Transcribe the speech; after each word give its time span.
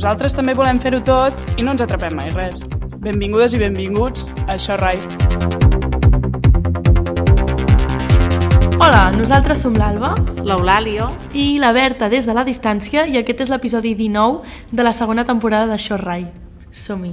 nosaltres 0.00 0.32
també 0.32 0.54
volem 0.56 0.78
fer-ho 0.80 1.02
tot 1.04 1.58
i 1.60 1.64
no 1.64 1.74
ens 1.74 1.82
atrapem 1.84 2.14
mai 2.16 2.30
res. 2.32 2.62
Benvingudes 3.04 3.52
i 3.52 3.58
benvinguts 3.60 4.30
a 4.46 4.54
Això 4.54 4.78
Rai. 4.80 4.96
Hola, 8.80 9.10
nosaltres 9.12 9.60
som 9.60 9.76
l'Alba 9.76 10.14
l'Eulàlio 10.40 11.10
i 11.36 11.60
la 11.60 11.74
Berta 11.76 12.08
des 12.08 12.24
de 12.24 12.32
la 12.32 12.46
distància 12.48 13.04
i 13.04 13.20
aquest 13.20 13.44
és 13.44 13.52
l'episodi 13.52 13.92
19 13.92 14.72
de 14.72 14.88
la 14.88 14.96
segona 14.96 15.28
temporada 15.28 15.68
de 15.68 15.76
Això 15.76 16.00
Rai. 16.00 16.30
Som-hi. 16.72 17.12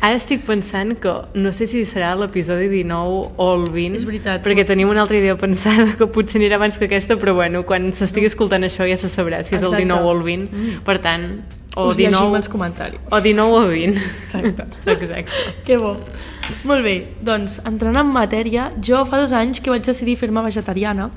Ara 0.00 0.16
estic 0.16 0.46
pensant 0.48 0.96
que 1.02 1.12
no 1.36 1.52
sé 1.52 1.68
si 1.68 1.84
serà 1.84 2.14
l'episodi 2.16 2.72
19 2.72 3.32
o 3.36 3.54
el 3.58 3.66
20. 3.68 4.00
És 4.00 4.08
veritat. 4.08 4.40
Perquè 4.46 4.64
tenim 4.64 4.88
una 4.88 5.04
altra 5.04 5.20
idea 5.20 5.36
pensada 5.36 5.90
que 5.98 6.08
potser 6.08 6.40
anirà 6.40 6.56
abans 6.56 6.80
que 6.80 6.88
aquesta, 6.88 7.20
però 7.20 7.36
bueno, 7.36 7.66
quan 7.68 7.92
s'estigui 7.92 8.32
escoltant 8.32 8.64
això 8.64 8.88
ja 8.88 8.96
se 8.96 9.12
sabrà 9.12 9.44
si 9.44 9.58
és 9.58 9.60
Exacte. 9.60 9.82
el 9.82 9.90
19 9.90 10.06
o 10.06 10.14
el 10.16 10.22
20. 10.22 10.54
Mm. 10.54 10.86
Per 10.86 11.02
tant, 11.02 11.26
o 11.76 11.88
Us 11.88 11.96
llegim 11.96 12.12
19... 12.12 12.36
els 12.36 12.48
comentaris. 12.52 13.00
O 13.10 13.20
19 13.20 13.58
o 13.58 13.68
20. 13.68 14.06
Exacte. 14.22 14.66
Exacte. 14.96 15.42
Que 15.64 15.78
bo. 15.80 15.96
Molt 16.68 16.84
bé, 16.84 16.96
doncs, 17.24 17.60
entrant 17.68 17.96
en 17.96 18.08
matèria, 18.12 18.70
jo 18.82 19.04
fa 19.08 19.20
dos 19.22 19.32
anys 19.32 19.62
que 19.62 19.72
vaig 19.72 19.84
decidir 19.86 20.18
fer-me 20.20 20.42
vegetariana 20.44 21.10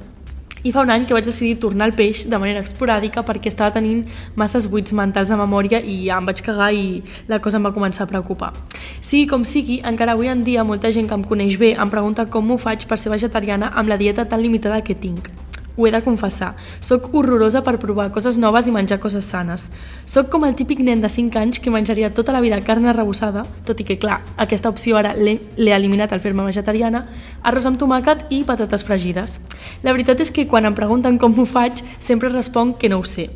i 0.65 0.71
fa 0.73 0.81
un 0.81 0.89
any 0.89 1.03
que 1.05 1.13
vaig 1.13 1.25
decidir 1.27 1.59
tornar 1.61 1.85
al 1.85 1.93
peix 1.93 2.23
de 2.25 2.37
manera 2.41 2.63
esporàdica 2.65 3.21
perquè 3.25 3.51
estava 3.51 3.73
tenint 3.75 4.01
masses 4.35 4.65
buits 4.71 4.95
mentals 4.97 5.29
de 5.29 5.37
memòria 5.37 5.81
i 5.81 5.99
ja 6.07 6.17
em 6.17 6.25
vaig 6.25 6.41
cagar 6.45 6.71
i 6.73 7.03
la 7.29 7.39
cosa 7.39 7.59
em 7.59 7.67
va 7.67 7.73
començar 7.75 8.07
a 8.07 8.09
preocupar. 8.09 8.51
Sigui 8.99 9.27
com 9.29 9.45
sigui, 9.45 9.81
encara 9.85 10.17
avui 10.17 10.31
en 10.31 10.41
dia 10.43 10.65
molta 10.65 10.89
gent 10.91 11.09
que 11.09 11.17
em 11.17 11.25
coneix 11.25 11.59
bé 11.61 11.75
em 11.75 11.91
pregunta 11.93 12.25
com 12.25 12.45
m'ho 12.47 12.57
faig 12.57 12.87
per 12.89 12.97
ser 12.97 13.13
vegetariana 13.13 13.73
amb 13.75 13.93
la 13.93 13.99
dieta 14.01 14.25
tan 14.25 14.41
limitada 14.41 14.81
que 14.81 14.97
tinc. 14.97 15.29
Ho 15.75 15.87
he 15.87 15.91
de 15.91 16.01
confessar. 16.01 16.53
Soc 16.79 17.09
horrorosa 17.13 17.61
per 17.63 17.77
provar 17.79 18.09
coses 18.15 18.37
noves 18.39 18.67
i 18.67 18.73
menjar 18.75 18.99
coses 19.03 19.27
sanes. 19.27 19.69
Soc 20.05 20.29
com 20.33 20.45
el 20.47 20.55
típic 20.55 20.79
nen 20.79 21.01
de 21.03 21.09
5 21.11 21.39
anys 21.41 21.59
que 21.59 21.73
menjaria 21.73 22.13
tota 22.13 22.35
la 22.35 22.41
vida 22.41 22.61
carn 22.63 22.87
arrebossada, 22.87 23.45
tot 23.65 23.79
i 23.79 23.87
que, 23.87 23.99
clar, 23.99 24.21
aquesta 24.37 24.71
opció 24.71 24.97
ara 24.97 25.15
l'he 25.15 25.75
eliminat 25.75 26.13
al 26.13 26.23
fer-me 26.23 26.45
vegetariana, 26.47 27.05
arròs 27.43 27.67
amb 27.67 27.79
tomàquet 27.81 28.27
i 28.29 28.43
patates 28.47 28.87
fregides. 28.87 29.39
La 29.83 29.91
veritat 29.91 30.23
és 30.23 30.31
que 30.31 30.47
quan 30.47 30.65
em 30.65 30.77
pregunten 30.77 31.19
com 31.19 31.35
ho 31.37 31.45
faig, 31.45 31.83
sempre 31.99 32.31
responc 32.31 32.79
que 32.79 32.89
no 32.89 33.01
ho 33.01 33.03
sé 33.03 33.29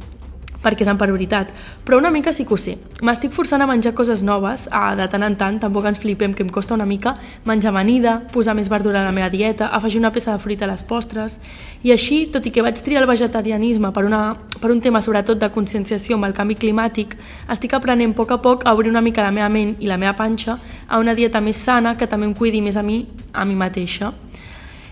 perquè 0.64 0.84
és 0.84 0.92
en 0.92 0.98
per 1.00 1.10
veritat, 1.12 1.52
però 1.86 1.98
una 2.00 2.12
mica 2.12 2.34
sí 2.36 2.46
que 2.46 2.54
ho 2.54 2.58
sé. 2.60 2.76
M'estic 3.06 3.32
forçant 3.32 3.62
a 3.64 3.68
menjar 3.70 3.94
coses 3.96 4.24
noves, 4.28 4.68
a, 4.72 4.94
de 5.00 5.08
tant 5.12 5.24
en 5.24 5.38
tant, 5.40 5.60
tampoc 5.62 5.88
ens 5.88 6.02
flipem 6.02 6.34
que 6.36 6.44
em 6.44 6.50
costa 6.52 6.76
una 6.76 6.88
mica 6.90 7.16
menjar 7.48 7.72
amanida, 7.72 8.18
posar 8.34 8.56
més 8.58 8.70
verdura 8.70 9.02
a 9.02 9.06
la 9.08 9.16
meva 9.16 9.30
dieta, 9.30 9.70
afegir 9.76 10.02
una 10.02 10.12
peça 10.12 10.34
de 10.36 10.44
fruita 10.44 10.68
a 10.68 10.72
les 10.72 10.84
postres, 10.84 11.40
i 11.84 11.94
així, 11.96 12.26
tot 12.34 12.46
i 12.46 12.52
que 12.52 12.64
vaig 12.66 12.82
triar 12.84 13.04
el 13.04 13.08
vegetarianisme 13.10 13.94
per, 13.96 14.04
una, 14.06 14.36
per 14.60 14.72
un 14.74 14.82
tema 14.84 15.02
sobretot 15.02 15.40
de 15.40 15.52
conscienciació 15.56 16.20
amb 16.20 16.28
el 16.28 16.36
canvi 16.36 16.60
climàtic, 16.60 17.16
estic 17.50 17.78
aprenent 17.78 18.12
a 18.12 18.20
poc 18.20 18.36
a 18.36 18.42
poc 18.44 18.68
a 18.68 18.76
obrir 18.76 18.92
una 18.92 19.04
mica 19.06 19.24
la 19.24 19.32
meva 19.32 19.50
ment 19.50 19.78
i 19.80 19.88
la 19.88 19.98
meva 19.98 20.18
panxa 20.18 20.58
a 20.88 21.00
una 21.00 21.16
dieta 21.16 21.40
més 21.42 21.58
sana 21.58 21.96
que 21.96 22.08
també 22.08 22.28
em 22.28 22.36
cuidi 22.36 22.62
més 22.62 22.78
a 22.78 22.84
mi, 22.84 23.06
a 23.32 23.46
mi 23.46 23.56
mateixa. 23.56 24.12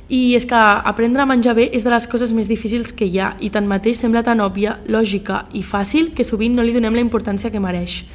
I 0.10 0.36
és 0.38 0.46
que 0.48 0.56
aprendre 0.56 1.22
a 1.22 1.28
menjar 1.28 1.54
bé 1.58 1.66
és 1.76 1.84
de 1.84 1.92
les 1.92 2.06
coses 2.08 2.32
més 2.32 2.48
difícils 2.48 2.94
que 2.96 3.06
hi 3.06 3.20
ha 3.20 3.34
i 3.44 3.50
tanmateix 3.52 4.00
sembla 4.00 4.24
tan 4.24 4.40
òbvia, 4.40 4.78
lògica 4.88 5.44
i 5.52 5.66
fàcil 5.68 6.14
que 6.16 6.24
sovint 6.24 6.56
no 6.56 6.64
li 6.64 6.72
donem 6.72 6.96
la 6.96 7.04
importància 7.04 7.52
que 7.52 7.60
mereix. 7.60 8.06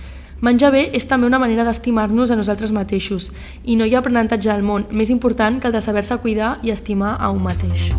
Menjar 0.41 0.73
bé 0.73 0.87
és 0.97 1.05
també 1.07 1.29
una 1.29 1.39
manera 1.39 1.69
d'estimar-nos 1.69 2.33
a 2.33 2.41
nosaltres 2.41 2.73
mateixos 2.73 3.29
i 3.65 3.77
no 3.77 3.85
hi 3.85 3.95
ha 3.95 4.01
aprenentatge 4.01 4.51
al 4.51 4.65
món 4.65 4.89
més 4.91 5.13
important 5.13 5.61
que 5.61 5.69
el 5.69 5.77
de 5.77 5.85
saber-se 5.85 6.19
cuidar 6.25 6.57
i 6.65 6.73
estimar 6.73 7.19
a 7.21 7.31
un 7.31 7.45
mateix. 7.45 7.93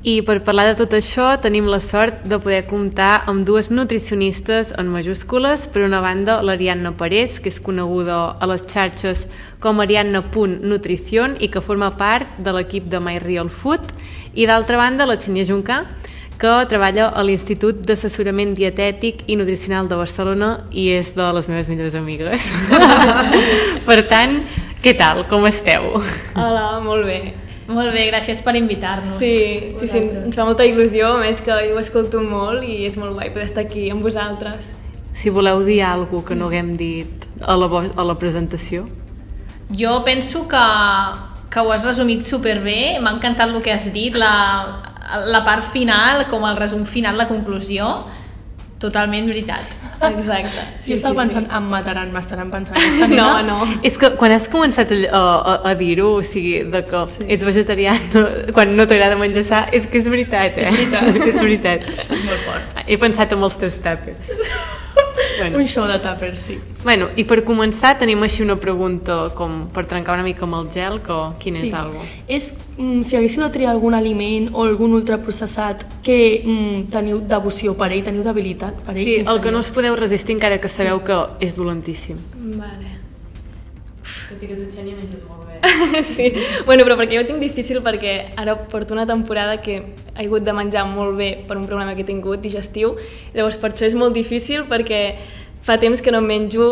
I 0.00 0.22
per 0.24 0.38
parlar 0.40 0.64
de 0.70 0.78
tot 0.78 0.94
això 0.96 1.26
tenim 1.44 1.66
la 1.68 1.76
sort 1.84 2.22
de 2.24 2.38
poder 2.40 2.62
comptar 2.70 3.18
amb 3.28 3.44
dues 3.44 3.68
nutricionistes 3.68 4.70
en 4.80 4.88
majúscules. 4.88 5.66
Per 5.68 5.82
una 5.84 6.00
banda, 6.00 6.38
l'Ariadna 6.40 6.94
Parés, 6.96 7.36
que 7.36 7.52
és 7.52 7.58
coneguda 7.60 8.16
a 8.32 8.48
les 8.48 8.64
xarxes 8.64 9.26
com 9.60 9.82
ariadna.nutricion 9.84 11.34
i 11.44 11.50
que 11.52 11.60
forma 11.60 11.90
part 12.00 12.38
de 12.40 12.54
l'equip 12.56 12.88
de 12.88 13.00
My 13.04 13.18
Real 13.20 13.52
Food. 13.52 13.92
I 14.32 14.48
d'altra 14.48 14.80
banda, 14.80 15.04
la 15.04 15.18
Xenia 15.20 15.44
Juncà, 15.44 15.82
que 16.40 16.54
treballa 16.72 17.10
a 17.12 17.20
l'Institut 17.20 17.84
d'Assessorament 17.84 18.56
Dietètic 18.56 19.26
i 19.28 19.36
Nutricional 19.36 19.92
de 19.92 20.00
Barcelona 20.00 20.50
i 20.72 20.88
és 20.96 21.12
de 21.12 21.28
les 21.36 21.52
meves 21.52 21.68
millors 21.68 21.98
amigues. 22.00 22.48
per 23.90 24.00
tant, 24.08 24.40
què 24.80 24.96
tal? 24.96 25.26
Com 25.28 25.44
esteu? 25.52 25.92
Hola, 26.40 26.80
molt 26.88 27.04
bé. 27.04 27.49
Molt 27.70 27.94
bé, 27.94 28.08
gràcies 28.10 28.40
per 28.42 28.56
invitar-nos. 28.58 29.18
Sí, 29.20 29.70
sí, 29.78 29.88
sí, 29.88 30.02
ens 30.24 30.36
fa 30.38 30.46
molta 30.48 30.66
il·lusió, 30.66 31.14
a 31.14 31.20
més 31.22 31.40
que 31.44 31.54
jo 31.68 31.76
ho 31.76 31.80
escolto 31.82 32.22
molt 32.24 32.66
i 32.66 32.82
és 32.88 32.98
molt 32.98 33.14
guai 33.14 33.30
poder 33.30 33.46
estar 33.46 33.62
aquí 33.62 33.86
amb 33.94 34.02
vosaltres. 34.02 34.72
Si 35.14 35.30
voleu 35.30 35.62
dir 35.66 35.82
alguna 35.86 36.26
que 36.26 36.38
no 36.38 36.48
haguem 36.50 36.74
dit 36.80 37.26
a 37.46 37.56
la, 37.56 37.68
a 37.70 38.06
la 38.06 38.16
presentació. 38.18 38.88
Jo 39.70 40.00
penso 40.04 40.48
que, 40.50 40.64
que 41.50 41.62
ho 41.62 41.70
has 41.70 41.86
resumit 41.86 42.26
superbé, 42.26 42.98
m'ha 42.98 43.14
encantat 43.14 43.54
el 43.54 43.62
que 43.62 43.74
has 43.74 43.86
dit, 43.94 44.18
la, 44.18 44.82
la 45.30 45.44
part 45.46 45.70
final, 45.70 46.26
com 46.30 46.46
el 46.48 46.58
resum 46.58 46.82
final, 46.86 47.18
la 47.18 47.28
conclusió, 47.30 47.92
totalment 48.82 49.30
veritat. 49.30 49.79
Exacte. 50.08 50.62
Sí, 50.76 50.92
jo 50.92 50.96
estava 50.96 51.14
pensant, 51.20 51.46
em 51.52 51.66
mataran, 51.70 52.10
m'estaran 52.14 52.50
pensant. 52.50 52.78
"Esta 52.80 53.06
No, 53.08 53.42
no. 53.42 53.58
És 53.82 53.98
que 53.98 54.12
quan 54.16 54.32
has 54.32 54.48
començat 54.48 54.92
a, 54.92 55.20
a, 55.20 55.54
a 55.70 55.74
dir-ho, 55.74 56.14
o 56.18 56.22
sigui, 56.22 56.62
de 56.72 56.84
que 56.88 57.04
sí. 57.06 57.26
ets 57.28 57.44
vegetarià 57.44 57.96
quan 58.56 58.74
no 58.76 58.86
t'agrada 58.86 59.16
menjar 59.20 59.44
sa, 59.44 59.66
és 59.72 59.86
que 59.86 59.98
és 59.98 60.08
veritat, 60.08 60.56
eh? 60.58 60.68
És 60.70 60.78
veritat. 60.78 61.26
és 61.34 61.40
veritat. 61.42 61.88
És 62.08 62.24
molt 62.24 62.46
fort. 62.48 62.84
He 62.86 62.96
pensat 62.96 63.32
en 63.36 63.42
els 63.42 63.56
teus 63.60 63.78
tàpers. 63.84 64.18
Bueno. 65.40 65.58
Un 65.58 65.66
show 65.66 65.86
de 65.88 65.98
tàpers, 66.02 66.44
sí. 66.46 66.58
bueno, 66.84 67.08
i 67.16 67.24
per 67.24 67.40
començar 67.46 67.96
tenim 67.98 68.22
així 68.22 68.44
una 68.44 68.56
pregunta 68.60 69.18
com 69.36 69.66
per 69.74 69.86
trencar 69.90 70.18
una 70.18 70.26
mica 70.26 70.46
amb 70.46 70.58
el 70.60 70.70
gel, 70.72 71.00
que 71.06 71.18
quin 71.42 71.58
sí. 71.58 71.66
és 71.68 71.74
algo? 71.74 72.04
És, 72.28 72.52
mm, 72.76 73.02
si 73.02 73.16
haguéssiu 73.16 73.44
de 73.44 73.50
triar 73.54 73.72
algun 73.74 73.96
aliment 73.98 74.50
o 74.52 74.64
algun 74.68 74.94
ultraprocessat 75.00 75.84
que 76.06 76.20
mm, 76.44 76.86
teniu 76.92 77.20
devoció 77.26 77.76
per 77.78 77.90
ell, 77.90 78.04
teniu 78.06 78.24
debilitat 78.26 78.84
per 78.86 78.96
ell, 78.96 79.04
Sí, 79.04 79.18
el 79.24 79.40
que 79.40 79.50
no 79.50 79.64
us 79.64 79.72
podeu 79.74 79.96
resistir 79.96 80.36
encara 80.36 80.60
que 80.60 80.68
sabeu 80.68 81.02
que 81.04 81.20
és 81.40 81.56
dolentíssim. 81.56 82.18
Vale. 82.56 82.99
Que 84.40 84.54
tu, 84.56 84.64
Xènia, 84.72 84.96
menges 84.96 85.26
molt 85.28 85.44
bé. 85.44 85.58
sí, 86.14 86.32
bueno, 86.64 86.86
però 86.86 86.96
perquè 86.96 87.18
jo 87.18 87.24
ho 87.24 87.28
tinc 87.28 87.42
difícil 87.42 87.82
perquè 87.84 88.14
ara 88.40 88.54
porto 88.72 88.94
una 88.96 89.04
temporada 89.06 89.58
que 89.60 89.74
he 90.14 90.24
hagut 90.24 90.46
de 90.46 90.54
menjar 90.56 90.86
molt 90.88 91.18
bé 91.18 91.30
per 91.46 91.58
un 91.60 91.66
problema 91.68 91.92
que 91.94 92.06
he 92.06 92.08
tingut 92.08 92.40
digestiu, 92.40 92.94
llavors 93.34 93.60
per 93.60 93.74
això 93.74 93.84
és 93.84 93.96
molt 94.00 94.16
difícil 94.16 94.64
perquè 94.70 95.02
fa 95.66 95.76
temps 95.82 96.00
que 96.00 96.14
no 96.14 96.22
menjo 96.24 96.70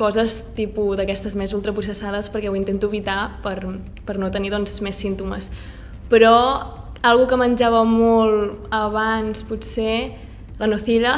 coses 0.00 0.38
tipus 0.56 0.96
d'aquestes 0.96 1.36
més 1.36 1.52
ultraprocessades 1.52 2.30
perquè 2.32 2.48
ho 2.48 2.56
intento 2.56 2.88
evitar 2.88 3.42
per, 3.44 3.58
per 4.06 4.16
no 4.16 4.32
tenir 4.32 4.54
doncs, 4.54 4.80
més 4.80 4.96
símptomes. 4.96 5.50
Però 6.08 6.32
algo 7.02 7.26
que 7.28 7.36
menjava 7.36 7.84
molt 7.84 8.72
abans, 8.72 9.44
potser, 9.44 10.14
la 10.58 10.68
nocilla, 10.70 11.16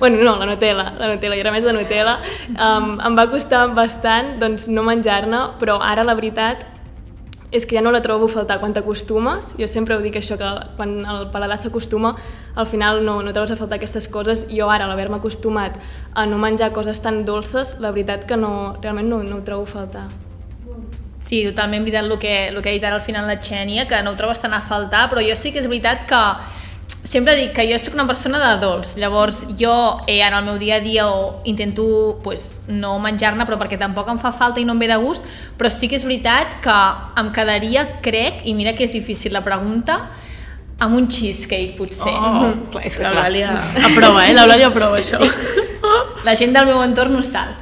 bueno, 0.00 0.24
no, 0.24 0.38
la 0.40 0.46
Nutella, 0.48 0.88
la 0.98 1.12
Nutella, 1.12 1.36
jo 1.36 1.44
era 1.44 1.52
més 1.54 1.64
de 1.64 1.76
Nutella, 1.76 2.18
um, 2.56 2.96
em 3.04 3.16
va 3.18 3.28
costar 3.30 3.68
bastant 3.76 4.38
doncs, 4.40 4.66
no 4.72 4.82
menjar-ne, 4.82 5.44
però 5.60 5.78
ara 5.84 6.02
la 6.02 6.16
veritat 6.18 6.66
és 7.50 7.66
que 7.66 7.74
ja 7.74 7.82
no 7.82 7.90
la 7.90 8.00
trobo 8.02 8.28
a 8.28 8.30
faltar 8.30 8.60
quan 8.62 8.72
t'acostumes. 8.72 9.54
Jo 9.58 9.66
sempre 9.66 9.96
ho 9.96 10.00
dic 10.02 10.16
això, 10.20 10.38
que 10.38 10.50
quan 10.78 11.00
el 11.02 11.28
paladar 11.34 11.58
s'acostuma, 11.58 12.14
al 12.54 12.66
final 12.70 13.04
no, 13.04 13.20
no 13.26 13.34
trobes 13.34 13.50
a 13.50 13.58
faltar 13.58 13.80
aquestes 13.80 14.06
coses. 14.08 14.46
Jo 14.50 14.70
ara, 14.70 14.86
l'haver-me 14.86 15.18
acostumat 15.18 15.78
a 16.14 16.26
no 16.30 16.38
menjar 16.38 16.70
coses 16.72 17.02
tan 17.02 17.24
dolces, 17.26 17.76
la 17.82 17.90
veritat 17.90 18.26
que 18.26 18.38
no, 18.38 18.76
realment 18.80 19.10
no, 19.10 19.22
no 19.26 19.40
ho 19.40 19.44
trobo 19.46 19.66
a 19.66 19.72
faltar. 19.74 20.06
Sí, 21.26 21.42
totalment 21.46 21.84
veritat 21.84 22.06
el 22.06 22.18
que, 22.22 22.36
el 22.48 22.62
que 22.62 22.70
ha 22.70 22.78
dit 22.78 22.86
ara 22.86 22.96
al 22.96 23.04
final 23.04 23.26
la 23.26 23.40
Xènia, 23.42 23.86
que 23.90 23.98
no 24.02 24.14
ho 24.14 24.18
trobes 24.18 24.40
tan 24.40 24.54
a 24.54 24.62
faltar, 24.62 25.08
però 25.10 25.22
jo 25.22 25.36
sí 25.36 25.52
que 25.52 25.60
és 25.60 25.68
veritat 25.68 26.06
que 26.08 26.22
sempre 27.02 27.34
dic 27.36 27.54
que 27.56 27.64
jo 27.70 27.78
sóc 27.80 27.94
una 27.96 28.06
persona 28.06 28.38
de 28.42 28.60
dolç, 28.60 28.94
llavors 29.00 29.42
jo 29.58 29.72
eh, 30.06 30.20
en 30.20 30.34
el 30.36 30.44
meu 30.44 30.58
dia 30.60 30.76
a 30.76 30.80
dia 30.84 31.08
o 31.08 31.40
intento 31.48 32.20
pues, 32.22 32.50
no 32.68 32.98
menjar-ne, 33.00 33.46
però 33.48 33.58
perquè 33.60 33.78
tampoc 33.80 34.10
em 34.12 34.20
fa 34.20 34.32
falta 34.36 34.60
i 34.60 34.66
no 34.68 34.76
em 34.76 34.82
ve 34.82 34.90
de 34.90 34.98
gust, 35.00 35.24
però 35.58 35.72
sí 35.72 35.88
que 35.88 35.96
és 35.96 36.04
veritat 36.04 36.60
que 36.64 36.76
em 37.20 37.32
quedaria, 37.32 37.86
crec, 38.04 38.44
i 38.44 38.54
mira 38.54 38.76
que 38.76 38.84
és 38.84 38.92
difícil 38.92 39.32
la 39.32 39.44
pregunta, 39.46 40.02
amb 40.80 40.96
un 40.96 41.08
cheesecake, 41.08 41.74
potser. 41.78 42.12
Oh, 42.12 42.52
clar, 42.72 42.84
és 42.84 42.96
que. 42.96 43.04
L'Eulàlia 43.04 43.56
aprova, 43.90 44.24
eh? 44.26 44.36
L'Eulàlia 44.36 44.70
aprova 44.72 45.00
això. 45.00 45.20
La 46.24 46.36
gent 46.36 46.56
del 46.56 46.68
meu 46.68 46.80
entorn 46.84 47.16
ho 47.16 47.24
sap. 47.24 47.56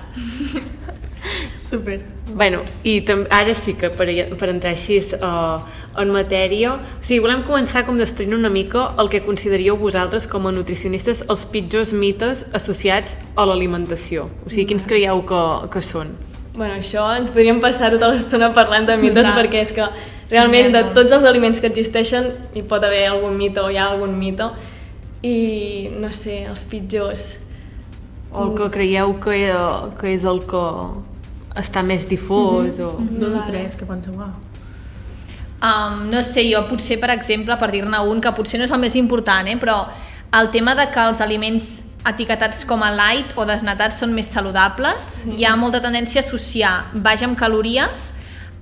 Super. 1.59 2.18
Bueno, 2.39 2.61
i 2.85 3.03
ara 3.35 3.53
sí 3.59 3.73
que 3.75 3.89
per, 3.91 4.07
per 4.39 4.49
entrar 4.53 4.71
així 4.71 5.01
uh, 5.17 5.59
en 5.99 6.13
matèria, 6.15 6.77
o 6.79 7.03
sigui, 7.03 7.19
volem 7.25 7.41
començar 7.43 7.83
com 7.83 7.99
destruint 7.99 8.37
una 8.37 8.47
mica 8.49 8.85
el 9.03 9.11
que 9.11 9.25
consideraríeu 9.25 9.75
vosaltres 9.81 10.29
com 10.31 10.47
a 10.47 10.53
nutricionistes 10.55 11.25
els 11.27 11.43
pitjors 11.51 11.91
mites 11.91 12.45
associats 12.55 13.17
a 13.35 13.49
l'alimentació. 13.49 14.29
O 14.47 14.53
sigui, 14.53 14.69
quins 14.71 14.87
creieu 14.87 15.25
que, 15.27 15.43
que 15.75 15.83
són? 15.83 16.15
Bueno, 16.55 16.79
això 16.79 17.09
ens 17.19 17.35
podríem 17.35 17.59
passar 17.65 17.91
tota 17.97 18.13
l'estona 18.13 18.53
parlant 18.55 18.87
de 18.87 19.01
mites 19.03 19.27
Clar. 19.27 19.35
perquè 19.41 19.65
és 19.67 19.75
que 19.75 19.91
realment 20.31 20.71
de 20.79 20.87
tots 20.95 21.11
els 21.19 21.27
aliments 21.27 21.59
que 21.59 21.73
existeixen 21.73 22.31
hi 22.55 22.63
pot 22.63 22.87
haver 22.87 23.03
algun 23.11 23.35
mite 23.35 23.59
o 23.59 23.67
hi 23.67 23.83
ha 23.83 23.91
algun 23.91 24.15
mite 24.15 24.47
i 25.27 25.37
no 25.99 26.15
sé, 26.15 26.45
els 26.47 26.63
pitjors 26.71 27.29
O 28.31 28.45
el 28.45 28.51
que 28.59 28.67
creieu 28.71 29.15
que, 29.25 29.39
que 29.99 30.11
és 30.13 30.25
el 30.29 30.43
que 30.47 30.65
està 31.59 31.83
més 31.83 32.07
difós 32.09 32.79
o... 32.81 32.93
Dos 32.99 33.35
o 33.35 33.43
tres, 33.49 33.77
que 33.79 33.89
penseu, 33.89 34.15
ah. 34.23 34.33
Um, 35.59 36.05
no 36.13 36.23
sé, 36.23 36.45
jo 36.47 36.61
potser, 36.71 37.01
per 37.03 37.11
exemple, 37.11 37.57
per 37.59 37.73
dir-ne 37.73 37.99
un, 38.07 38.21
que 38.23 38.31
potser 38.37 38.61
no 38.61 38.69
és 38.69 38.75
el 38.75 38.79
més 38.79 38.95
important, 38.95 39.49
eh, 39.51 39.57
però 39.59 39.81
el 40.39 40.53
tema 40.55 40.77
de 40.79 40.87
que 40.95 41.03
els 41.11 41.23
aliments 41.25 41.79
etiquetats 42.07 42.63
com 42.69 42.85
a 42.87 42.93
light 42.95 43.35
o 43.37 43.47
desnatats 43.49 43.99
són 43.99 44.15
més 44.15 44.31
saludables, 44.31 45.09
sí. 45.25 45.35
hi 45.41 45.47
ha 45.49 45.57
molta 45.59 45.81
tendència 45.83 46.23
a 46.23 46.27
associar 46.27 46.75
baix 46.95 47.25
en 47.27 47.35
calories 47.39 48.13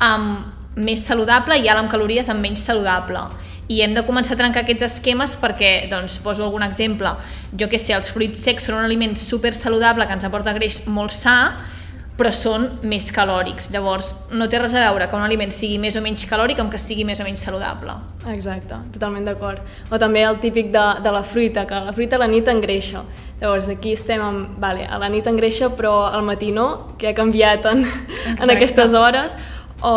amb 0.03 0.55
més 0.77 1.05
saludable 1.09 1.59
i 1.61 1.69
alt 1.69 1.85
amb 1.85 1.93
calories 1.93 2.31
amb 2.33 2.45
menys 2.45 2.65
saludable. 2.65 3.27
I 3.69 3.81
hem 3.83 3.97
de 3.97 4.05
començar 4.07 4.37
a 4.37 4.41
trencar 4.41 4.63
aquests 4.63 4.87
esquemes 4.87 5.35
perquè, 5.41 5.89
doncs, 5.91 6.21
poso 6.23 6.45
algun 6.47 6.63
exemple, 6.63 7.13
jo 7.59 7.69
que 7.69 7.81
sé, 7.83 7.97
els 7.97 8.09
fruits 8.15 8.45
secs 8.47 8.69
són 8.69 8.79
un 8.79 8.87
aliment 8.87 9.17
super 9.19 9.53
saludable 9.59 10.07
que 10.07 10.15
ens 10.17 10.27
aporta 10.29 10.55
greix 10.55 10.85
molt 10.87 11.13
sa, 11.13 11.37
però 12.17 12.33
són 12.33 12.67
més 12.89 13.11
calòrics. 13.13 13.69
Llavors, 13.75 14.13
no 14.33 14.49
té 14.49 14.61
res 14.61 14.75
a 14.75 14.87
veure 14.87 15.09
que 15.09 15.19
un 15.19 15.25
aliment 15.27 15.53
sigui 15.53 15.77
més 15.81 15.99
o 15.99 16.03
menys 16.05 16.25
calòric 16.29 16.61
amb 16.63 16.73
que 16.73 16.81
sigui 16.81 17.05
més 17.05 17.21
o 17.21 17.27
menys 17.27 17.45
saludable. 17.45 17.99
Exacte, 18.33 18.79
totalment 18.95 19.29
d'acord. 19.29 19.61
O 19.91 20.01
també 20.01 20.25
el 20.25 20.41
típic 20.43 20.73
de, 20.75 20.87
de 21.05 21.13
la 21.13 21.23
fruita, 21.23 21.67
que 21.69 21.83
la 21.89 21.95
fruita 21.97 22.17
a 22.17 22.25
la 22.25 22.31
nit 22.33 22.49
engreixa. 22.49 23.05
Llavors 23.41 23.69
aquí 23.69 23.93
estem 23.93 24.23
amb, 24.25 24.57
vale, 24.63 24.87
a 24.89 24.97
la 24.97 25.11
nit 25.13 25.27
engreixa 25.29 25.69
però 25.77 26.07
al 26.09 26.25
matí 26.25 26.55
no, 26.57 26.97
que 26.97 27.11
ha 27.11 27.15
canviat 27.17 27.69
en, 27.69 27.85
en 28.43 28.57
aquestes 28.57 28.97
hores, 28.97 29.37
o, 29.85 29.93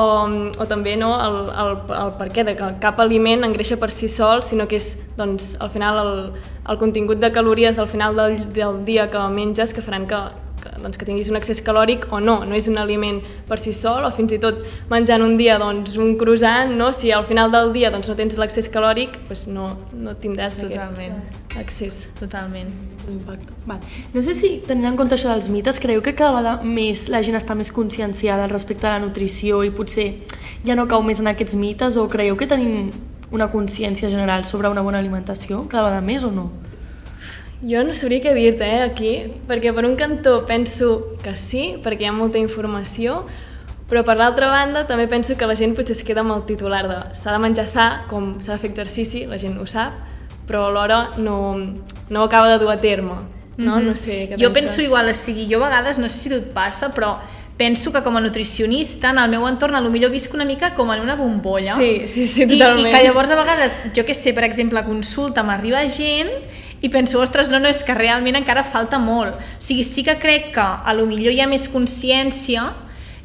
o 0.60 0.65
també 0.68 0.98
no, 1.00 1.13
el, 1.24 1.38
el, 1.56 1.77
el 2.01 2.12
per 2.19 2.27
què, 2.36 2.44
de 2.44 2.56
que 2.60 2.68
cap 2.83 3.00
aliment 3.00 3.48
engreixa 3.48 3.77
per 3.80 3.88
si 3.95 4.10
sol, 4.12 4.44
sinó 4.44 4.68
que 4.68 4.75
és 4.75 4.92
doncs, 5.15 5.54
al 5.63 5.72
final 5.72 6.01
el, 6.04 6.13
el 6.68 6.80
contingut 6.81 7.24
de 7.24 7.31
calories 7.31 7.80
del 7.80 7.88
final 7.88 8.19
del, 8.19 8.42
del 8.54 8.83
dia 8.83 9.07
que 9.10 9.24
menges 9.31 9.74
que 9.74 9.86
faran 9.86 10.07
que, 10.10 10.19
que, 10.63 10.73
doncs, 10.83 11.00
que 11.00 11.07
tinguis 11.07 11.31
un 11.31 11.39
excés 11.39 11.63
calòric 11.65 12.07
o 12.13 12.21
no, 12.23 12.39
no 12.45 12.57
és 12.57 12.69
un 12.71 12.77
aliment 12.81 13.21
per 13.50 13.59
si 13.61 13.73
sol 13.75 14.06
o 14.07 14.11
fins 14.15 14.35
i 14.35 14.39
tot 14.41 14.63
menjant 14.91 15.23
un 15.25 15.38
dia 15.39 15.57
doncs, 15.61 15.97
un 15.97 16.15
croissant, 16.19 16.75
no? 16.75 16.91
si 16.95 17.11
al 17.11 17.25
final 17.25 17.51
del 17.51 17.73
dia 17.75 17.91
doncs, 17.94 18.09
no 18.09 18.17
tens 18.19 18.38
l'excés 18.39 18.69
calòric 18.71 19.19
doncs 19.27 19.47
no, 19.51 19.71
no 19.94 20.15
tindràs 20.19 20.59
Totalment. 20.61 21.19
aquest 21.19 21.39
excés. 21.59 22.09
Totalment. 22.19 22.69
Impacte. 23.09 23.53
Vale. 23.65 23.81
No 24.13 24.21
sé 24.21 24.33
si, 24.38 24.51
tenint 24.65 24.91
en 24.91 24.97
compte 25.00 25.17
això 25.17 25.31
dels 25.33 25.50
mites, 25.50 25.79
creieu 25.81 26.01
que 26.06 26.13
cada 26.15 26.35
vegada 26.38 26.63
més 26.63 27.07
la 27.09 27.21
gent 27.25 27.38
està 27.39 27.55
més 27.57 27.71
conscienciada 27.75 28.47
respecte 28.51 28.88
a 28.88 28.95
la 28.95 29.03
nutrició 29.03 29.63
i 29.65 29.73
potser 29.73 30.09
ja 30.65 30.77
no 30.77 30.88
cau 30.88 31.03
més 31.05 31.21
en 31.21 31.31
aquests 31.31 31.57
mites 31.59 31.97
o 31.97 32.07
creieu 32.12 32.38
que 32.38 32.47
tenim 32.50 32.91
una 33.31 33.50
consciència 33.51 34.09
general 34.09 34.45
sobre 34.45 34.69
una 34.69 34.81
bona 34.81 35.00
alimentació 35.00 35.65
cada 35.69 35.89
vegada 35.89 36.05
més 36.05 36.25
o 36.25 36.31
no? 36.33 36.50
Jo 37.59 37.81
no 37.83 37.94
sabria 37.94 38.21
què 38.23 38.31
dir-te 38.38 38.63
eh, 38.63 38.81
aquí, 38.85 39.13
perquè 39.50 39.73
per 39.75 39.83
un 39.83 39.97
cantó 40.00 40.45
penso 40.47 41.17
que 41.23 41.33
sí, 41.35 41.75
perquè 41.83 42.06
hi 42.06 42.07
ha 42.07 42.13
molta 42.15 42.39
informació, 42.39 43.25
però 43.89 44.06
per 44.07 44.15
l'altra 44.15 44.47
banda 44.47 44.85
també 44.88 45.09
penso 45.11 45.35
que 45.35 45.47
la 45.50 45.57
gent 45.59 45.73
potser 45.75 45.97
es 45.97 46.06
queda 46.07 46.23
amb 46.23 46.31
el 46.38 46.45
titular 46.47 46.85
de 46.88 47.00
s'ha 47.19 47.33
de 47.35 47.41
menjar 47.44 47.65
sa, 47.67 47.88
com 48.07 48.38
s'ha 48.39 48.56
de 48.56 48.61
fer 48.63 48.69
exercici, 48.71 49.25
la 49.27 49.39
gent 49.41 49.57
ho 49.59 49.65
sap, 49.67 49.97
però 50.47 50.69
alhora 50.69 51.01
no, 51.17 51.35
no 52.07 52.21
ho 52.21 52.29
acaba 52.29 52.47
de 52.53 52.61
dur 52.63 52.71
a 52.71 52.77
terme. 52.79 53.17
No, 53.59 53.81
no 53.83 53.91
sé 54.00 54.29
què 54.29 54.38
Jo 54.39 54.53
penses. 54.53 54.77
penso 54.77 54.81
igual, 54.85 55.09
o 55.12 55.13
sigui, 55.13 55.50
jo 55.51 55.59
a 55.59 55.67
vegades, 55.67 56.00
no 56.00 56.07
sé 56.07 56.15
si 56.21 56.31
et 56.31 56.47
passa, 56.55 56.94
però 56.95 57.17
penso 57.59 57.91
que 57.91 58.00
com 58.05 58.15
a 58.15 58.21
nutricionista, 58.23 59.09
en 59.12 59.19
el 59.19 59.33
meu 59.35 59.44
entorn, 59.50 59.75
a 59.75 59.81
lo 59.83 59.91
millor 59.91 60.13
visc 60.15 60.31
una 60.33 60.45
mica 60.47 60.71
com 60.77 60.94
en 60.94 61.01
una 61.03 61.17
bombolla. 61.19 61.75
Sí, 61.75 62.07
sí, 62.07 62.23
sí, 62.25 62.45
I, 62.45 62.53
totalment. 62.55 62.88
I 62.88 62.95
que 62.95 63.03
llavors 63.03 63.35
a 63.35 63.35
vegades, 63.35 63.81
jo 63.91 64.05
que 64.07 64.15
sé, 64.15 64.31
per 64.31 64.47
exemple, 64.47 64.79
a 64.79 64.88
consulta 64.88 65.44
m'arriba 65.44 65.83
gent 65.91 66.31
i 66.81 66.89
penso, 66.89 67.19
ostres, 67.19 67.49
no, 67.51 67.59
no, 67.59 67.69
és 67.69 67.83
que 67.83 67.95
realment 67.97 68.37
encara 68.39 68.63
falta 68.63 68.99
molt. 68.99 69.35
O 69.35 69.61
sigui, 69.61 69.83
sí 69.83 70.03
que 70.07 70.15
crec 70.19 70.53
que 70.55 70.63
a 70.63 70.93
lo 70.95 71.05
millor 71.09 71.33
hi 71.35 71.41
ha 71.43 71.47
més 71.49 71.67
consciència 71.71 72.69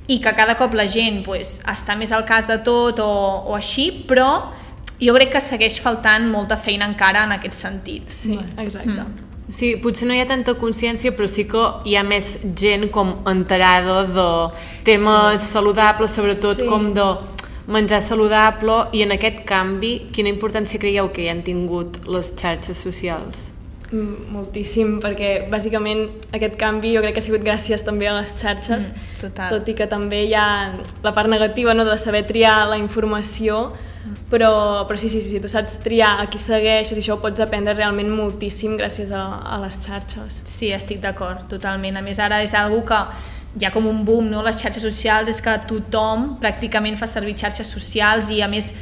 i 0.06 0.18
que 0.20 0.34
cada 0.36 0.56
cop 0.58 0.74
la 0.76 0.86
gent 0.90 1.22
pues, 1.24 1.60
està 1.70 1.96
més 1.96 2.12
al 2.12 2.26
cas 2.28 2.48
de 2.50 2.58
tot 2.66 2.98
o, 3.00 3.12
o 3.48 3.54
així, 3.56 3.90
però 4.08 4.50
jo 5.00 5.14
crec 5.16 5.32
que 5.36 5.40
segueix 5.42 5.78
faltant 5.82 6.26
molta 6.30 6.58
feina 6.60 6.88
encara 6.90 7.24
en 7.24 7.36
aquest 7.38 7.56
sentit. 7.66 8.10
Sí, 8.12 8.38
exacte. 8.58 9.00
Mm. 9.04 9.30
Sí, 9.52 9.74
potser 9.76 10.06
no 10.08 10.14
hi 10.16 10.22
ha 10.22 10.26
tanta 10.26 10.54
consciència, 10.56 11.12
però 11.12 11.28
sí 11.28 11.44
que 11.44 11.62
hi 11.84 11.98
ha 12.00 12.02
més 12.06 12.38
gent 12.56 12.88
com 12.92 13.10
enterada 13.28 13.98
de 14.08 14.28
temes 14.86 15.42
sí. 15.42 15.50
saludables, 15.52 16.14
sobretot 16.16 16.62
Sí. 16.64 16.68
com 16.68 16.94
de 16.96 17.04
menjar 17.66 18.02
saludable, 18.02 18.88
i 18.92 19.02
en 19.02 19.12
aquest 19.16 19.44
canvi, 19.48 20.10
quina 20.12 20.28
importància 20.28 20.78
creieu 20.80 21.08
que 21.12 21.22
hi 21.24 21.28
han 21.32 21.42
tingut 21.46 22.02
les 22.06 22.34
xarxes 22.36 22.78
socials? 22.78 23.50
Mm, 23.92 24.32
Moltíssim, 24.34 24.98
perquè 25.00 25.48
bàsicament 25.52 26.08
aquest 26.34 26.56
canvi 26.58 26.94
jo 26.96 27.00
crec 27.04 27.14
que 27.14 27.20
ha 27.22 27.26
sigut 27.28 27.44
gràcies 27.46 27.84
també 27.86 28.08
a 28.08 28.14
les 28.18 28.34
xarxes, 28.34 28.90
Mm, 28.90 29.20
total. 29.20 29.50
tot 29.50 29.68
i 29.68 29.74
que 29.74 29.86
també 29.86 30.24
hi 30.26 30.34
ha 30.34 30.72
la 31.02 31.12
part 31.12 31.28
negativa 31.28 31.74
no, 31.74 31.84
de 31.84 31.96
saber 31.98 32.24
triar 32.26 32.66
la 32.68 32.76
informació, 32.78 33.72
però, 34.30 34.84
però 34.88 34.96
sí, 34.98 35.08
sí, 35.08 35.20
sí, 35.22 35.40
tu 35.40 35.48
saps 35.48 35.78
triar 35.80 36.20
a 36.20 36.26
qui 36.28 36.38
segueixes 36.38 36.96
i 36.96 37.00
això 37.00 37.14
ho 37.14 37.20
pots 37.22 37.40
aprendre 37.40 37.72
realment 37.74 38.10
moltíssim 38.10 38.76
gràcies 38.76 39.10
a, 39.12 39.22
a 39.44 39.60
les 39.62 39.78
xarxes. 39.80 40.42
Sí, 40.44 40.72
estic 40.72 41.00
d'acord, 41.00 41.46
totalment. 41.48 41.96
A 41.96 42.02
més, 42.02 42.18
ara 42.18 42.42
és 42.42 42.52
algo 42.54 42.82
que 42.84 42.98
hi 43.58 43.66
ha 43.66 43.70
com 43.70 43.86
un 43.86 44.02
boom, 44.04 44.28
no? 44.30 44.42
Les 44.42 44.58
xarxes 44.58 44.82
socials 44.82 45.30
és 45.30 45.40
que 45.42 45.54
tothom 45.70 46.34
pràcticament 46.42 46.98
fa 46.98 47.06
servir 47.06 47.36
xarxes 47.38 47.70
socials 47.70 48.30
i, 48.34 48.40
a 48.42 48.48
més, 48.50 48.72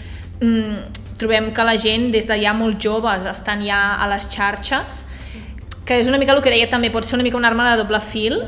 mm, 0.41 1.03
trobem 1.21 1.51
que 1.53 1.65
la 1.65 1.77
gent 1.77 2.11
des 2.13 2.27
de 2.27 2.39
ja 2.41 2.55
molt 2.57 2.81
joves 2.81 3.27
estan 3.29 3.63
ja 3.67 3.97
a 4.01 4.09
les 4.09 4.29
xarxes, 4.33 5.05
que 5.85 5.99
és 6.01 6.09
una 6.09 6.19
mica 6.19 6.33
el 6.33 6.43
que 6.43 6.51
deia 6.51 6.71
també, 6.71 6.91
pot 6.91 7.05
ser 7.05 7.19
una 7.19 7.27
mica 7.27 7.37
una 7.37 7.49
arma 7.49 7.71
de 7.71 7.83
doble 7.83 8.01
fil, 8.01 8.43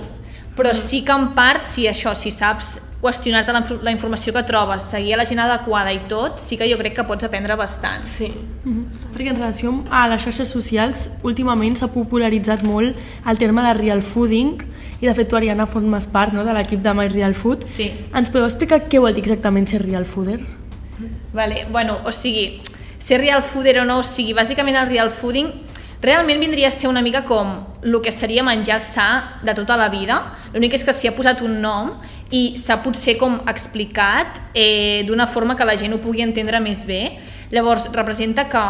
però 0.56 0.72
sí 0.74 1.02
que 1.02 1.12
en 1.12 1.34
part, 1.34 1.66
si 1.66 1.86
això, 1.90 2.14
si 2.14 2.30
saps 2.30 2.78
qüestionar-te 3.04 3.52
la, 3.52 3.62
la 3.84 3.92
informació 3.92 4.32
que 4.32 4.42
trobes, 4.48 4.88
seguir 4.88 5.14
a 5.14 5.20
la 5.20 5.28
gent 5.28 5.42
adequada 5.44 5.92
i 5.92 6.00
tot, 6.08 6.40
sí 6.40 6.56
que 6.56 6.68
jo 6.70 6.80
crec 6.80 6.96
que 6.96 7.04
pots 7.04 7.28
aprendre 7.28 7.56
bastant. 7.60 8.04
Sí, 8.08 8.32
Mhm. 8.64 8.86
Perquè 9.12 9.28
en 9.28 9.36
relació 9.36 9.74
a 9.90 10.06
les 10.08 10.22
xarxes 10.24 10.48
socials, 10.48 11.10
últimament 11.22 11.76
s'ha 11.76 11.90
popularitzat 11.92 12.62
molt 12.64 12.96
el 13.28 13.38
terme 13.38 13.62
de 13.62 13.74
real 13.74 14.00
fooding 14.02 14.62
i 15.00 15.06
de 15.06 15.14
fet 15.14 15.28
tu, 15.28 15.36
Ariana, 15.36 15.66
formes 15.66 16.06
part 16.06 16.32
no, 16.32 16.44
de 16.44 16.54
l'equip 16.56 16.80
de 16.80 16.94
My 16.94 17.08
Real 17.08 17.34
Food. 17.34 17.66
Sí. 17.68 17.90
Ens 18.14 18.30
podeu 18.30 18.46
explicar 18.46 18.86
què 18.88 19.00
vol 19.02 19.12
dir 19.12 19.20
exactament 19.20 19.68
ser 19.68 19.82
real 19.84 20.06
fooder? 20.08 20.40
Vale, 21.34 21.67
bueno, 21.70 21.98
o 22.06 22.12
sigui, 22.12 22.62
ser 22.98 23.20
real 23.20 23.43
fooder 23.43 23.81
o 23.81 23.84
no, 23.84 23.98
o 23.98 24.02
sigui, 24.06 24.32
bàsicament 24.32 24.79
el 24.81 24.88
real 24.88 25.10
fooding 25.10 25.50
realment 26.05 26.40
vindria 26.40 26.69
a 26.69 26.70
ser 26.70 26.88
una 26.88 27.02
mica 27.02 27.24
com 27.24 27.67
el 27.82 28.00
que 28.02 28.12
seria 28.12 28.43
menjar 28.44 28.81
sa 28.81 29.40
de 29.43 29.55
tota 29.55 29.76
la 29.76 29.88
vida, 29.88 30.20
l'únic 30.52 30.74
és 30.76 30.84
que 30.84 30.93
s'hi 30.93 31.08
ha 31.08 31.14
posat 31.17 31.40
un 31.43 31.60
nom 31.60 31.94
i 32.34 32.43
s'ha 32.58 32.81
potser 32.82 33.14
com 33.20 33.38
explicat 33.50 34.41
eh, 34.55 35.05
d'una 35.06 35.29
forma 35.31 35.55
que 35.55 35.67
la 35.69 35.76
gent 35.79 35.94
ho 35.94 36.00
pugui 36.03 36.24
entendre 36.24 36.58
més 36.60 36.82
bé. 36.88 37.03
Llavors, 37.55 37.86
representa 37.94 38.48
que 38.50 38.64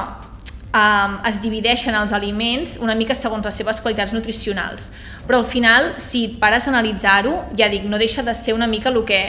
um, 0.74 1.16
es 1.28 1.40
divideixen 1.40 1.96
els 1.96 2.12
aliments 2.12 2.76
una 2.82 2.96
mica 2.98 3.16
segons 3.16 3.46
les 3.46 3.56
seves 3.62 3.80
qualitats 3.80 4.12
nutricionals. 4.12 4.90
Però 5.24 5.40
al 5.40 5.48
final, 5.48 5.94
si 6.02 6.26
et 6.28 6.38
pares 6.42 6.68
a 6.68 6.74
analitzar-ho, 6.74 7.38
ja 7.56 7.70
dic, 7.72 7.88
no 7.88 8.00
deixa 8.00 8.26
de 8.26 8.34
ser 8.36 8.56
una 8.58 8.68
mica 8.68 8.92
el 8.92 9.00
que 9.08 9.22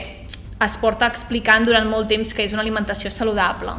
es 0.65 0.77
porta 0.82 1.08
explicant 1.08 1.68
durant 1.68 1.88
molt 1.88 2.10
temps 2.12 2.34
que 2.34 2.44
és 2.44 2.56
una 2.56 2.63
alimentació 2.65 3.12
saludable. 3.12 3.75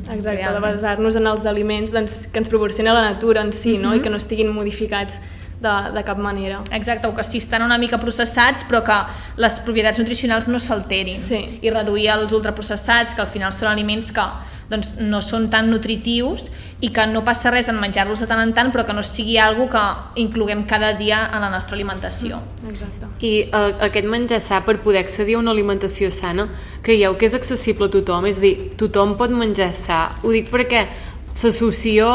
exacte, 0.00 0.40
de 0.40 0.48
Realment. 0.48 0.74
basar-nos 0.74 1.16
en 1.16 1.26
els 1.26 1.44
aliments 1.46 1.90
doncs, 1.92 2.26
que 2.32 2.38
ens 2.38 2.48
proporciona 2.48 2.94
la 2.94 3.02
natura 3.02 3.42
en 3.42 3.52
si, 3.52 3.76
no? 3.76 3.90
Mhm. 3.90 3.96
i 3.96 4.00
que 4.00 4.10
no 4.10 4.16
estiguin 4.16 4.48
modificats 4.48 5.20
de, 5.60 5.74
de 5.94 6.02
cap 6.04 6.18
manera. 6.18 6.62
Exacte, 6.72 7.06
o 7.08 7.14
que 7.14 7.24
sí 7.24 7.38
estan 7.38 7.62
una 7.62 7.78
mica 7.78 7.98
processats 8.00 8.64
però 8.64 8.82
que 8.84 8.96
les 9.36 9.60
propietats 9.60 9.98
nutricionals 10.00 10.48
no 10.48 10.58
s'alterin 10.58 11.16
Sí. 11.16 11.58
i 11.62 11.70
reduir 11.70 12.08
els 12.14 12.32
ultraprocessats 12.32 13.14
que 13.14 13.20
al 13.20 13.28
final 13.28 13.52
són 13.52 13.68
aliments 13.68 14.10
que 14.12 14.24
doncs, 14.70 14.94
no 15.02 15.18
són 15.20 15.48
tan 15.50 15.68
nutritius 15.70 16.48
i 16.80 16.88
que 16.94 17.04
no 17.10 17.24
passa 17.26 17.50
res 17.50 17.68
en 17.68 17.76
menjar-los 17.82 18.20
de 18.22 18.26
tant 18.30 18.40
en 18.40 18.52
tant 18.54 18.70
però 18.72 18.84
que 18.86 18.94
no 18.94 19.02
sigui 19.02 19.36
algo 19.36 19.68
que 19.68 19.82
incloguem 20.22 20.62
cada 20.64 20.92
dia 20.94 21.24
en 21.34 21.40
la 21.42 21.50
nostra 21.50 21.74
alimentació. 21.74 22.38
Exacte. 22.70 23.08
I 23.20 23.32
eh, 23.50 23.74
aquest 23.88 24.06
menjar 24.06 24.40
sa, 24.40 24.62
per 24.64 24.78
poder 24.80 25.02
accedir 25.02 25.34
a 25.34 25.38
una 25.42 25.50
alimentació 25.50 26.08
sana, 26.14 26.46
creieu 26.86 27.18
que 27.18 27.26
és 27.26 27.34
accessible 27.34 27.90
a 27.90 27.90
tothom? 27.90 28.30
És 28.30 28.38
a 28.38 28.46
dir, 28.46 28.54
tothom 28.80 29.16
pot 29.18 29.34
menjar 29.34 29.74
sa? 29.74 30.16
Ho 30.22 30.30
dic 30.32 30.48
perquè 30.54 30.86
s'associa 31.32 32.06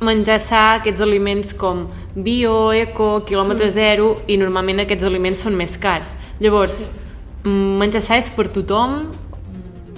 menjar 0.00 0.38
sa 0.40 0.62
aquests 0.78 1.02
aliments 1.04 1.52
com 1.56 1.86
bio, 2.14 2.72
eco, 2.72 3.20
quilòmetre 3.28 3.70
zero, 3.70 4.14
i 4.26 4.38
normalment 4.40 4.84
aquests 4.84 5.04
aliments 5.04 5.44
són 5.46 5.58
més 5.58 5.76
cars. 5.80 6.16
Llavors, 6.40 6.86
sí. 6.86 7.50
menjar 7.80 8.02
sa 8.04 8.20
és 8.20 8.30
per 8.34 8.48
tothom? 8.54 9.04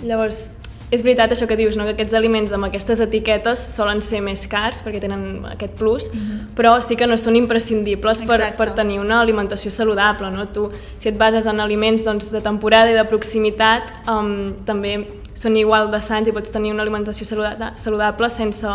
Llavors, 0.03 0.51
és 0.93 1.01
veritat 1.01 1.33
això 1.33 1.47
que 1.49 1.57
dius, 1.57 1.77
no? 1.79 1.87
que 1.89 1.95
aquests 1.95 2.13
aliments 2.19 2.53
amb 2.53 2.67
aquestes 2.67 3.01
etiquetes 3.01 3.61
solen 3.79 4.03
ser 4.05 4.21
més 4.21 4.43
cars 4.51 4.83
perquè 4.85 5.01
tenen 5.01 5.47
aquest 5.55 5.79
plus, 5.79 6.11
mm 6.13 6.19
-hmm. 6.19 6.41
però 6.59 6.75
sí 6.83 6.97
que 6.97 7.07
no 7.07 7.17
són 7.17 7.37
imprescindibles 7.37 8.21
per, 8.23 8.41
Exacte. 8.41 8.57
per 8.59 8.75
tenir 8.75 9.01
una 9.01 9.21
alimentació 9.21 9.71
saludable. 9.71 10.31
No? 10.31 10.49
Tu, 10.49 10.71
si 10.99 11.09
et 11.09 11.17
bases 11.17 11.47
en 11.47 11.61
aliments 11.61 12.05
doncs, 12.05 12.31
de 12.31 12.41
temporada 12.41 12.91
i 12.91 12.95
de 12.95 13.05
proximitat, 13.05 13.83
um, 14.07 14.53
també 14.67 15.07
són 15.35 15.57
igual 15.57 15.91
de 15.91 16.01
sants 16.01 16.29
i 16.29 16.33
pots 16.33 16.51
tenir 16.51 16.73
una 16.73 16.83
alimentació 16.83 17.25
saluda- 17.25 17.73
saludable 17.75 18.29
sense, 18.29 18.67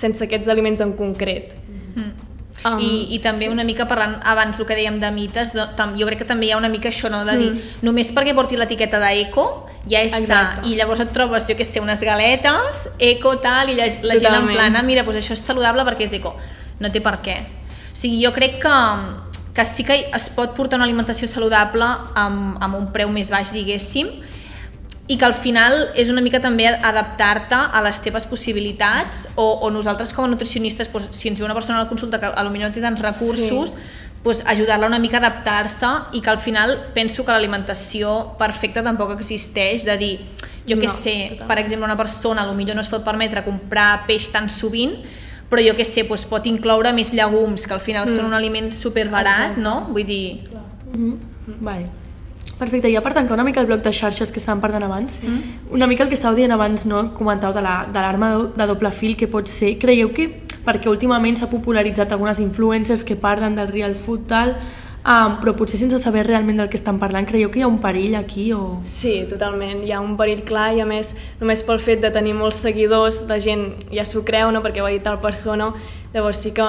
sense 0.00 0.24
aquests 0.24 0.48
aliments 0.48 0.80
en 0.84 0.94
concret. 0.98 1.52
Um, 2.62 2.76
I, 2.76 2.88
I 3.16 3.18
també 3.24 3.46
una 3.48 3.64
mica 3.64 3.86
parlant 3.88 4.18
abans 4.28 4.58
el 4.60 4.66
que 4.68 4.76
dèiem 4.76 4.98
de 5.00 5.08
mites, 5.14 5.54
de, 5.56 5.64
tam, 5.78 5.94
jo 5.96 6.04
crec 6.04 6.18
que 6.20 6.26
també 6.28 6.44
hi 6.44 6.50
ha 6.52 6.58
una 6.60 6.68
mica 6.68 6.90
això 6.90 7.08
no, 7.08 7.22
de 7.24 7.36
dir, 7.40 7.50
Mm. 7.54 7.78
només 7.88 8.10
perquè 8.12 8.34
porti 8.36 8.58
l'etiqueta 8.60 8.98
d'eco 9.00 9.44
ja 9.88 10.02
és 10.04 10.12
Exacte. 10.12 10.60
sa, 10.60 10.68
i 10.68 10.74
llavors 10.76 11.00
et 11.00 11.08
trobes, 11.16 11.46
jo 11.48 11.56
que 11.56 11.64
sé, 11.64 11.80
unes 11.80 12.02
galetes, 12.04 12.82
eco, 12.98 13.38
tal, 13.40 13.70
i 13.72 13.76
la, 13.78 13.86
la 14.02 14.18
gent 14.18 14.26
en 14.28 14.42
Totalment. 14.42 14.56
plan, 14.58 14.76
ah, 14.76 14.82
mira, 14.82 15.02
doncs 15.08 15.22
això 15.22 15.32
és 15.32 15.40
saludable 15.40 15.86
perquè 15.88 16.04
és 16.04 16.12
eco. 16.20 16.34
No 16.80 16.90
té 16.92 17.00
per 17.00 17.16
què. 17.24 17.38
O 17.94 17.96
sigui, 17.96 18.20
jo 18.26 18.30
crec 18.36 18.58
que, 18.60 18.76
que 19.56 19.64
sí 19.64 19.82
que 19.88 19.96
es 20.12 20.28
pot 20.36 20.52
portar 20.54 20.76
una 20.76 20.84
alimentació 20.84 21.28
saludable 21.32 21.88
amb, 22.14 22.58
amb 22.60 22.76
un 22.76 22.92
preu 22.92 23.08
més 23.08 23.30
baix, 23.32 23.54
diguéssim, 23.56 24.12
i 25.10 25.16
que 25.18 25.26
al 25.26 25.34
final 25.34 25.88
és 25.98 26.10
una 26.12 26.22
mica 26.22 26.38
també 26.38 26.68
adaptar-te 26.70 27.58
a 27.58 27.80
les 27.82 27.98
teves 27.98 28.28
possibilitats 28.30 29.24
o, 29.34 29.46
o 29.66 29.70
nosaltres 29.74 30.12
com 30.14 30.28
a 30.28 30.30
nutricionistes, 30.30 30.90
doncs, 30.92 31.08
si 31.18 31.32
ens 31.32 31.40
ve 31.40 31.46
una 31.48 31.56
persona 31.56 31.80
a 31.80 31.82
la 31.82 31.88
consulta 31.90 32.20
que 32.22 32.30
millor 32.52 32.70
no 32.70 32.74
té 32.76 32.82
tants 32.84 33.02
recursos, 33.02 33.72
sí. 33.74 33.88
doncs, 34.22 34.44
ajudar-la 34.46 34.86
una 34.86 35.00
mica 35.02 35.18
a 35.18 35.24
adaptar-se 35.24 35.90
i 36.14 36.22
que 36.22 36.30
al 36.30 36.38
final 36.38 36.76
penso 36.94 37.24
que 37.24 37.34
l'alimentació 37.34 38.36
perfecta 38.38 38.84
tampoc 38.86 39.16
existeix, 39.16 39.82
de 39.88 39.96
dir, 39.98 40.12
jo 40.68 40.78
què 40.78 40.86
No, 40.86 40.94
sé, 40.94 41.16
totalment. 41.32 41.48
per 41.48 41.58
exemple, 41.58 41.88
una 41.90 41.96
persona 41.98 42.44
a 42.44 42.46
lo 42.46 42.54
millor 42.54 42.78
no 42.78 42.84
es 42.86 42.90
pot 42.92 43.02
permetre 43.02 43.42
comprar 43.42 44.04
peix 44.06 44.30
tan 44.30 44.46
sovint, 44.48 44.94
però 45.50 45.64
jo 45.66 45.74
què 45.74 45.88
sé, 45.88 46.04
doncs 46.06 46.22
pot 46.30 46.46
incloure 46.46 46.92
més 46.94 47.10
llegums, 47.10 47.66
que 47.66 47.74
al 47.74 47.82
final 47.82 48.06
mm. 48.06 48.14
són 48.14 48.30
un 48.30 48.38
aliment 48.38 48.70
superbarat, 48.70 49.56
Exacte. 49.56 49.66
no? 49.66 49.88
Vull 49.90 50.06
dir, 50.06 50.46
Vale. 51.58 51.90
Perfecte, 52.60 52.90
ja 52.92 53.00
per 53.00 53.14
tancar 53.16 53.34
una 53.38 53.44
mica 53.46 53.60
el 53.62 53.66
bloc 53.70 53.80
de 53.82 53.90
xarxes 53.96 54.30
que 54.30 54.38
estàvem 54.42 54.60
parlant 54.60 54.84
abans, 54.84 55.14
sí. 55.22 55.30
una 55.72 55.86
mica 55.88 56.04
el 56.04 56.10
que 56.12 56.18
estàveu 56.18 56.36
dient 56.36 56.52
abans, 56.52 56.84
no? 56.86 57.06
comentàveu 57.16 57.54
de 57.56 57.62
la- 57.64 57.86
de 57.88 57.98
l'arma 58.04 58.28
la, 58.34 58.42
de, 58.44 58.52
de 58.60 58.66
doble 58.68 58.90
fil 58.92 59.16
que 59.16 59.26
pot 59.32 59.48
ser, 59.48 59.78
creieu 59.80 60.12
que, 60.12 60.28
perquè 60.66 60.90
últimament 60.92 61.38
s'ha 61.40 61.48
popularitzat 61.48 62.12
algunes 62.12 62.38
influencers 62.44 63.02
que 63.08 63.16
parlen 63.16 63.56
del 63.56 63.68
real 63.72 63.94
food 63.96 64.26
tal, 64.28 64.52
um, 65.00 65.38
però 65.40 65.54
potser 65.56 65.78
sense 65.80 65.98
saber 65.98 66.26
realment 66.28 66.60
del 66.60 66.68
que 66.68 66.76
estan 66.76 66.98
parlant, 67.00 67.24
creieu 67.26 67.48
que 67.50 67.62
hi 67.62 67.62
ha 67.64 67.70
un 67.72 67.78
perill 67.80 68.14
aquí 68.18 68.50
o... 68.52 68.82
Sí, 68.84 69.24
totalment. 69.30 69.80
Hi 69.88 69.92
ha 69.96 70.00
un 70.04 70.18
perill 70.20 70.44
clar 70.44 70.74
i 70.76 70.82
a 70.84 70.86
més, 70.86 71.14
només 71.40 71.62
pel 71.64 71.80
fet 71.80 72.02
de 72.04 72.10
tenir 72.12 72.34
molts 72.36 72.60
seguidors, 72.60 73.22
la 73.26 73.38
gent 73.40 73.70
ja 73.90 74.04
s'ho 74.04 74.20
creu, 74.22 74.52
no? 74.52 74.60
perquè 74.60 74.84
ho 74.84 74.86
ha 74.86 74.92
dit 74.92 75.02
tal 75.02 75.16
persona, 75.24 75.72
llavors 76.12 76.36
sí 76.44 76.52
que 76.52 76.68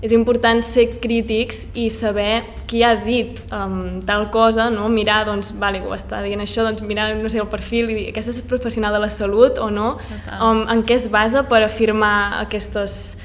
és 0.00 0.12
important 0.16 0.62
ser 0.64 0.86
crítics 1.02 1.66
i 1.76 1.90
saber 1.92 2.42
qui 2.68 2.82
ha 2.82 2.94
dit 2.96 3.40
um, 3.52 4.00
tal 4.08 4.30
cosa, 4.32 4.70
no? 4.72 4.88
mirar, 4.88 5.26
doncs, 5.28 5.52
vale, 5.60 5.82
ho 5.84 5.92
està 5.96 6.22
dient 6.24 6.40
això, 6.40 6.64
doncs 6.64 6.80
mirar, 6.88 7.10
no 7.20 7.28
sé, 7.28 7.40
el 7.42 7.50
perfil 7.52 7.90
i 7.92 7.98
dir, 7.98 8.06
aquesta 8.12 8.32
és 8.32 8.40
professional 8.48 8.96
de 8.96 9.02
la 9.02 9.10
salut 9.12 9.60
o 9.60 9.68
no? 9.70 9.98
Total. 10.00 10.38
Um, 10.46 10.62
en 10.72 10.84
què 10.88 10.96
es 10.96 11.10
basa 11.12 11.44
per 11.50 11.60
afirmar 11.66 12.40
aquestes, 12.40 13.18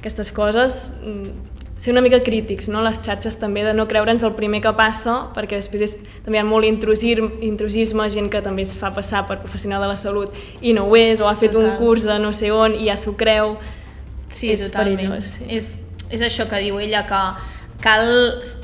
aquestes 0.00 0.32
coses? 0.34 0.88
Mm, 1.04 1.54
ser 1.78 1.92
una 1.92 2.02
mica 2.02 2.18
crítics, 2.24 2.70
no? 2.72 2.82
les 2.82 2.98
xarxes 3.04 3.38
també, 3.38 3.62
de 3.62 3.76
no 3.76 3.86
creure'ns 3.86 4.24
el 4.26 4.34
primer 4.34 4.62
que 4.64 4.72
passa, 4.74 5.28
perquè 5.36 5.60
després 5.60 5.86
és, 5.86 5.96
també 6.24 6.40
hi 6.40 6.42
ha 6.42 6.48
molt 6.48 6.66
intrusir, 6.66 7.20
intrusisme, 7.44 8.08
gent 8.10 8.32
que 8.32 8.42
també 8.42 8.64
es 8.66 8.74
fa 8.74 8.90
passar 8.96 9.26
per 9.28 9.38
professional 9.42 9.84
de 9.84 9.92
la 9.92 9.98
salut 10.00 10.34
i 10.58 10.74
no 10.74 10.88
ho 10.88 10.98
és, 10.98 11.20
o 11.20 11.28
ha 11.28 11.36
fet 11.36 11.52
Total. 11.54 11.76
un 11.76 11.82
curs 11.82 12.08
de 12.08 12.18
no 12.18 12.32
sé 12.34 12.50
on 12.50 12.74
i 12.74 12.88
ja 12.88 12.96
s'ho 12.98 13.14
creu. 13.14 13.58
Sí, 14.32 14.50
És 14.50 14.66
totalment. 14.66 14.96
perillós, 14.96 15.36
sí. 15.36 15.44
És, 15.52 15.76
és 16.10 16.22
això 16.22 16.46
que 16.50 16.60
diu 16.62 16.78
ella, 16.80 17.04
que 17.08 17.22
cal 17.82 18.06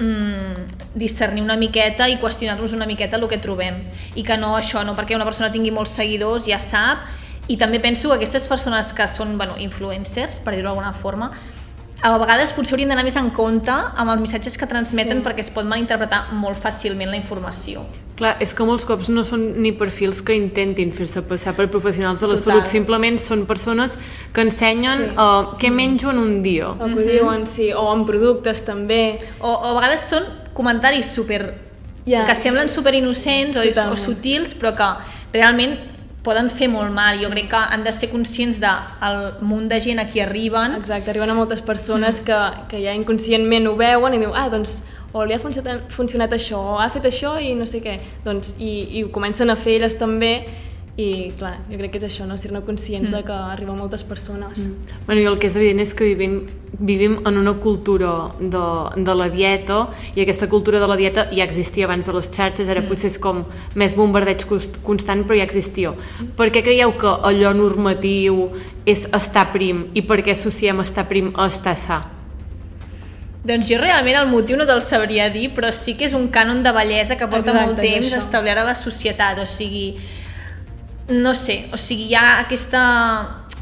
mm, 0.00 0.92
discernir 0.94 1.42
una 1.44 1.56
miqueta 1.60 2.08
i 2.08 2.18
qüestionar-nos 2.20 2.72
una 2.76 2.86
miqueta 2.86 3.18
el 3.20 3.28
que 3.28 3.40
trobem. 3.42 3.82
I 4.14 4.24
que 4.24 4.36
no 4.40 4.54
això, 4.56 4.84
no 4.84 4.96
perquè 4.98 5.16
una 5.16 5.28
persona 5.28 5.52
tingui 5.52 5.72
molts 5.74 5.96
seguidors 5.98 6.48
ja 6.48 6.60
sap, 6.62 7.04
i 7.50 7.56
també 7.58 7.80
penso 7.82 8.08
que 8.08 8.20
aquestes 8.20 8.46
persones 8.48 8.92
que 8.94 9.08
són 9.10 9.36
bueno, 9.36 9.56
influencers, 9.58 10.38
per 10.40 10.54
dir-ho 10.54 10.70
d'alguna 10.70 10.92
forma, 10.94 11.32
a 12.02 12.18
vegades 12.18 12.52
potser 12.52 12.74
haurien 12.74 12.88
d'anar 12.90 13.04
més 13.06 13.16
en 13.16 13.30
compte 13.30 13.70
amb 13.72 14.10
els 14.10 14.20
missatges 14.20 14.56
que 14.58 14.66
transmeten 14.66 15.18
Sí. 15.20 15.24
perquè 15.24 15.40
es 15.40 15.50
pot 15.50 15.64
malinterpretar 15.64 16.32
molt 16.32 16.58
fàcilment 16.58 17.10
la 17.10 17.16
informació. 17.16 17.84
Clar, 18.16 18.36
és 18.40 18.52
que 18.54 18.64
molts 18.64 18.84
cops 18.84 19.08
no 19.08 19.22
són 19.24 19.60
ni 19.62 19.72
perfils 19.72 20.20
que 20.22 20.34
intentin 20.34 20.92
fer-se 20.92 21.22
passar 21.22 21.54
per 21.56 21.68
professionals 21.70 22.20
de 22.20 22.26
la 22.26 22.34
Total. 22.34 22.52
salut, 22.52 22.66
simplement 22.66 23.18
són 23.18 23.46
persones 23.46 23.96
que 24.32 24.42
ensenyen 24.42 24.98
Sí. 25.10 25.14
uh, 25.16 25.56
què 25.58 25.70
menjo 25.70 26.10
en 26.10 26.18
un 26.18 26.42
dia. 26.42 26.68
O 26.70 26.76
que 26.86 26.92
ho 26.92 27.06
diuen, 27.06 27.46
sí, 27.46 27.72
o 27.72 27.92
en 27.94 28.04
productes 28.04 28.64
també. 28.64 29.18
O, 29.40 29.48
o 29.48 29.66
a 29.70 29.74
vegades 29.80 30.00
són 30.02 30.24
comentaris 30.54 31.06
super, 31.06 31.54
Ja. 32.04 32.24
que 32.24 32.34
semblen 32.34 32.68
super 32.68 32.94
innocents 32.94 33.56
o, 33.56 33.60
o 33.92 33.96
sutils, 33.96 34.54
però 34.58 34.74
que 34.74 35.38
realment 35.38 35.78
poden 36.22 36.48
fer 36.50 36.68
molt 36.70 36.92
mal. 36.94 37.18
Jo 37.20 37.30
crec 37.32 37.50
que 37.50 37.60
han 37.74 37.84
de 37.84 37.92
ser 37.92 38.10
conscients 38.12 38.60
del 38.62 39.22
munt 39.42 39.68
de 39.70 39.80
gent 39.82 40.00
a 40.02 40.06
qui 40.08 40.22
arriben. 40.22 40.76
Exacte, 40.78 41.10
arriben 41.10 41.30
a 41.30 41.36
moltes 41.38 41.62
persones 41.62 42.20
que, 42.24 42.38
que 42.70 42.82
ja 42.84 42.94
inconscientment 42.96 43.68
ho 43.68 43.76
veuen 43.78 44.14
i 44.14 44.22
diuen, 44.22 44.36
ah, 44.38 44.48
doncs, 44.52 44.80
o 45.12 45.26
li 45.28 45.34
ha 45.36 45.40
funcionat, 45.42 45.90
funcionat 45.92 46.32
això, 46.32 46.60
o 46.74 46.78
ha 46.80 46.88
fet 46.92 47.08
això 47.10 47.34
i 47.42 47.52
no 47.58 47.66
sé 47.68 47.82
què. 47.84 47.98
Doncs, 48.24 48.54
i, 48.58 48.72
i 48.98 49.04
ho 49.04 49.10
comencen 49.12 49.52
a 49.52 49.58
fer 49.58 49.80
elles 49.80 49.98
també 50.00 50.32
i, 50.96 51.32
clar, 51.38 51.54
jo 51.70 51.78
crec 51.80 51.94
que 51.94 52.00
és 52.02 52.04
això, 52.04 52.26
no? 52.28 52.36
ser-ne 52.36 52.60
conscients 52.66 53.08
mm. 53.08 53.14
de 53.16 53.22
que 53.24 53.32
arriba 53.32 53.72
a 53.72 53.76
moltes 53.78 54.02
persones. 54.04 54.66
Mm. 54.66 54.98
Bueno, 55.06 55.22
i 55.22 55.28
el 55.30 55.38
que 55.40 55.48
és 55.48 55.56
evident 55.56 55.80
és 55.80 55.94
que 55.96 56.04
vivim, 56.10 56.34
vivim 56.76 57.16
en 57.24 57.38
una 57.40 57.54
cultura 57.64 58.10
de, 58.38 58.64
de 59.00 59.14
la 59.16 59.30
dieta 59.32 59.86
i 60.12 60.20
aquesta 60.20 60.50
cultura 60.52 60.82
de 60.82 60.90
la 60.90 60.98
dieta 61.00 61.30
ja 61.32 61.46
existia 61.46 61.88
abans 61.88 62.04
de 62.04 62.12
les 62.12 62.28
xarxes, 62.28 62.68
ara 62.68 62.84
mm. 62.84 62.92
potser 62.92 63.08
és 63.08 63.18
com 63.24 63.40
més 63.74 63.96
bombardeig 63.96 64.44
const- 64.50 64.82
constant, 64.84 65.24
però 65.24 65.40
ja 65.40 65.48
existia. 65.48 65.94
Per 66.36 66.50
què 66.52 66.60
creieu 66.60 66.92
que 67.00 67.16
allò 67.32 67.56
normatiu 67.56 68.50
és 68.84 69.06
estar 69.16 69.48
prim 69.54 69.86
i 69.96 70.04
per 70.04 70.20
què 70.20 70.36
associem 70.36 70.84
estar 70.84 71.08
prim 71.08 71.32
a 71.32 71.48
estar 71.48 71.78
sa? 71.80 72.02
Doncs 73.42 73.66
jo 73.66 73.80
realment 73.80 74.20
el 74.20 74.28
motiu 74.30 74.54
no 74.60 74.68
te'l 74.68 74.84
sabria 74.84 75.24
dir, 75.32 75.48
però 75.56 75.72
sí 75.74 75.96
que 75.98 76.04
és 76.06 76.12
un 76.14 76.28
cànon 76.30 76.60
de 76.62 76.70
bellesa 76.76 77.16
que 77.16 77.26
porta 77.26 77.50
Exacte, 77.50 77.64
molt 77.64 77.80
temps 77.82 78.12
establert 78.14 78.60
a 78.60 78.68
la 78.68 78.76
societat, 78.78 79.40
o 79.42 79.46
sigui, 79.48 79.96
no 81.08 81.34
sé, 81.34 81.68
o 81.72 81.78
sigui, 81.80 82.10
hi 82.10 82.14
ha 82.14 82.40
aquesta 82.42 82.82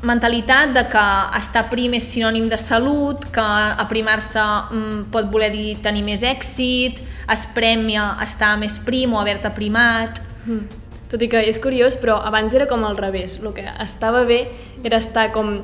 mentalitat 0.02 0.73
de 0.73 0.85
que 0.92 1.04
estar 1.38 1.66
prim 1.73 1.94
és 1.97 2.09
sinònim 2.09 2.49
de 2.49 2.59
salut, 2.61 3.25
que 3.35 3.47
aprimar-se 3.85 4.40
mm, 4.40 5.09
pot 5.12 5.28
voler 5.32 5.50
dir 5.52 5.78
tenir 5.85 6.04
més 6.06 6.25
èxit, 6.25 7.02
es 7.30 7.47
premia 7.54 8.14
estar 8.25 8.56
més 8.61 8.78
prim 8.85 9.14
o 9.14 9.23
haver-te 9.23 9.52
primat... 9.56 10.23
Mm. 10.47 10.78
Tot 11.11 11.25
i 11.25 11.26
que 11.26 11.40
és 11.42 11.56
curiós, 11.59 11.97
però 11.99 12.20
abans 12.23 12.52
era 12.54 12.68
com 12.70 12.85
al 12.87 12.94
revés. 12.94 13.32
El 13.42 13.50
que 13.50 13.64
estava 13.82 14.20
bé 14.28 14.44
era 14.87 15.00
estar 15.02 15.32
com 15.35 15.56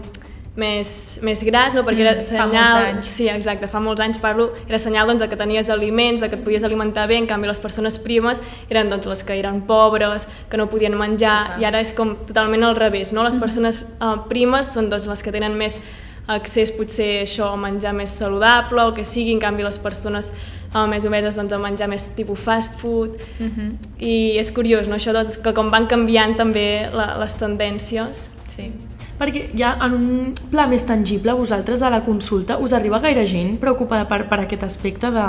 més, 0.57 0.91
més 1.23 1.43
gras, 1.45 1.75
no? 1.77 1.85
perquè 1.85 2.03
Mm, 2.03 2.07
era 2.07 2.23
fa 2.23 2.47
senyal... 2.47 2.73
molts 2.73 2.89
anys. 2.89 3.11
Sí, 3.13 3.29
exacte, 3.29 3.69
fa 3.69 3.81
molts 3.85 4.03
anys 4.03 4.19
parlo, 4.23 4.49
era 4.67 4.81
senyal 4.81 5.13
doncs, 5.13 5.23
de 5.23 5.29
que 5.29 5.39
tenies 5.39 5.71
aliments, 5.71 6.25
de 6.25 6.31
que 6.33 6.39
et 6.41 6.45
podies 6.45 6.65
alimentar 6.65 7.07
bé, 7.11 7.21
en 7.21 7.29
canvi 7.29 7.51
les 7.51 7.61
persones 7.61 8.01
primes 8.03 8.43
eren 8.71 8.91
doncs, 8.93 9.07
les 9.11 9.23
que 9.27 9.37
eren 9.37 9.61
pobres, 9.69 10.27
que 10.51 10.57
no 10.57 10.69
podien 10.73 10.97
menjar, 10.97 11.37
Total. 11.53 11.63
i 11.63 11.69
ara 11.69 11.85
és 11.85 11.93
com 11.97 12.17
totalment 12.27 12.65
al 12.65 12.77
revés, 12.77 13.13
no? 13.13 13.21
Mm-hmm. 13.21 13.31
Les 13.31 13.41
persones 13.41 13.85
uh, 14.01 14.17
primes 14.31 14.73
són 14.73 14.91
doncs, 14.91 15.09
les 15.13 15.23
que 15.23 15.35
tenen 15.35 15.57
més 15.59 15.81
accés 16.27 16.73
potser 16.75 17.21
això 17.23 17.53
a 17.55 17.59
menjar 17.61 17.93
més 17.95 18.11
saludable 18.11 18.89
o 18.89 18.95
que 18.97 19.05
sigui, 19.07 19.31
en 19.37 19.43
canvi 19.43 19.63
les 19.63 19.79
persones 19.79 20.33
uh, 20.73 20.87
més 20.91 21.07
obeses 21.07 21.39
doncs, 21.39 21.55
a 21.55 21.61
menjar 21.63 21.87
més 21.93 22.09
tipus 22.17 22.41
fast 22.41 22.81
food 22.81 23.21
Mm 23.39 23.51
-hmm. 23.51 23.71
i 23.99 24.39
és 24.39 24.51
curiós, 24.51 24.89
no? 24.89 24.97
això 24.97 25.13
doncs, 25.13 25.37
que 25.37 25.53
com 25.53 25.71
van 25.71 25.87
canviant 25.87 26.37
també 26.37 26.89
la, 26.93 27.17
les 27.19 27.35
tendències. 27.35 28.29
Sí. 28.47 28.73
Perquè 29.17 29.47
ja 29.57 29.71
en 29.81 29.95
un 29.97 30.35
pla 30.51 30.67
més 30.69 30.85
tangible, 30.85 31.33
vosaltres 31.33 31.81
a 31.81 31.89
la 31.91 32.03
consulta, 32.05 32.59
us 32.61 32.75
arriba 32.77 32.99
gaire 33.01 33.25
gent 33.27 33.57
preocupada 33.63 34.05
per, 34.09 34.27
per 34.29 34.43
aquest 34.43 34.67
aspecte 34.67 35.09
de, 35.15 35.25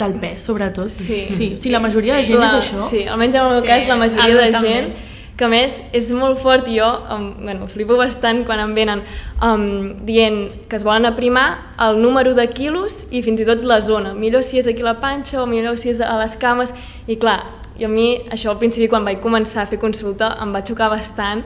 del 0.00 0.14
pes, 0.22 0.46
sobretot? 0.48 0.88
Sí. 0.88 1.26
sí. 1.28 1.50
sí 1.60 1.70
la 1.70 1.80
majoria 1.84 2.16
de 2.16 2.24
gent 2.24 2.40
Clar, 2.40 2.48
és 2.48 2.56
això? 2.62 2.86
Sí, 2.88 3.04
almenys 3.04 3.36
en 3.36 3.44
el 3.44 3.52
meu 3.52 3.60
Sí, 3.60 3.68
cas 3.68 3.88
la 3.90 4.00
majoria 4.00 4.40
de 4.40 4.50
també. 4.56 4.72
gent 4.72 4.90
que 5.38 5.46
a 5.46 5.48
més 5.52 5.76
és 5.94 6.08
molt 6.10 6.40
fort 6.42 6.66
i 6.66 6.80
jo 6.80 6.86
um, 7.14 7.28
bueno, 7.44 7.68
flipo 7.70 7.94
bastant 8.00 8.40
quan 8.48 8.58
em 8.64 8.72
venen 8.74 9.04
um, 9.44 9.68
dient 10.08 10.40
que 10.66 10.80
es 10.80 10.82
volen 10.82 11.06
aprimar 11.06 11.76
el 11.84 12.00
número 12.02 12.32
de 12.34 12.48
quilos 12.50 13.04
i 13.14 13.22
fins 13.22 13.44
i 13.44 13.46
tot 13.46 13.62
la 13.62 13.78
zona. 13.84 14.16
Millor 14.18 14.42
si 14.42 14.58
és 14.58 14.66
aquí 14.66 14.82
la 14.82 14.96
panxa 14.98 15.44
o 15.44 15.46
millor 15.46 15.78
si 15.78 15.92
és 15.92 16.00
a 16.02 16.16
les 16.18 16.34
cames. 16.40 16.74
I 17.06 17.20
clar, 17.22 17.38
i 17.78 17.86
a 17.86 17.92
mi 17.92 18.08
això 18.34 18.50
al 18.50 18.58
principi 18.58 18.88
quan 18.90 19.06
vaig 19.06 19.20
començar 19.22 19.62
a 19.62 19.70
fer 19.70 19.78
consulta 19.78 20.32
em 20.42 20.50
va 20.50 20.64
xocar 20.66 20.90
bastant 20.90 21.44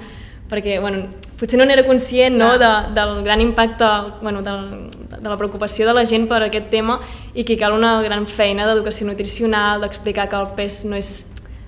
perquè 0.48 0.78
bueno, 0.80 1.04
potser 1.42 1.58
no 1.58 1.66
n'era 1.66 1.82
conscient 1.82 2.38
no, 2.38 2.52
de, 2.58 2.70
del 2.94 3.25
gran 3.26 3.40
impacte 3.42 3.88
bueno, 4.22 4.42
del, 4.46 4.90
de 5.18 5.28
la 5.28 5.37
preocupació 5.37 5.88
de 5.88 5.94
la 5.96 6.04
gent 6.06 6.28
per 6.30 6.38
aquest 6.46 6.70
tema 6.70 7.00
i 7.34 7.42
que 7.42 7.56
cal 7.58 7.75
una 7.75 7.96
gran 8.04 8.28
feina 8.30 8.68
d'educació 8.68 9.08
nutricional, 9.08 9.82
d'explicar 9.82 10.28
que 10.30 10.38
el 10.38 10.52
pes 10.54 10.84
no 10.87 10.94
és 10.94 11.25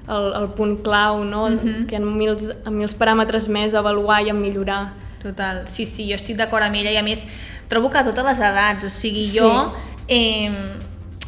el, 0.06 0.30
el 0.38 0.46
punt 0.54 0.76
clau, 0.84 1.24
no? 1.24 1.46
Uh 1.46 1.58
-huh. 1.58 1.86
que 1.88 1.96
hi 1.96 1.98
ha 1.98 2.04
mils, 2.04 2.52
mils 2.70 2.94
paràmetres 2.94 3.48
més 3.48 3.74
a 3.74 3.78
avaluar 3.78 4.22
i 4.22 4.30
a 4.30 4.34
millorar. 4.34 4.92
Total, 5.22 5.66
sí, 5.66 5.86
sí, 5.86 6.06
jo 6.08 6.14
estic 6.14 6.36
d'acord 6.36 6.62
amb 6.62 6.76
ella 6.76 6.92
i 6.92 6.96
a 6.96 7.02
més 7.02 7.26
trobo 7.68 7.90
que 7.90 7.98
a 7.98 8.04
totes 8.04 8.24
les 8.24 8.38
edats, 8.38 8.84
o 8.84 8.88
sigui, 8.88 9.26
Sí. 9.26 9.38
jo 9.38 9.72
eh, 10.06 10.52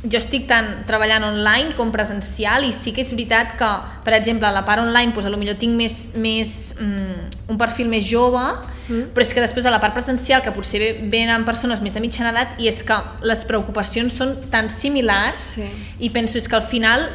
jo 0.05 0.19
estic 0.19 0.45
tant 0.47 0.85
treballant 0.87 1.25
online 1.25 1.73
com 1.75 1.91
presencial 1.91 2.65
i 2.69 2.73
sí 2.73 2.93
que 2.93 3.01
és 3.03 3.11
veritat 3.15 3.57
que, 3.59 3.69
per 4.05 4.15
exemple, 4.15 4.47
a 4.47 4.53
la 4.53 4.63
part 4.65 4.83
online 4.83 5.13
doncs, 5.41 5.49
potser 5.49 5.57
tinc 5.59 5.75
més, 5.75 6.11
més, 6.15 6.75
mm, 6.79 7.51
un 7.51 7.59
perfil 7.59 7.89
més 7.89 8.05
jove, 8.07 8.43
mm. 8.89 9.11
però 9.17 9.25
és 9.25 9.33
que 9.35 9.41
després 9.41 9.67
a 9.67 9.73
la 9.73 9.81
part 9.81 9.95
presencial, 9.97 10.43
que 10.45 10.53
potser 10.53 10.79
ve- 10.79 11.09
venen 11.11 11.45
persones 11.49 11.81
més 11.83 11.95
de 11.97 12.01
mitjana 12.05 12.31
edat, 12.31 12.61
i 12.61 12.69
és 12.69 12.83
que 12.87 12.97
les 13.23 13.45
preocupacions 13.49 14.13
són 14.13 14.37
tan 14.53 14.69
similars 14.71 15.57
Sí. 15.57 15.65
i 15.99 16.11
penso 16.11 16.39
és 16.39 16.47
que 16.49 16.57
al 16.57 16.63
final 16.63 17.09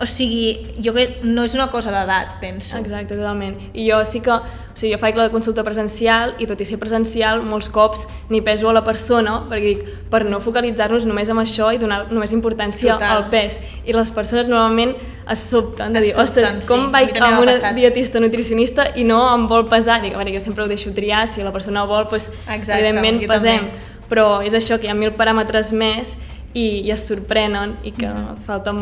o 0.00 0.06
sigui, 0.06 0.74
jo 0.82 0.90
que 0.92 1.20
no 1.22 1.44
és 1.46 1.54
una 1.54 1.68
cosa 1.70 1.92
d'edat, 1.94 2.40
penso. 2.40 2.76
Exacte, 2.80 3.14
totalment. 3.14 3.54
I 3.78 3.84
jo 3.86 4.00
sí 4.04 4.18
que, 4.24 4.34
o 4.34 4.74
sigui, 4.74 4.90
jo 4.92 4.98
faig 4.98 5.14
la 5.20 5.28
consulta 5.30 5.62
presencial 5.62 6.34
i 6.42 6.48
tot 6.50 6.58
i 6.58 6.66
ser 6.66 6.80
presencial, 6.82 7.44
molts 7.46 7.68
cops 7.70 8.08
ni 8.28 8.40
peso 8.42 8.68
a 8.68 8.74
la 8.74 8.82
persona, 8.82 9.36
perquè 9.46 9.68
dic, 9.68 9.84
per 10.10 10.24
no 10.26 10.40
focalitzar-nos 10.42 11.06
només 11.06 11.30
en 11.30 11.38
això 11.38 11.70
i 11.70 11.78
donar 11.78 12.08
només 12.10 12.34
importància 12.34 12.96
Total. 12.98 13.22
al 13.22 13.30
pes. 13.30 13.60
I 13.86 13.94
les 13.94 14.10
persones 14.10 14.50
normalment 14.50 14.96
es 15.30 15.38
sobten 15.38 15.94
de 15.94 16.02
Es 16.02 16.06
dir, 16.06 16.14
sobten, 16.18 16.42
ostres, 16.42 16.64
sí. 16.64 16.68
com 16.68 16.88
mi 16.88 16.92
vaig 16.92 17.14
amb 17.22 17.44
una 17.46 17.52
passat." 17.52 17.78
dietista 17.78 18.18
nutricionista 18.18 18.90
i 18.96 19.04
no 19.06 19.22
em 19.32 19.46
vol 19.46 19.68
pesar? 19.70 20.02
Dic, 20.02 20.14
a 20.14 20.18
veure, 20.18 20.34
jo 20.34 20.42
sempre 20.42 20.64
ho 20.64 20.68
deixo 20.68 20.92
triar, 20.92 21.28
si 21.28 21.40
la 21.46 21.52
persona 21.52 21.86
vol, 21.86 22.08
doncs, 22.10 22.32
Exacte, 22.48 22.80
evidentment 22.82 23.22
pesem. 23.28 23.70
també. 23.70 23.92
Però 24.10 24.42
és 24.44 24.52
això, 24.52 24.76
que 24.78 24.86
hi 24.86 24.90
ha 24.90 24.94
mil 24.94 25.14
paràmetres 25.16 25.72
més 25.72 26.18
i, 26.54 26.80
i 26.86 26.90
es 26.94 27.02
sorprenen 27.08 27.76
i 27.82 27.90
que 27.92 28.06
Mm-hmm. 28.06 28.44
falta 28.46 28.72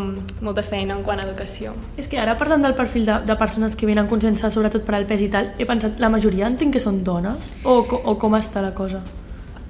molta 0.44 0.62
feina 0.62 0.94
en 0.94 1.02
quant 1.02 1.18
a 1.20 1.24
educació. 1.24 1.72
És 1.96 2.06
que 2.08 2.18
ara 2.20 2.36
parlant 2.36 2.62
del 2.62 2.74
perfil 2.76 3.06
de, 3.06 3.18
de 3.24 3.36
persones 3.40 3.74
que 3.76 3.86
venen 3.86 4.06
conscients 4.06 4.44
sobretot 4.52 4.84
per 4.84 4.94
al 4.98 5.06
pes 5.06 5.22
i 5.24 5.28
tal, 5.32 5.52
he 5.58 5.64
pensat, 5.66 5.98
la 5.98 6.08
majoria 6.12 6.46
entenc 6.46 6.72
que 6.74 6.80
són 6.80 7.02
dones? 7.04 7.56
O, 7.64 7.80
o 8.04 8.18
com 8.20 8.34
està 8.36 8.60
la 8.62 8.74
cosa? 8.74 9.00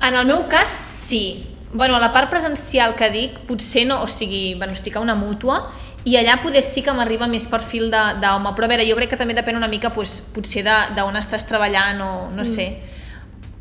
En 0.02 0.14
el 0.18 0.26
meu 0.26 0.48
cas, 0.50 0.68
sí. 0.70 1.46
Bueno, 1.72 1.94
a 1.96 2.00
la 2.00 2.12
part 2.12 2.28
presencial 2.28 2.96
que 2.96 3.08
dic, 3.10 3.38
potser 3.48 3.86
no, 3.86 4.02
o 4.02 4.06
sigui, 4.10 4.54
bueno, 4.58 4.72
estic 4.74 4.96
a 4.96 5.00
una 5.00 5.14
mútua, 5.14 5.70
i 6.04 6.16
allà 6.18 6.40
poder 6.42 6.60
sí 6.66 6.82
que 6.82 6.92
m'arriba 6.92 7.28
més 7.30 7.46
perfil 7.46 7.86
de- 7.88 8.18
d'home, 8.20 8.50
però 8.56 8.64
a 8.66 8.68
veure, 8.74 8.84
jo 8.90 8.96
crec 8.98 9.10
que 9.14 9.16
també 9.16 9.32
depèn 9.38 9.56
una 9.56 9.68
mica 9.68 9.90
pues, 9.94 10.18
potser 10.34 10.64
de- 10.66 10.90
d'on 10.96 11.14
estàs 11.16 11.46
treballant 11.46 12.00
o 12.02 12.10
no 12.34 12.44
sé. 12.44 12.66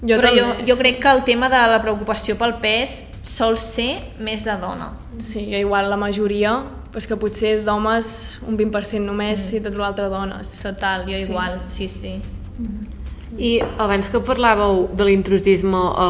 Jo 0.02 0.18
però 0.18 0.32
també, 0.34 0.42
jo, 0.42 0.66
jo 0.72 0.76
sí. 0.76 0.82
crec 0.82 1.00
que 1.00 1.08
el 1.14 1.24
tema 1.24 1.48
de 1.48 1.62
la 1.70 1.80
preocupació 1.80 2.36
pel 2.36 2.56
pes 2.60 3.04
sol 3.22 3.58
ser 3.58 4.02
més 4.20 4.44
de 4.44 4.56
dona. 4.62 4.92
Sí, 5.20 5.46
jo 5.52 5.58
igual 5.58 5.90
la 5.90 5.98
majoria, 5.98 6.64
pues 6.92 7.08
que 7.08 7.16
potser 7.16 7.64
d'homes 7.64 8.40
un 8.48 8.58
20% 8.58 9.00
només 9.06 9.46
mm. 9.52 9.58
i 9.58 9.62
tot 9.62 9.78
l'altre 9.78 10.10
dones. 10.10 10.58
Total, 10.64 11.06
jo 11.08 11.14
Sí. 11.18 11.30
igual, 11.32 11.62
sí, 11.68 11.88
sí. 11.88 12.16
I 13.38 13.62
abans 13.80 14.10
que 14.12 14.20
parlàveu 14.20 14.90
de 14.94 15.06
l'intrusisme 15.08 15.78
a, 15.78 16.08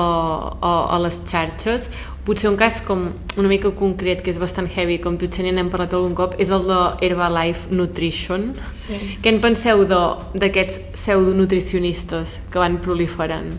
a, 0.57 0.71
a 0.95 0.97
les 1.03 1.19
xarxes, 1.23 1.85
potser 2.25 2.49
un 2.49 2.57
cas 2.57 2.79
com 2.81 3.11
una 3.37 3.47
mica 3.47 3.69
concret, 3.77 4.23
que 4.25 4.31
és 4.33 4.39
bastant 4.41 4.67
heavy, 4.73 4.97
com 4.99 5.17
tu, 5.21 5.27
Xenia, 5.29 5.51
n'hem 5.53 5.69
parlat 5.69 5.93
algun 5.93 6.15
cop, 6.17 6.33
és 6.41 6.49
el 6.49 6.65
de 6.65 6.79
Herbalife 7.05 7.69
Nutrition. 7.71 8.53
Sí. 8.65 8.97
Què 9.21 9.29
en 9.35 9.39
penseu 9.43 9.85
de- 9.85 10.01
d'aquests 10.33 10.79
pseudonutricionistes 10.97 12.41
que 12.51 12.59
van 12.59 12.79
proliferant? 12.81 13.53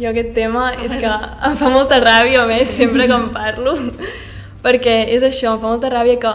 Jo 0.00 0.10
aquest 0.10 0.34
tema 0.34 0.72
és 0.82 0.92
que 0.92 1.08
em 1.48 1.56
fa 1.56 1.70
molta 1.72 2.00
ràbia, 2.02 2.42
a 2.42 2.46
més, 2.46 2.68
sempre 2.68 3.06
que 3.06 3.16
en 3.16 3.30
parlo, 3.34 3.76
perquè 4.62 5.06
és 5.14 5.22
això, 5.22 5.54
em 5.54 5.60
fa 5.62 5.72
molta 5.72 5.90
ràbia 5.92 6.20
que 6.20 6.34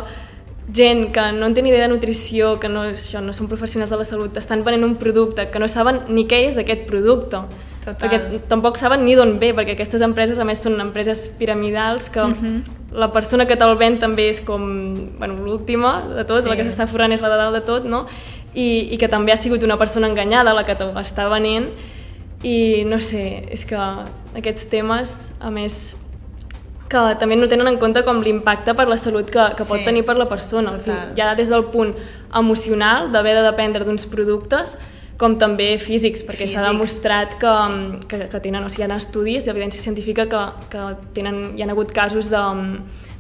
gent 0.74 1.12
que 1.12 1.32
no 1.36 1.48
en 1.50 1.54
té 1.54 1.62
ni 1.62 1.70
idea 1.70 1.88
de 1.88 1.92
nutrició, 1.92 2.56
que 2.60 2.70
no, 2.70 2.86
això, 2.94 3.22
no 3.24 3.34
són 3.36 3.50
professionals 3.52 3.92
de 3.92 4.00
la 4.00 4.06
salut, 4.08 4.38
estan 4.40 4.64
venent 4.64 4.86
un 4.88 4.96
producte 5.02 5.50
que 5.52 5.60
no 5.60 5.68
saben 5.68 6.02
ni 6.10 6.26
què 6.30 6.46
és 6.48 6.58
aquest 6.62 6.88
producte. 6.88 7.42
Total. 7.82 7.98
Perquè 7.98 8.42
tampoc 8.50 8.78
saben 8.78 9.02
ni 9.08 9.16
d'on 9.18 9.40
ve, 9.42 9.56
perquè 9.58 9.74
aquestes 9.74 10.04
empreses, 10.06 10.38
a 10.40 10.46
més, 10.46 10.62
són 10.62 10.78
empreses 10.84 11.26
piramidals 11.40 12.12
que 12.14 12.22
uh 12.22 12.30
-huh. 12.30 12.62
la 12.94 13.12
persona 13.12 13.48
que 13.48 13.56
te'l 13.58 13.76
ven 13.76 13.98
també 14.00 14.30
és 14.30 14.42
com 14.42 14.62
bueno, 15.18 15.36
l'última 15.44 16.04
de 16.16 16.24
tot, 16.24 16.44
Sí. 16.44 16.50
la 16.50 16.56
que 16.56 16.64
s'està 16.64 16.88
forrant 16.88 17.12
és 17.12 17.22
la 17.22 17.30
de 17.30 17.38
dalt 17.38 17.54
de 17.54 17.62
tot, 17.62 17.86
no? 17.86 18.06
I, 18.54 18.94
i 18.94 18.98
que 18.98 19.08
també 19.08 19.32
ha 19.32 19.38
sigut 19.38 19.64
una 19.64 19.78
persona 19.78 20.08
enganyada 20.08 20.54
la 20.54 20.64
que 20.64 20.76
t'ho 20.76 20.94
està 20.94 21.28
venent 21.30 21.70
i 22.44 22.84
no 22.86 23.00
sé, 23.00 23.46
és 23.54 23.66
que 23.70 23.78
aquests 24.38 24.66
temes, 24.72 25.32
a 25.40 25.50
més, 25.54 25.96
que 26.92 27.02
també 27.22 27.36
no 27.38 27.48
tenen 27.48 27.68
en 27.70 27.78
compte 27.80 28.02
com 28.04 28.20
l'impacte 28.24 28.74
per 28.76 28.88
la 28.90 28.98
salut 28.98 29.30
que, 29.32 29.44
que 29.56 29.64
pot 29.68 29.80
Sí, 29.80 29.86
tenir 29.86 30.04
per 30.06 30.18
la 30.18 30.26
persona. 30.28 30.74
Total. 30.80 31.14
ja 31.16 31.36
des 31.36 31.50
del 31.50 31.64
punt 31.72 31.94
emocional, 32.36 33.12
d'haver 33.12 33.36
de 33.38 33.44
dependre 33.46 33.86
d'uns 33.86 34.06
productes, 34.12 34.78
com 35.22 35.36
també 35.38 35.76
físics, 35.78 36.24
perquè 36.26 36.48
s'ha 36.50 36.64
demostrat 36.66 37.36
que, 37.38 37.52
que, 38.10 38.24
que 38.32 38.40
tenen, 38.42 38.64
o 38.66 38.70
sigui, 38.74 38.88
hi 38.88 38.92
ha 38.92 38.98
estudis 38.98 39.46
i 39.46 39.52
evidència 39.54 39.82
científica 39.84 40.26
que, 40.28 40.42
que 40.74 40.88
tenen, 41.14 41.52
hi 41.56 41.62
ha 41.62 41.68
hagut 41.70 41.92
casos 41.94 42.28
de, 42.32 42.42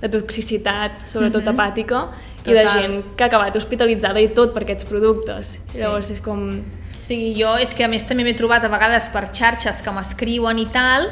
de 0.01 0.09
toxicitat, 0.09 1.03
sobretot 1.05 1.43
Mhm. 1.45 1.53
hepàtica, 1.53 2.07
i 2.41 2.53
de 2.55 2.63
Total. 2.63 2.81
gent 2.81 3.03
que 3.15 3.23
ha 3.23 3.27
acabat 3.27 3.55
hospitalitzada 3.55 4.19
i 4.19 4.29
tot 4.33 4.51
per 4.55 4.63
aquests 4.63 4.83
productes. 4.89 5.59
Sí. 5.69 5.77
Llavors 5.79 6.09
és 6.09 6.19
com... 6.25 6.63
Sigui, 7.11 7.33
jo 7.35 7.57
és 7.59 7.73
que 7.75 7.83
a 7.83 7.89
més 7.91 8.05
també 8.07 8.23
m'he 8.23 8.31
trobat 8.39 8.63
a 8.63 8.69
vegades 8.71 9.09
per 9.11 9.25
xarxes 9.35 9.81
que 9.83 9.91
m'escriuen 9.91 10.61
i 10.61 10.67
tal, 10.71 11.09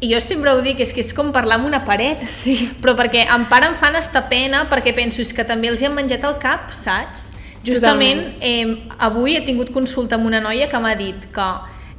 i 0.00 0.08
jo 0.08 0.20
sempre 0.24 0.48
ho 0.48 0.62
dic, 0.64 0.80
és 0.80 0.94
que 0.96 1.02
és 1.04 1.12
com 1.12 1.28
parlar 1.34 1.58
amb 1.58 1.68
una 1.68 1.82
paret. 1.84 2.22
Sí. 2.24 2.54
Però 2.80 2.94
perquè 2.96 3.26
en 3.28 3.44
part 3.50 3.68
em 3.68 3.76
fan 3.76 3.98
esta 4.00 4.24
pena, 4.30 4.64
perquè 4.70 4.94
penso 4.96 5.20
que 5.36 5.44
també 5.44 5.68
els 5.68 5.84
hi 5.84 5.90
han 5.90 5.98
menjat 5.98 6.24
el 6.24 6.38
cap, 6.40 6.72
saps? 6.72 7.28
Justament, 7.68 8.24
eh, 8.40 8.64
avui 8.96 9.36
he 9.36 9.44
tingut 9.44 9.68
consulta 9.76 10.16
amb 10.16 10.26
una 10.26 10.40
noia 10.40 10.70
que 10.72 10.80
m'ha 10.80 10.96
dit 10.96 11.28
que 11.36 11.48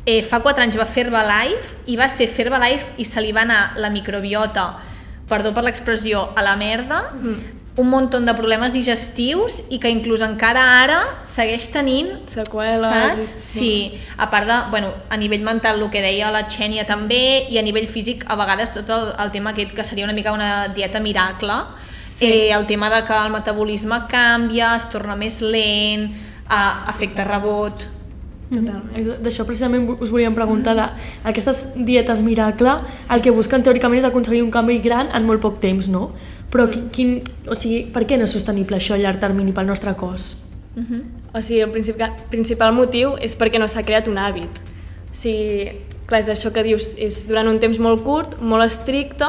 eh, 0.09 0.23
fa 0.25 0.41
4 0.41 0.65
anys 0.65 0.79
va 0.81 0.89
fer 0.89 1.05
Herbalife 1.05 1.77
i 1.85 1.95
va 1.95 2.09
ser 2.09 2.27
fer 2.33 2.47
Herbalife 2.47 2.97
i 2.97 3.05
se 3.05 3.21
li 3.21 3.31
va 3.37 3.45
anar 3.45 3.77
la 3.77 3.93
microbiota, 3.93 4.71
perdó 5.29 5.53
per 5.53 5.63
l'expressió, 5.69 6.25
a 6.35 6.41
la 6.41 6.57
merda, 6.57 7.05
un 7.75 7.89
munt 7.89 8.11
de 8.13 8.33
problemes 8.37 8.73
digestius 8.73 9.63
i 9.73 9.79
que 9.81 9.89
inclús 9.89 10.21
encara 10.21 10.61
ara 10.83 10.99
segueix 11.25 11.71
tenint 11.73 12.11
Seqüeles, 12.29 12.77
saps? 12.81 13.25
Sí, 13.25 13.97
a 14.17 14.29
part 14.29 14.45
de, 14.47 14.57
bueno, 14.69 14.91
a 15.09 15.17
nivell 15.17 15.41
mental 15.43 15.81
el 15.81 15.89
que 15.89 16.03
deia 16.05 16.29
la 16.31 16.43
Xènia 16.47 16.83
sí. 16.83 16.87
també 16.91 17.47
i 17.49 17.57
a 17.57 17.63
nivell 17.65 17.87
físic 17.87 18.25
a 18.29 18.35
vegades 18.37 18.75
tot 18.75 18.89
el, 18.93 19.09
el 19.17 19.31
tema 19.31 19.55
aquest 19.55 19.73
que 19.73 19.83
seria 19.83 20.05
una 20.05 20.13
mica 20.13 20.31
una 20.33 20.67
dieta 20.67 20.99
miracle 20.99 21.53
sí. 22.05 22.27
eh, 22.27 22.51
el 22.53 22.67
tema 22.67 22.91
de 22.93 23.03
que 23.07 23.13
el 23.25 23.31
metabolisme 23.33 24.03
canvia, 24.07 24.75
es 24.75 24.85
torna 24.91 25.15
més 25.15 25.41
lent, 25.41 26.11
a, 26.49 26.85
efecte 26.93 27.25
rebot. 27.25 27.87
És- 28.93 29.07
D'això 29.23 29.47
precisament 29.47 29.87
us 29.99 30.11
volíem 30.13 30.35
preguntar 30.35 30.75
de 30.77 30.85
aquestes 31.25 31.69
dietes 31.73 32.21
miracle, 32.21 32.75
el 33.09 33.21
que 33.25 33.31
busquen 33.33 33.63
teòricament 33.65 34.03
és 34.03 34.05
aconseguir 34.05 34.43
un 34.43 34.51
canvi 34.53 34.77
gran 34.83 35.09
en 35.15 35.25
molt 35.25 35.41
poc 35.41 35.59
temps, 35.59 35.87
no? 35.89 36.11
Però 36.53 36.67
qui- 36.69 36.83
quin, 36.93 37.13
o 37.49 37.55
sigui, 37.57 37.87
per 37.91 38.05
què 38.05 38.17
no 38.17 38.25
és 38.27 38.31
sostenible 38.31 38.77
això 38.77 38.93
a 38.93 38.97
llarg 39.01 39.19
termini 39.19 39.51
pel 39.51 39.65
nostre 39.65 39.93
cos? 39.97 40.37
O 41.33 41.41
sigui, 41.41 41.61
el 41.61 41.71
principal, 41.71 42.13
principal 42.29 42.73
motiu 42.73 43.15
és 43.19 43.35
perquè 43.37 43.59
no 43.59 43.67
s'ha 43.67 43.81
creat 43.83 44.07
un 44.07 44.15
hàbit. 44.21 44.59
O 45.11 45.15
sigui, 45.17 45.71
clar, 46.05 46.19
és 46.21 46.29
això 46.29 46.51
que 46.53 46.61
dius, 46.63 46.95
és 46.97 47.27
durant 47.27 47.47
un 47.47 47.59
temps 47.59 47.79
molt 47.79 48.03
curt, 48.03 48.39
molt 48.41 48.63
estricte, 48.65 49.25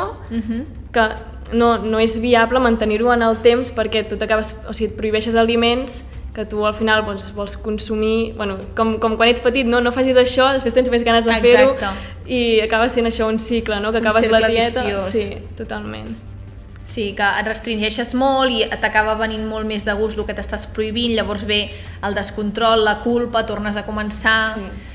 que 0.92 1.08
no, 1.52 1.78
no 1.78 1.98
és 2.00 2.18
viable 2.20 2.60
mantenir-ho 2.60 3.12
en 3.12 3.22
el 3.22 3.36
temps 3.44 3.70
perquè 3.72 4.06
tu 4.08 4.16
t'acabes, 4.16 4.54
o 4.68 4.72
sigui, 4.74 4.90
et 4.92 4.96
prohibeixes 4.96 5.34
aliments 5.34 6.02
que 6.34 6.44
tu 6.44 6.64
al 6.66 6.74
final 6.74 7.04
vols, 7.04 7.32
vols 7.34 7.56
consumir, 7.56 8.32
bueno, 8.36 8.58
com, 8.74 8.98
com 8.98 9.16
quan 9.16 9.28
ets 9.28 9.40
petit, 9.40 9.64
no, 9.66 9.80
no 9.80 9.92
facis 9.92 10.16
això, 10.16 10.52
després 10.52 10.74
tens 10.74 10.90
més 10.90 11.04
ganes 11.04 11.24
de 11.24 11.30
fer-ho 11.56 11.74
i 12.26 12.60
acaba 12.60 12.88
sent 12.88 13.06
això 13.06 13.28
un 13.28 13.38
cicle, 13.38 13.78
no? 13.80 13.92
que 13.92 13.98
acabes 13.98 14.24
la 14.32 14.40
dieta. 14.48 14.82
viciós. 14.82 15.10
Sí, 15.12 15.36
totalment. 15.56 16.16
Sí, 16.94 17.08
que 17.18 17.26
et 17.26 17.48
restringeixes 17.48 18.12
molt 18.14 18.54
i 18.54 18.62
t'acaba 18.78 19.16
venint 19.18 19.42
molt 19.50 19.66
més 19.66 19.82
de 19.82 19.94
gust 19.98 20.18
el 20.18 20.26
que 20.28 20.34
t'estàs 20.36 20.68
prohibint, 20.70 21.16
llavors 21.16 21.42
ve 21.48 21.64
el 22.06 22.14
descontrol, 22.14 22.84
la 22.86 23.00
culpa, 23.02 23.42
tornes 23.48 23.76
a 23.76 23.82
començar... 23.86 24.36
Sí. 24.54 24.90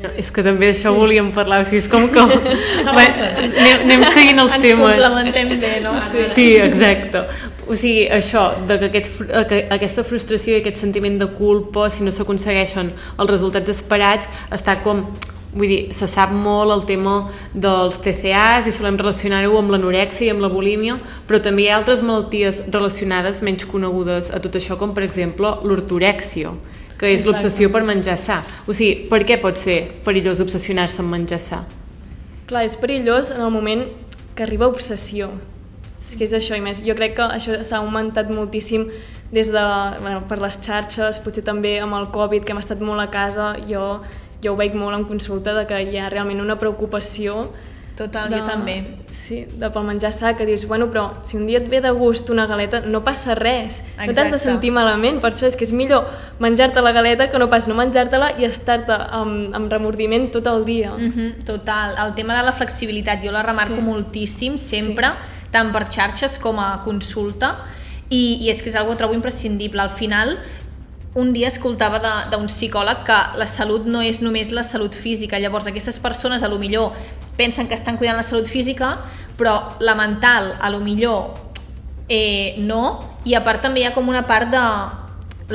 No, 0.00 0.08
és 0.16 0.30
que 0.32 0.40
també 0.40 0.70
d'això 0.70 0.94
volíem 0.96 1.26
parlar, 1.36 1.58
o 1.60 1.66
sigui, 1.68 1.82
és 1.82 1.88
com 1.92 2.06
que... 2.08 2.22
Bé, 2.96 3.02
anem, 3.04 3.82
anem 3.84 4.04
seguint 4.14 4.40
els 4.40 4.54
Ens 4.56 4.64
temes. 4.64 4.94
complementem 4.94 5.50
bé, 5.60 5.72
no? 5.84 5.92
Sí. 6.08 6.22
Sí, 6.38 6.46
exacte. 6.56 7.20
O 7.68 7.76
sigui, 7.76 8.06
això, 8.16 8.46
de 8.70 8.78
que, 8.80 8.88
aquest, 8.88 9.20
que 9.50 9.58
aquesta 9.76 10.06
frustració 10.08 10.56
i 10.56 10.62
aquest 10.62 10.80
sentiment 10.80 11.20
de 11.20 11.28
culpa, 11.36 11.90
si 11.92 12.06
no 12.06 12.16
s'aconsegueixen 12.16 12.94
els 12.96 13.34
resultats 13.34 13.76
esperats, 13.76 14.30
està 14.56 14.78
com... 14.80 15.04
Vull 15.50 15.66
dir, 15.66 15.78
se 15.90 16.06
sap 16.06 16.30
molt 16.30 16.70
el 16.70 16.84
tema 16.86 17.14
dels 17.50 17.96
TCAs 18.04 18.68
i 18.70 18.74
solem 18.74 18.98
relacionar-ho 19.00 19.56
amb 19.58 19.72
l'anorèxia 19.74 20.28
i 20.28 20.30
amb 20.34 20.44
la 20.44 20.50
bulímia, 20.52 20.94
però 21.26 21.40
també 21.42 21.64
hi 21.64 21.70
ha 21.72 21.78
altres 21.80 22.04
malalties 22.06 22.62
relacionades 22.70 23.42
menys 23.42 23.66
conegudes 23.66 24.30
a 24.30 24.38
tot 24.42 24.60
això, 24.60 24.78
com 24.78 24.94
per 24.94 25.02
exemple 25.08 25.56
l'ortorèxia, 25.66 26.54
que 27.00 27.10
és 27.10 27.26
l'obsessió 27.26 27.70
per 27.74 27.82
menjar 27.82 28.14
sa. 28.20 28.44
O 28.68 28.76
sigui, 28.76 29.08
per 29.10 29.24
què 29.26 29.40
pot 29.42 29.58
ser 29.58 29.80
perillós 30.06 30.42
obsessionar-se 30.44 31.02
amb 31.02 31.16
menjar 31.16 31.42
sa? 31.42 31.64
Clar, 32.46 32.62
és 32.68 32.78
perillós 32.78 33.34
en 33.34 33.42
el 33.42 33.50
moment 33.50 33.88
que 34.36 34.46
arriba 34.46 34.70
obsessió. 34.70 35.32
És 36.06 36.14
que 36.14 36.26
és 36.26 36.32
això, 36.34 36.54
i 36.58 36.62
més, 36.62 36.84
jo 36.86 36.94
crec 36.98 37.18
que 37.18 37.26
això 37.26 37.58
s'ha 37.66 37.82
augmentat 37.82 38.30
moltíssim 38.34 38.86
des 39.30 39.50
de, 39.50 39.62
bueno, 40.00 40.24
per 40.30 40.40
les 40.42 40.58
xarxes, 40.62 41.20
potser 41.22 41.44
també 41.46 41.76
amb 41.82 41.94
el 41.98 42.08
Covid, 42.14 42.42
que 42.46 42.54
hem 42.54 42.62
estat 42.62 42.82
molt 42.82 43.02
a 43.02 43.06
casa, 43.10 43.52
jo, 43.68 44.00
jo 44.42 44.52
ho 44.52 44.56
veig 44.56 44.74
molt 44.74 44.96
en 44.96 45.04
consulta, 45.04 45.54
de 45.54 45.66
que 45.66 45.82
hi 45.82 45.98
ha 45.98 46.08
realment 46.08 46.40
una 46.40 46.58
preocupació 46.58 47.50
Total, 47.96 48.30
de, 48.30 48.38
jo 48.38 48.46
també. 48.48 48.74
Sí, 49.12 49.42
de 49.44 49.68
pel 49.68 49.84
menjar 49.84 50.12
sa, 50.16 50.32
que 50.36 50.46
dius, 50.48 50.64
bueno, 50.64 50.86
però 50.88 51.10
si 51.26 51.36
un 51.36 51.44
dia 51.46 51.58
et 51.58 51.66
ve 51.68 51.82
de 51.84 51.90
gust 51.90 52.30
una 52.32 52.46
galeta, 52.48 52.80
no 52.80 53.02
passa 53.04 53.34
res. 53.34 53.82
No 53.98 54.06
t'has 54.06 54.14
de 54.14 54.22
Exacte. 54.22 54.38
sentir 54.38 54.70
malament, 54.72 55.18
per 55.20 55.34
això 55.34 55.44
és 55.46 55.56
que 55.56 55.66
és 55.68 55.72
millor 55.76 56.06
menjar-te 56.40 56.80
la 56.80 56.92
galeta 56.96 57.28
que 57.28 57.38
no 57.38 57.50
pas 57.50 57.68
no 57.68 57.74
menjar-te-la 57.76 58.38
i 58.40 58.46
estar-te 58.48 58.96
amb, 58.96 59.52
amb 59.54 59.70
remordiment 59.72 60.30
tot 60.32 60.46
el 60.46 60.64
dia. 60.64 60.94
Mm 60.96 61.12
-hmm, 61.12 61.44
total, 61.44 61.96
el 62.06 62.14
tema 62.14 62.38
de 62.38 62.46
la 62.46 62.52
flexibilitat 62.52 63.22
jo 63.22 63.32
la 63.32 63.42
remarco 63.42 63.76
Sí. 63.76 63.82
moltíssim 63.82 64.56
sempre, 64.56 65.12
tant 65.50 65.70
per 65.72 65.84
xarxes 65.90 66.38
com 66.38 66.58
a 66.58 66.80
consulta 66.82 67.58
i, 68.08 68.38
i 68.40 68.50
és 68.50 68.62
que 68.62 68.70
és 68.70 68.76
algo 68.76 68.92
que 68.92 68.96
trobo 68.96 69.14
imprescindible 69.14 69.82
al 69.82 69.90
final 69.90 70.38
un 71.14 71.32
dia 71.32 71.48
escoltava 71.48 71.98
d'un 72.30 72.46
psicòleg 72.46 73.02
que 73.06 73.18
la 73.38 73.46
salut 73.50 73.86
no 73.86 74.02
és 74.02 74.20
només 74.22 74.52
la 74.54 74.62
salut 74.62 74.94
física, 74.94 75.40
llavors 75.42 75.66
aquestes 75.66 75.98
persones 75.98 76.42
a 76.42 76.48
lo 76.48 76.58
millor 76.58 76.92
pensen 77.36 77.66
que 77.66 77.74
estan 77.74 77.96
cuidant 77.98 78.16
la 78.16 78.22
salut 78.22 78.46
física, 78.46 78.98
però 79.36 79.76
la 79.80 79.94
mental 79.98 80.54
a 80.60 80.70
lo 80.70 80.78
millor 80.80 81.34
eh, 82.08 82.54
no, 82.58 83.18
i 83.24 83.34
a 83.34 83.42
part 83.42 83.62
també 83.62 83.80
hi 83.82 83.88
ha 83.88 83.94
com 83.94 84.08
una 84.08 84.26
part 84.28 84.50
de 84.52 84.64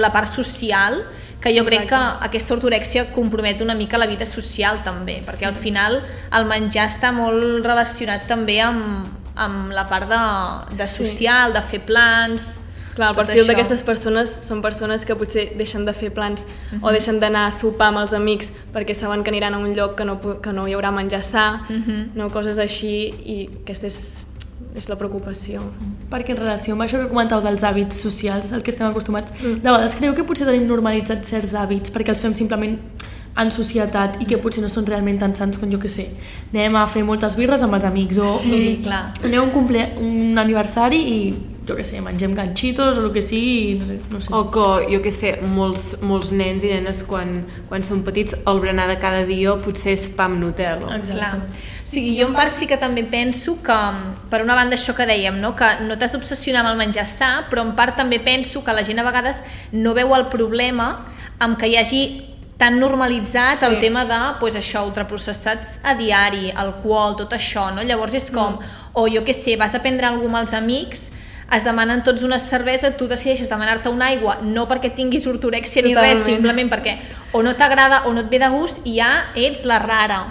la 0.02 0.12
part 0.12 0.28
social 0.28 1.06
que 1.40 1.54
jo 1.56 1.64
crec 1.64 1.86
que 1.88 2.00
aquesta 2.26 2.56
ortorèxia 2.56 3.12
compromet 3.14 3.62
una 3.62 3.76
mica 3.76 4.00
la 4.02 4.08
vida 4.10 4.26
social 4.26 4.82
també, 4.84 5.20
perquè 5.24 5.46
al 5.46 5.54
final 5.54 6.00
el 6.34 6.48
menjar 6.50 6.88
està 6.90 7.12
molt 7.14 7.64
relacionat 7.64 8.26
també 8.28 8.58
amb, 8.66 9.06
amb 9.36 9.72
la 9.76 9.86
part 9.88 10.10
de, 10.10 10.22
de 10.76 10.88
Sí. 10.88 11.06
social, 11.06 11.54
de 11.54 11.62
fer 11.62 11.86
plans... 11.86 12.60
Clar, 12.96 13.10
el 13.12 13.16
tot 13.18 13.26
perfil 13.26 13.48
d'aquestes 13.50 13.82
persones 13.84 14.32
són 14.48 14.62
persones 14.64 15.04
que 15.06 15.16
potser 15.20 15.50
deixen 15.60 15.84
de 15.86 15.92
fer 15.94 16.14
plans 16.16 16.46
o 16.82 16.92
deixen 16.96 17.20
d'anar 17.20 17.48
a 17.50 17.52
sopar 17.52 17.90
amb 17.92 18.00
els 18.06 18.14
amics 18.16 18.54
perquè 18.74 18.96
saben 18.96 19.24
que 19.24 19.30
aniran 19.34 19.54
a 19.54 19.60
un 19.60 19.74
lloc 19.76 19.96
que 20.00 20.06
no, 20.08 20.16
que 20.22 20.54
no 20.56 20.68
hi 20.68 20.74
haurà 20.78 20.92
menjar 20.96 21.24
sa, 21.24 21.62
no? 22.16 22.30
coses 22.32 22.58
així, 22.58 22.94
i 23.26 23.50
aquesta 23.64 23.88
és, 23.88 23.98
és 24.76 24.88
la 24.88 24.96
preocupació. 24.96 25.60
Perquè 26.12 26.32
en 26.36 26.38
relació 26.40 26.74
amb 26.78 26.86
això 26.86 27.02
que 27.02 27.10
comentàu 27.12 27.42
dels 27.44 27.64
hàbits 27.68 28.00
socials, 28.00 28.54
el 28.56 28.64
que 28.64 28.72
estem 28.72 28.88
acostumats, 28.88 29.34
de 29.44 29.60
vegades 29.60 29.96
creieu 30.00 30.16
que 30.16 30.24
potser 30.24 30.48
tenim 30.48 30.64
normalitzats 30.68 31.28
certs 31.36 31.54
hàbits 31.54 31.92
perquè 31.92 32.16
els 32.16 32.22
fem 32.24 32.34
simplement 32.34 32.78
en 33.36 33.50
societat 33.52 34.22
i 34.24 34.26
que 34.30 34.38
potser 34.40 34.62
no 34.64 34.70
són 34.72 34.86
realment 34.88 35.18
tan 35.20 35.34
sants 35.36 35.58
com 35.60 35.68
jo 35.68 35.76
que 35.84 35.90
sé. 35.92 36.06
Anem 36.54 36.78
a 36.80 36.86
fer 36.88 37.04
moltes 37.04 37.36
birres 37.36 37.64
amb 37.68 37.76
els 37.76 37.84
amics 37.84 38.18
o 38.24 38.30
Sí, 38.40 38.80
clar. 38.84 39.10
anem 39.24 39.42
a 39.42 39.44
un, 39.44 39.52
comple 39.52 39.84
un 40.00 40.40
aniversari 40.40 41.02
i 41.04 41.18
jo 41.68 41.76
que 41.76 41.86
sé, 41.86 42.02
mengem 42.02 42.36
ganxitos 42.36 42.98
o 42.98 43.06
el 43.08 43.14
que 43.14 43.22
sigui, 43.22 43.76
no 43.80 43.86
sé. 43.88 44.00
No 44.12 44.20
sé. 44.22 44.34
O 44.34 44.52
que, 44.52 44.66
jo 44.94 45.02
que 45.02 45.12
sé, 45.12 45.40
molts, 45.42 45.96
molts 46.02 46.32
nens 46.32 46.64
i 46.64 46.70
nenes 46.74 47.04
quan, 47.04 47.46
quan 47.70 47.84
són 47.84 48.04
petits 48.06 48.36
el 48.46 48.60
berenar 48.62 48.88
de 48.92 49.00
cada 49.02 49.24
dia 49.26 49.56
potser 49.58 49.94
és 49.98 50.10
pa 50.16 50.26
amb 50.30 50.40
Nutella. 50.44 50.96
Exacte. 50.98 51.20
Clar. 51.20 51.74
O 51.86 51.88
sigui, 51.96 52.16
jo 52.20 52.28
en 52.28 52.34
part 52.36 52.52
sí 52.52 52.68
que 52.68 52.78
també 52.78 53.04
penso 53.08 53.58
que, 53.64 53.80
per 54.30 54.42
una 54.44 54.56
banda, 54.58 54.76
això 54.76 54.94
que 54.98 55.06
dèiem, 55.08 55.38
no? 55.40 55.56
que 55.56 55.66
no 55.86 55.96
t'has 55.98 56.12
d'obsessionar 56.12 56.62
amb 56.66 56.74
el 56.74 56.78
menjar 56.82 57.06
sa, 57.08 57.46
però 57.50 57.62
en 57.64 57.76
part 57.78 57.96
també 57.96 58.20
penso 58.20 58.64
que 58.66 58.74
la 58.74 58.84
gent 58.84 59.00
a 59.00 59.06
vegades 59.08 59.44
no 59.72 59.94
veu 59.96 60.14
el 60.16 60.26
problema 60.34 61.06
amb 61.40 61.58
que 61.58 61.68
hi 61.70 61.78
hagi 61.78 62.02
tan 62.58 62.80
normalitzat 62.80 63.60
Sí. 63.60 63.66
el 63.66 63.80
tema 63.80 64.06
de 64.06 64.20
pues, 64.40 64.56
això, 64.56 64.86
ultraprocessats 64.88 65.80
a 65.84 65.94
diari, 65.96 66.52
alcohol, 66.56 67.16
tot 67.18 67.34
això, 67.34 67.74
no? 67.74 67.84
Llavors 67.84 68.14
és 68.14 68.30
com, 68.32 68.60
Mm. 68.60 68.66
o 68.94 69.08
jo 69.08 69.24
què 69.24 69.34
sé, 69.34 69.56
vas 69.58 69.76
a 69.76 69.82
prendre 69.82 70.06
alguna 70.08 70.40
amb 70.40 70.48
els 70.48 70.54
amics, 70.54 71.12
es 71.54 71.64
demanen 71.64 72.02
tots 72.04 72.24
una 72.26 72.40
cervesa, 72.42 72.92
tu 72.98 73.08
decideixes 73.08 73.50
demanar-te 73.52 73.92
una 73.94 74.10
aigua, 74.14 74.40
no 74.42 74.66
perquè 74.70 74.90
tinguis 74.96 75.28
ortorèxia 75.30 75.84
ni 75.86 75.94
res, 75.96 76.24
simplement 76.26 76.72
perquè 76.72 76.98
o 77.38 77.44
no 77.46 77.54
t'agrada 77.56 78.04
o 78.10 78.14
no 78.14 78.26
et 78.26 78.32
ve 78.32 78.40
de 78.42 78.50
gust 78.50 78.82
i 78.84 78.98
ja 78.98 79.12
ets 79.38 79.66
la 79.70 79.78
rara. 79.84 80.24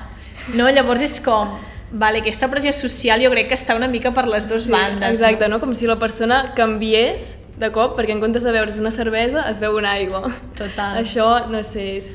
No? 0.58 0.66
Llavors 0.68 1.04
és 1.06 1.20
com, 1.24 1.54
vale, 1.94 2.20
aquesta 2.20 2.50
pressió 2.50 2.74
social 2.74 3.22
jo 3.22 3.30
crec 3.32 3.48
que 3.52 3.56
està 3.56 3.76
una 3.78 3.88
mica 3.88 4.12
per 4.12 4.26
les 4.28 4.48
dues 4.50 4.66
bandes. 4.68 5.14
Exacte, 5.14 5.48
no? 5.48 5.60
com 5.62 5.74
si 5.74 5.88
la 5.88 5.98
persona 6.02 6.44
canviés 6.58 7.34
de 7.56 7.70
cop, 7.70 7.94
perquè 7.96 8.16
en 8.16 8.20
comptes 8.20 8.42
de 8.42 8.52
beure's 8.52 8.80
una 8.82 8.90
cervesa 8.90 9.46
es 9.48 9.60
veu 9.62 9.76
una 9.78 9.94
aigua. 9.94 10.26
Total. 10.58 10.98
Això, 11.04 11.28
no 11.50 11.62
sé, 11.62 11.86
és, 12.00 12.14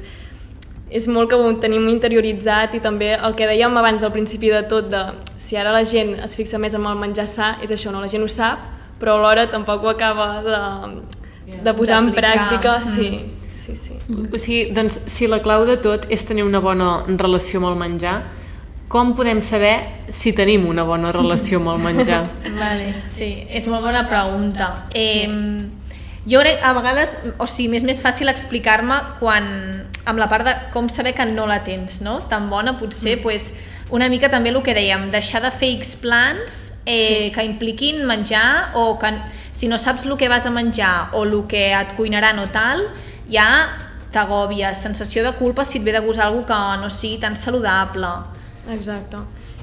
és 0.92 1.08
molt 1.08 1.32
que 1.32 1.40
ho 1.40 1.54
tenim 1.64 1.88
interioritzat 1.88 2.76
i 2.76 2.84
també 2.84 3.14
el 3.16 3.38
que 3.40 3.48
dèiem 3.48 3.80
abans 3.80 4.04
al 4.04 4.12
principi 4.12 4.52
de 4.52 4.66
tot, 4.68 4.92
de 4.92 5.06
si 5.40 5.56
ara 5.56 5.72
la 5.72 5.86
gent 5.88 6.18
es 6.20 6.36
fixa 6.36 6.60
més 6.60 6.76
en 6.76 6.84
el 6.86 7.00
menjar 7.00 7.30
sa, 7.32 7.54
és 7.64 7.72
això, 7.72 7.96
no? 7.96 8.04
la 8.04 8.12
gent 8.12 8.28
ho 8.28 8.30
sap, 8.30 8.68
però 9.00 9.18
alhora 9.18 9.48
tampoc 9.52 9.84
ho 9.84 9.92
acaba 9.92 10.28
de, 10.46 10.60
de 11.64 11.74
posar 11.74 12.02
en 12.04 12.12
pràctica. 12.16 12.78
Mm. 12.80 12.96
Sí, 12.96 13.10
sí, 13.54 13.76
sí. 13.76 13.98
O 14.10 14.38
sigui, 14.38 14.74
doncs, 14.76 15.00
si 15.08 15.30
la 15.32 15.42
clau 15.46 15.66
de 15.70 15.78
tot 15.82 16.06
és 16.12 16.26
tenir 16.28 16.46
una 16.48 16.62
bona 16.64 17.00
relació 17.08 17.62
amb 17.62 17.72
el 17.72 17.80
menjar, 17.80 18.20
com 18.90 19.14
podem 19.14 19.42
saber 19.46 19.76
si 20.12 20.34
tenim 20.34 20.66
una 20.66 20.84
bona 20.84 21.12
relació 21.14 21.60
amb 21.62 21.76
el 21.76 21.84
menjar? 21.84 22.24
Vale, 22.64 22.94
sí, 23.14 23.34
és 23.50 23.68
molt 23.70 23.86
bona 23.86 24.08
pregunta. 24.10 24.72
Eh, 24.98 25.30
jo 26.30 26.42
crec, 26.42 26.60
a 26.66 26.74
vegades, 26.78 27.16
o 27.38 27.48
sigui, 27.48 27.70
m'és 27.74 27.86
més 27.88 28.02
fàcil 28.02 28.32
explicar-me 28.32 28.98
quan, 29.22 29.46
amb 30.10 30.20
la 30.20 30.28
part 30.32 30.48
de 30.48 30.56
com 30.74 30.90
saber 30.92 31.14
que 31.18 31.26
no 31.30 31.48
la 31.50 31.62
tens, 31.66 32.02
no? 32.06 32.20
Tan 32.30 32.50
bona, 32.52 32.76
potser, 32.82 33.20
mm. 33.20 33.24
pues, 33.24 33.54
una 33.90 34.10
mica 34.10 34.30
també 34.30 34.52
el 34.54 34.62
que 34.64 34.76
dèiem, 34.78 35.10
deixar 35.12 35.42
de 35.42 35.52
fer 35.52 35.72
X 35.80 35.96
plans 36.02 36.58
eh, 36.86 36.96
sí. 36.96 37.30
que 37.34 37.46
impliquin 37.46 38.04
menjar 38.06 38.72
o 38.78 38.98
que 39.02 39.14
si 39.52 39.68
no 39.68 39.78
saps 39.78 40.06
el 40.06 40.16
que 40.18 40.30
vas 40.30 40.46
a 40.46 40.52
menjar 40.52 41.10
o 41.14 41.24
el 41.26 41.36
que 41.48 41.72
et 41.74 41.96
cuinaran 41.98 42.40
o 42.40 42.48
tal, 42.54 42.86
ja 43.30 43.50
t'agòbies, 44.14 44.78
sensació 44.78 45.24
de 45.26 45.34
culpa 45.38 45.66
si 45.66 45.80
et 45.80 45.86
ve 45.86 45.94
de 45.94 46.02
gust 46.06 46.22
alguna 46.22 46.46
que 46.48 46.82
no 46.82 46.90
sigui 46.90 47.20
tan 47.22 47.36
saludable. 47.36 48.10
Exacte. 48.74 49.18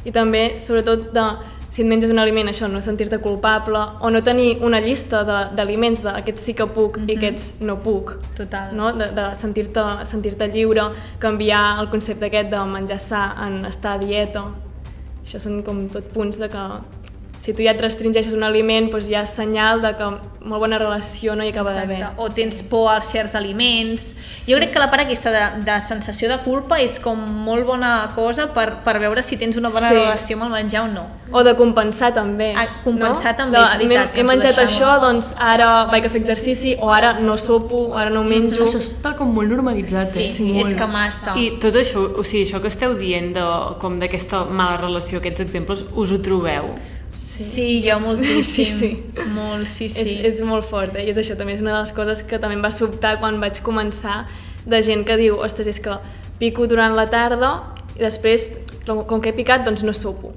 I 0.07 0.13
també, 0.15 0.59
sobretot, 0.63 1.11
de, 1.15 1.25
si 1.71 1.83
et 1.83 1.89
menges 1.89 2.13
un 2.13 2.21
aliment, 2.23 2.49
això, 2.49 2.69
no 2.71 2.81
sentir-te 2.85 3.19
culpable, 3.23 3.81
o 4.01 4.11
no 4.11 4.23
tenir 4.25 4.59
una 4.65 4.81
llista 4.81 5.23
d'aliments 5.57 6.03
de, 6.05 6.13
aquests 6.23 6.47
sí 6.49 6.55
que 6.57 6.67
puc 6.73 7.01
i 7.07 7.17
aquests 7.17 7.61
no 7.61 7.79
puc. 7.85 8.15
Total. 8.39 8.75
No? 8.77 8.93
De, 8.97 9.11
de 9.17 9.27
sentir-te 9.39 9.85
sentir 10.07 10.37
lliure, 10.53 10.91
canviar 11.19 11.81
el 11.81 11.91
concepte 11.91 12.31
aquest 12.31 12.53
de 12.53 12.63
menjar 12.71 13.01
sa 13.03 13.27
en 13.47 13.65
estar 13.67 13.97
a 13.97 14.03
dieta. 14.03 14.47
Això 15.25 15.41
són 15.43 15.63
com 15.67 15.89
tot 15.91 16.07
punts 16.15 16.39
de 16.39 16.49
que 16.49 16.65
si 17.47 17.53
tu 17.55 17.63
ja 17.63 17.77
et 17.77 17.81
restringeixes 17.81 18.33
un 18.35 18.43
aliment, 18.43 18.89
doncs 18.91 19.07
ja 19.07 19.21
és 19.23 19.31
senyal 19.37 19.79
de 19.79 19.93
que 19.95 20.07
molt 20.51 20.65
bona 20.65 20.81
relació 20.83 21.37
no 21.39 21.45
hi 21.47 21.53
acaba 21.53 21.71
d'haver. 21.77 22.01
O 22.19 22.27
tens 22.35 22.59
por 22.67 22.89
als 22.91 23.07
certs 23.13 23.37
aliments. 23.39 24.09
Sí. 24.35 24.51
Jo 24.51 24.59
crec 24.59 24.73
que 24.75 24.83
la 24.83 24.89
part 24.91 25.05
aquesta 25.05 25.31
de, 25.31 25.45
de 25.63 25.77
sensació 25.85 26.27
de 26.33 26.41
culpa 26.43 26.81
és 26.83 26.99
com 27.03 27.21
molt 27.47 27.63
bona 27.69 27.93
cosa 28.17 28.49
per, 28.57 28.81
per 28.83 28.97
veure 28.99 29.23
si 29.23 29.39
tens 29.39 29.55
una 29.61 29.71
bona 29.71 29.93
Sí. 29.93 29.95
relació 29.95 30.37
amb 30.41 30.49
el 30.49 30.51
menjar 30.57 30.83
o 30.89 30.89
no. 30.91 31.05
O 31.31 31.45
de 31.47 31.53
compensar 31.55 32.11
també. 32.15 32.49
Ah, 32.59 32.67
compensar 32.83 33.37
no? 33.37 33.39
també, 33.45 33.59
de, 33.59 33.63
és 33.63 33.79
veritat, 33.79 34.17
He, 34.17 34.21
he 34.21 34.27
menjat 34.27 34.59
això, 34.65 34.97
doncs 35.03 35.31
ara 35.39 35.71
vaig 35.93 36.11
a 36.11 36.11
fer 36.11 36.25
exercici, 36.25 36.75
o 36.83 36.91
ara 36.91 37.15
no 37.21 37.39
sopo, 37.39 37.85
o 37.93 37.95
ara 37.95 38.11
no 38.11 38.25
menjo. 38.27 38.67
Això 38.67 38.83
està 38.83 39.15
com 39.15 39.31
molt 39.39 39.55
normalitzat. 39.55 40.11
Sí, 40.11 40.27
eh? 40.27 40.35
sí 40.35 40.49
molt. 40.51 40.67
és 40.67 40.75
que 40.83 40.91
massa. 40.91 41.39
I 41.39 41.47
tot 41.63 41.79
això, 41.79 42.09
o 42.11 42.27
sigui, 42.27 42.43
això 42.49 42.59
que 42.59 42.75
esteu 42.75 42.99
dient 42.99 43.33
de, 43.39 43.47
com 43.79 44.03
d'aquesta 44.03 44.45
mala 44.51 44.83
relació, 44.83 45.23
aquests 45.23 45.47
exemples, 45.47 45.87
us 45.95 46.11
ho 46.11 46.19
trobeu? 46.19 46.75
Sí, 47.37 47.45
sí 47.45 47.67
jo 47.85 47.99
moltíssim. 48.01 48.43
Sí, 48.47 48.67
sí. 48.67 49.29
Molt, 49.35 49.69
sí, 49.69 49.89
sí. 49.93 50.01
És, 50.01 50.41
és 50.41 50.43
molt 50.47 50.65
fort, 50.65 50.97
eh? 50.97 51.05
I 51.05 51.13
és 51.13 51.21
això, 51.21 51.37
també 51.37 51.57
és 51.57 51.63
una 51.65 51.75
de 51.75 51.85
les 51.85 51.93
coses 51.97 52.25
que 52.25 52.41
també 52.41 52.57
em 52.57 52.65
va 52.65 52.73
sobtar 52.73 53.17
quan 53.21 53.41
vaig 53.43 53.61
començar, 53.67 54.25
de 54.67 54.83
gent 54.83 55.05
que 55.07 55.17
diu, 55.21 55.39
ostres, 55.39 55.69
és 55.71 55.81
que 55.83 55.95
pico 56.41 56.67
durant 56.67 56.97
la 56.97 57.07
tarda 57.13 57.53
i 57.97 58.03
després, 58.03 58.49
com 58.87 59.21
que 59.21 59.31
he 59.31 59.37
picat, 59.37 59.65
doncs 59.67 59.85
no 59.87 59.95
sopo. 59.97 60.33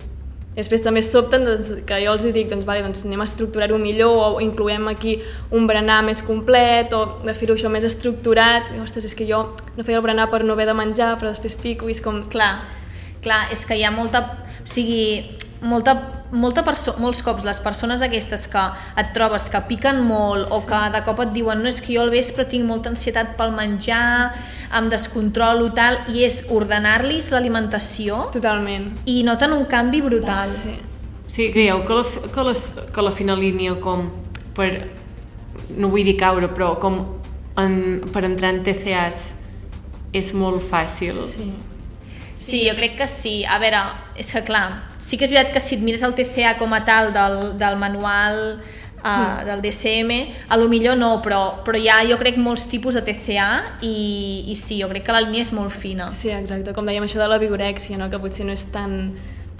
I 0.50 0.62
després 0.62 0.82
també 0.84 1.02
sobten 1.06 1.46
doncs, 1.46 1.70
que 1.88 2.00
jo 2.04 2.14
els 2.16 2.26
dic, 2.36 2.50
doncs, 2.52 2.66
vale, 2.68 2.82
doncs 2.84 3.06
anem 3.08 3.22
a 3.24 3.28
estructurar-ho 3.30 3.78
millor 3.80 4.16
o 4.26 4.30
incloem 4.44 4.90
aquí 4.92 5.16
un 5.56 5.68
berenar 5.70 6.02
més 6.04 6.24
complet 6.26 6.92
o 6.98 7.04
de 7.24 7.36
fer-ho 7.38 7.56
això 7.56 7.72
més 7.72 7.86
estructurat. 7.88 8.72
I, 8.76 8.82
ostres, 8.84 9.06
és 9.08 9.16
que 9.16 9.28
jo 9.30 9.44
no 9.78 9.86
feia 9.88 10.02
el 10.02 10.04
berenar 10.06 10.28
per 10.34 10.42
no 10.44 10.58
haver 10.58 10.68
de 10.68 10.76
menjar, 10.76 11.14
però 11.22 11.32
després 11.32 11.56
pico 11.60 11.88
i 11.88 11.96
és 11.96 12.02
com... 12.04 12.20
Clar, 12.34 12.56
clar, 13.24 13.46
és 13.56 13.64
que 13.66 13.78
hi 13.78 13.86
ha 13.88 13.94
molta... 13.96 14.26
O 14.60 14.68
sigui, 14.68 15.38
molta, 15.62 15.95
molta 16.32 16.63
perso 16.63 16.93
molts 17.00 17.22
cops 17.26 17.43
les 17.48 17.60
persones 17.63 18.04
aquestes 18.06 18.45
que 18.52 18.62
et 19.00 19.12
trobes 19.15 19.50
que 19.52 19.62
piquen 19.67 20.02
molt 20.08 20.52
o 20.56 20.62
que 20.67 20.80
de 20.93 21.02
cop 21.06 21.19
et 21.26 21.34
diuen 21.36 21.63
no 21.63 21.72
és 21.72 21.82
que 21.82 21.95
jo 21.95 22.04
al 22.04 22.13
vespre 22.13 22.45
tinc 22.50 22.67
molta 22.67 22.91
ansietat 22.93 23.36
pel 23.39 23.52
menjar, 23.56 24.36
em 24.76 24.89
descontrolo 24.91 25.72
tal, 25.76 26.00
i 26.13 26.24
és 26.28 26.43
ordenar-los 26.50 27.32
l'alimentació 27.34 28.30
Totalment. 28.36 28.91
i 29.06 29.22
noten 29.28 29.56
un 29.56 29.65
canvi 29.65 30.02
brutal. 30.06 30.52
Sí. 30.63 30.78
Sí, 31.30 31.52
creieu 31.54 31.84
que 31.86 31.93
la, 31.93 32.04
que, 32.34 32.43
les, 32.48 32.62
que 32.93 33.02
la 33.06 33.12
fina 33.13 33.36
línia 33.38 33.76
com 33.82 34.08
per, 34.58 34.72
no 35.78 35.91
vull 35.91 36.08
dir 36.08 36.15
caure, 36.17 36.50
però 36.50 36.72
com 36.82 37.04
en, 37.60 37.76
per 38.10 38.24
entrar 38.26 38.56
en 38.56 38.63
TCAs 38.65 39.26
és 40.17 40.32
molt 40.34 40.63
fàcil. 40.72 41.13
sí. 41.13 41.52
Sí, 42.39 42.62
jo 42.63 42.72
crec 42.78 42.95
que 42.95 43.06
sí. 43.12 43.43
A 43.43 43.58
veure, 43.60 43.82
és 44.15 44.30
que 44.32 44.39
clar, 44.48 44.88
sí 45.00 45.18
que 45.18 45.26
és 45.26 45.32
veritat 45.34 45.56
que 45.56 45.64
si 45.64 45.78
et 45.78 45.86
mires 45.86 46.04
el 46.04 46.14
TCA 46.18 46.58
com 46.60 46.74
a 46.76 46.84
tal 46.86 47.14
del, 47.16 47.40
del 47.60 47.80
manual 47.80 48.60
uh, 49.04 49.46
del 49.48 49.64
DCM, 49.64 50.20
a 50.50 50.58
lo 50.58 50.68
millor 50.70 50.98
no, 50.98 51.16
però, 51.24 51.64
però 51.66 51.80
hi 51.80 51.90
ha 51.90 52.02
jo 52.10 52.20
crec 52.20 52.38
molts 52.38 52.68
tipus 52.72 53.00
de 53.00 53.04
TCA 53.08 53.80
i, 53.82 54.46
i 54.52 54.56
sí, 54.60 54.80
jo 54.82 54.90
crec 54.92 55.08
que 55.08 55.16
la 55.16 55.24
línia 55.26 55.46
és 55.48 55.54
molt 55.56 55.74
fina. 55.74 56.10
Sí, 56.14 56.32
exacte, 56.36 56.76
com 56.76 56.88
dèiem 56.88 57.08
això 57.08 57.22
de 57.22 57.30
la 57.32 57.40
vigorèxia, 57.42 58.00
no? 58.00 58.10
que 58.12 58.20
potser 58.22 58.48
no 58.48 58.56
és 58.56 58.68
tan 58.74 59.00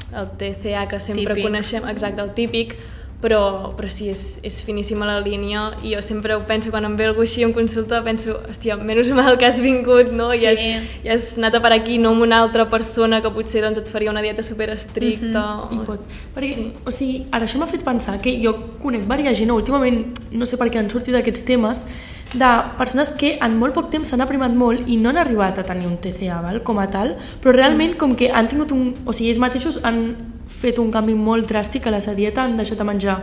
el 0.10 0.32
TCA 0.40 0.88
que 0.90 1.00
sempre 1.00 1.36
Típic. 1.36 1.46
coneixem, 1.48 1.86
exacte, 1.92 2.24
el 2.24 2.34
típic, 2.34 2.76
però, 3.22 3.74
però 3.76 3.90
sí, 3.92 4.08
és, 4.08 4.40
és 4.48 4.62
finíssima 4.64 5.06
la 5.08 5.18
línia 5.20 5.66
i 5.84 5.92
jo 5.92 6.02
sempre 6.06 6.38
ho 6.38 6.46
penso, 6.48 6.72
quan 6.72 6.86
em 6.88 6.96
ve 6.96 7.10
algú 7.10 7.26
així 7.26 7.44
en 7.44 7.52
consulta, 7.56 8.00
penso, 8.06 8.38
hòstia, 8.48 8.78
menys 8.80 9.10
mal 9.16 9.36
que 9.38 9.46
has 9.50 9.60
vingut, 9.60 10.14
no? 10.16 10.30
Sí. 10.32 10.46
I, 10.46 10.48
has, 10.48 10.62
I 11.04 11.12
has 11.12 11.26
anat 11.38 11.58
a 11.60 11.62
per 11.64 11.74
aquí, 11.76 11.98
no 12.00 12.14
amb 12.16 12.24
una 12.24 12.40
altra 12.40 12.70
persona 12.72 13.20
que 13.22 13.32
potser 13.36 13.64
doncs, 13.66 13.82
et 13.84 13.92
faria 13.92 14.14
una 14.14 14.24
dieta 14.24 14.44
super 14.44 14.70
estricta. 14.76 15.44
I 15.72 15.82
pot. 15.88 16.06
Perquè, 16.36 16.54
Sí. 16.56 16.72
o 16.88 16.92
sigui, 16.96 17.26
ara 17.32 17.46
això 17.46 17.60
m'ha 17.60 17.68
fet 17.68 17.84
pensar 17.84 18.20
que 18.24 18.38
jo 18.42 18.56
conec 18.82 19.04
diversa 19.04 19.36
gent, 19.36 19.52
últimament, 19.52 20.00
no 20.32 20.48
sé 20.48 20.58
per 20.58 20.70
què 20.72 20.80
han 20.80 20.90
sortit 20.90 21.16
aquests 21.20 21.44
temes, 21.46 21.86
de 22.34 22.50
persones 22.78 23.12
que 23.18 23.38
en 23.42 23.56
molt 23.58 23.74
poc 23.74 23.90
temps 23.90 24.08
s'han 24.08 24.22
aprimat 24.22 24.54
molt 24.54 24.88
i 24.88 24.98
no 25.02 25.10
han 25.10 25.18
arribat 25.18 25.58
a 25.60 25.64
tenir 25.66 25.88
un 25.90 25.98
TCA 25.98 26.42
val, 26.42 26.62
com 26.64 26.78
a 26.80 26.88
tal, 26.88 27.16
però 27.42 27.52
realment 27.56 27.98
com 27.98 28.16
que 28.16 28.30
han 28.32 28.48
tingut 28.48 28.72
un... 28.72 28.94
O 29.06 29.12
sigui, 29.14 29.32
ells 29.34 29.42
mateixos 29.42 29.80
han 29.84 30.16
fet 30.50 30.80
un 30.82 30.90
canvi 30.92 31.16
molt 31.16 31.48
dràstic 31.50 31.88
a 31.88 31.94
la 31.94 32.02
seva 32.04 32.18
dieta, 32.18 32.44
han 32.44 32.58
deixat 32.58 32.80
de 32.82 32.88
menjar 32.88 33.20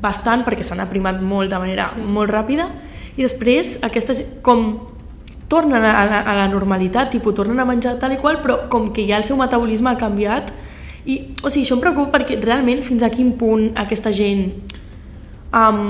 bastant 0.00 0.44
perquè 0.46 0.64
s'han 0.64 0.80
aprimat 0.80 1.20
molt 1.20 1.52
de 1.52 1.58
manera 1.60 1.88
sí. 1.90 2.00
molt 2.00 2.32
ràpida 2.32 2.68
i 3.16 3.24
després 3.24 3.78
aquesta 3.84 4.16
gent, 4.16 4.38
com 4.44 4.66
tornen 5.50 5.82
a 5.82 6.04
la, 6.06 6.20
a 6.22 6.34
la 6.38 6.46
normalitat, 6.48 7.10
tipus, 7.10 7.34
tornen 7.34 7.58
a 7.58 7.66
menjar 7.66 7.96
tal 7.98 8.14
i 8.14 8.20
qual, 8.22 8.38
però 8.40 8.68
com 8.70 8.92
que 8.94 9.02
ja 9.08 9.18
el 9.18 9.26
seu 9.26 9.36
metabolisme 9.40 9.90
ha 9.90 9.98
canviat 9.98 10.52
i, 11.04 11.16
o 11.42 11.50
sigui, 11.50 11.64
això 11.64 11.76
em 11.76 11.82
preocupa 11.82 12.18
perquè 12.18 12.38
realment 12.40 12.84
fins 12.86 13.02
a 13.02 13.10
quin 13.10 13.32
punt 13.40 13.72
aquesta 13.80 14.12
gent 14.14 14.46
um, 15.50 15.82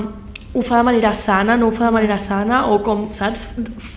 ho 0.53 0.61
fa 0.61 0.77
de 0.77 0.83
manera 0.83 1.13
sana, 1.13 1.55
no 1.55 1.69
ho 1.69 1.71
fa 1.71 1.85
de 1.85 1.91
manera 1.95 2.17
sana 2.19 2.65
o 2.67 2.81
com, 2.83 3.05
saps, 3.15 3.45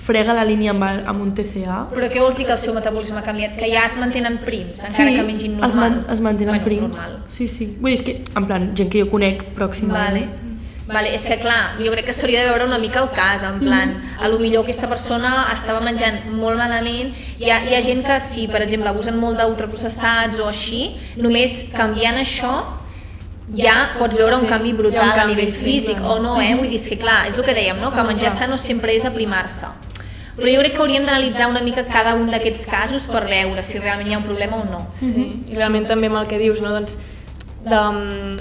frega 0.05 0.37
la 0.37 0.45
línia 0.47 0.71
amb, 0.71 0.87
el, 0.87 1.01
amb 1.11 1.25
un 1.25 1.33
TCA 1.35 1.81
Però 1.91 2.11
què 2.13 2.23
vols 2.23 2.39
dir 2.39 2.47
que 2.47 2.55
el 2.55 2.61
seu 2.63 2.77
metabolisme 2.77 3.19
ha 3.19 3.27
canviat? 3.27 3.57
Que 3.59 3.73
ja 3.73 3.83
es 3.89 3.99
mantenen 3.99 4.39
prims, 4.47 4.85
encara 4.87 5.17
que 5.17 5.27
mengin 5.27 5.59
normal? 5.59 5.69
es, 5.69 5.77
man, 5.81 6.01
es 6.15 6.23
mantenen 6.23 6.55
bueno, 6.55 6.69
prims. 6.69 7.03
Normal. 7.03 7.21
Sí, 7.27 7.49
sí. 7.51 7.73
Vull 7.81 7.91
dir, 7.91 7.99
és 7.99 8.07
que, 8.07 8.17
en 8.39 8.47
plan, 8.47 8.71
gent 8.79 8.93
que 8.93 9.03
jo 9.03 9.11
conec 9.11 9.43
pròxima. 9.59 9.99
Vale. 9.99 10.27
Vale, 10.85 11.15
és 11.17 11.25
que 11.25 11.39
clar, 11.41 11.79
jo 11.81 11.91
crec 11.95 12.11
que 12.11 12.13
s'hauria 12.13 12.43
de 12.45 12.51
veure 12.53 12.67
una 12.69 12.79
mica 12.79 13.01
el 13.01 13.09
cas, 13.17 13.43
en 13.49 13.57
plan, 13.59 13.95
a 14.21 14.29
lo 14.29 14.37
millor 14.39 14.67
aquesta 14.67 14.85
persona 14.87 15.47
estava 15.55 15.81
menjant 15.81 16.27
molt 16.37 16.61
malament, 16.61 17.15
hi 17.41 17.49
ha, 17.49 17.57
hi 17.65 17.73
ha 17.73 17.81
gent 17.83 18.05
que 18.05 18.19
si, 18.21 18.45
per 18.53 18.61
exemple, 18.67 18.93
abusen 18.93 19.17
molt 19.17 19.41
d'ultraprocessats 19.41 20.43
o 20.45 20.51
així, 20.51 20.83
només 21.17 21.63
canviant 21.73 22.21
això 22.21 22.53
ja 23.53 23.75
pots 23.99 24.17
veure 24.17 24.39
un 24.41 24.47
canvi 24.49 24.71
ha 24.71 24.75
un 24.75 24.79
brutal 24.79 25.11
a 25.11 25.17
canvi, 25.19 25.35
nivell 25.35 25.51
sí, 25.53 25.65
físic 25.67 26.01
o 26.01 26.19
no, 26.23 26.39
eh? 26.41 26.55
Vull 26.57 26.71
dir, 26.71 26.81
és 26.81 26.89
que 26.89 26.99
clar, 27.01 27.25
és 27.29 27.37
el 27.37 27.45
que 27.45 27.57
dèiem, 27.57 27.81
no? 27.83 27.93
Que 27.93 28.05
menjar 28.07 28.33
sa 28.33 28.49
no 28.49 28.57
sempre 28.61 28.95
és 28.97 29.05
aprimar-se. 29.05 29.69
Però 30.35 30.51
jo 30.51 30.63
crec 30.65 30.73
que 30.75 30.83
hauríem 30.83 31.05
d'analitzar 31.07 31.47
una 31.47 31.61
mica 31.63 31.85
cada 31.87 32.17
un 32.19 32.27
d'aquests 32.33 32.67
casos 32.67 33.05
per 33.07 33.23
veure 33.29 33.63
si 33.63 33.79
realment 33.79 34.09
hi 34.11 34.17
ha 34.17 34.19
un 34.19 34.25
problema 34.27 34.63
o 34.63 34.65
no. 34.67 34.87
Sí, 34.91 35.29
i 35.47 35.55
realment 35.55 35.87
també 35.87 36.11
amb 36.11 36.19
el 36.25 36.31
que 36.31 36.41
dius, 36.41 36.63
no? 36.65 36.73
doncs, 36.75 36.97
de, 37.65 37.83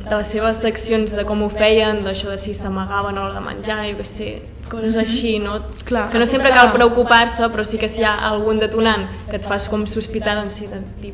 de 0.01 0.15
les 0.15 0.27
seves 0.27 0.63
seccions, 0.63 1.13
de 1.15 1.25
com 1.27 1.43
ho 1.45 1.51
feien, 1.51 2.01
d'això 2.03 2.31
de 2.31 2.39
si 2.41 2.55
s'amagaven 2.57 3.17
a 3.17 3.21
l'hora 3.21 3.37
de 3.37 3.45
menjar, 3.45 3.83
jo 3.91 3.99
què 3.99 4.07
sé, 4.07 4.31
coses 4.71 4.97
així, 4.99 5.37
no? 5.43 5.59
Clar, 5.87 6.09
que 6.11 6.19
no 6.19 6.27
sempre 6.27 6.51
cal 6.55 6.73
preocupar-se, 6.73 7.47
però 7.53 7.65
sí 7.67 7.79
que 7.79 7.91
si 7.91 8.01
hi 8.01 8.07
ha 8.09 8.15
algun 8.31 8.59
detonant 8.63 9.05
que 9.29 9.37
et 9.39 9.47
fas 9.47 9.69
com 9.71 9.85
sospitar, 9.87 10.35
doncs 10.39 10.59
sí, 10.59 10.67
de 10.71 10.81
dir, 11.03 11.13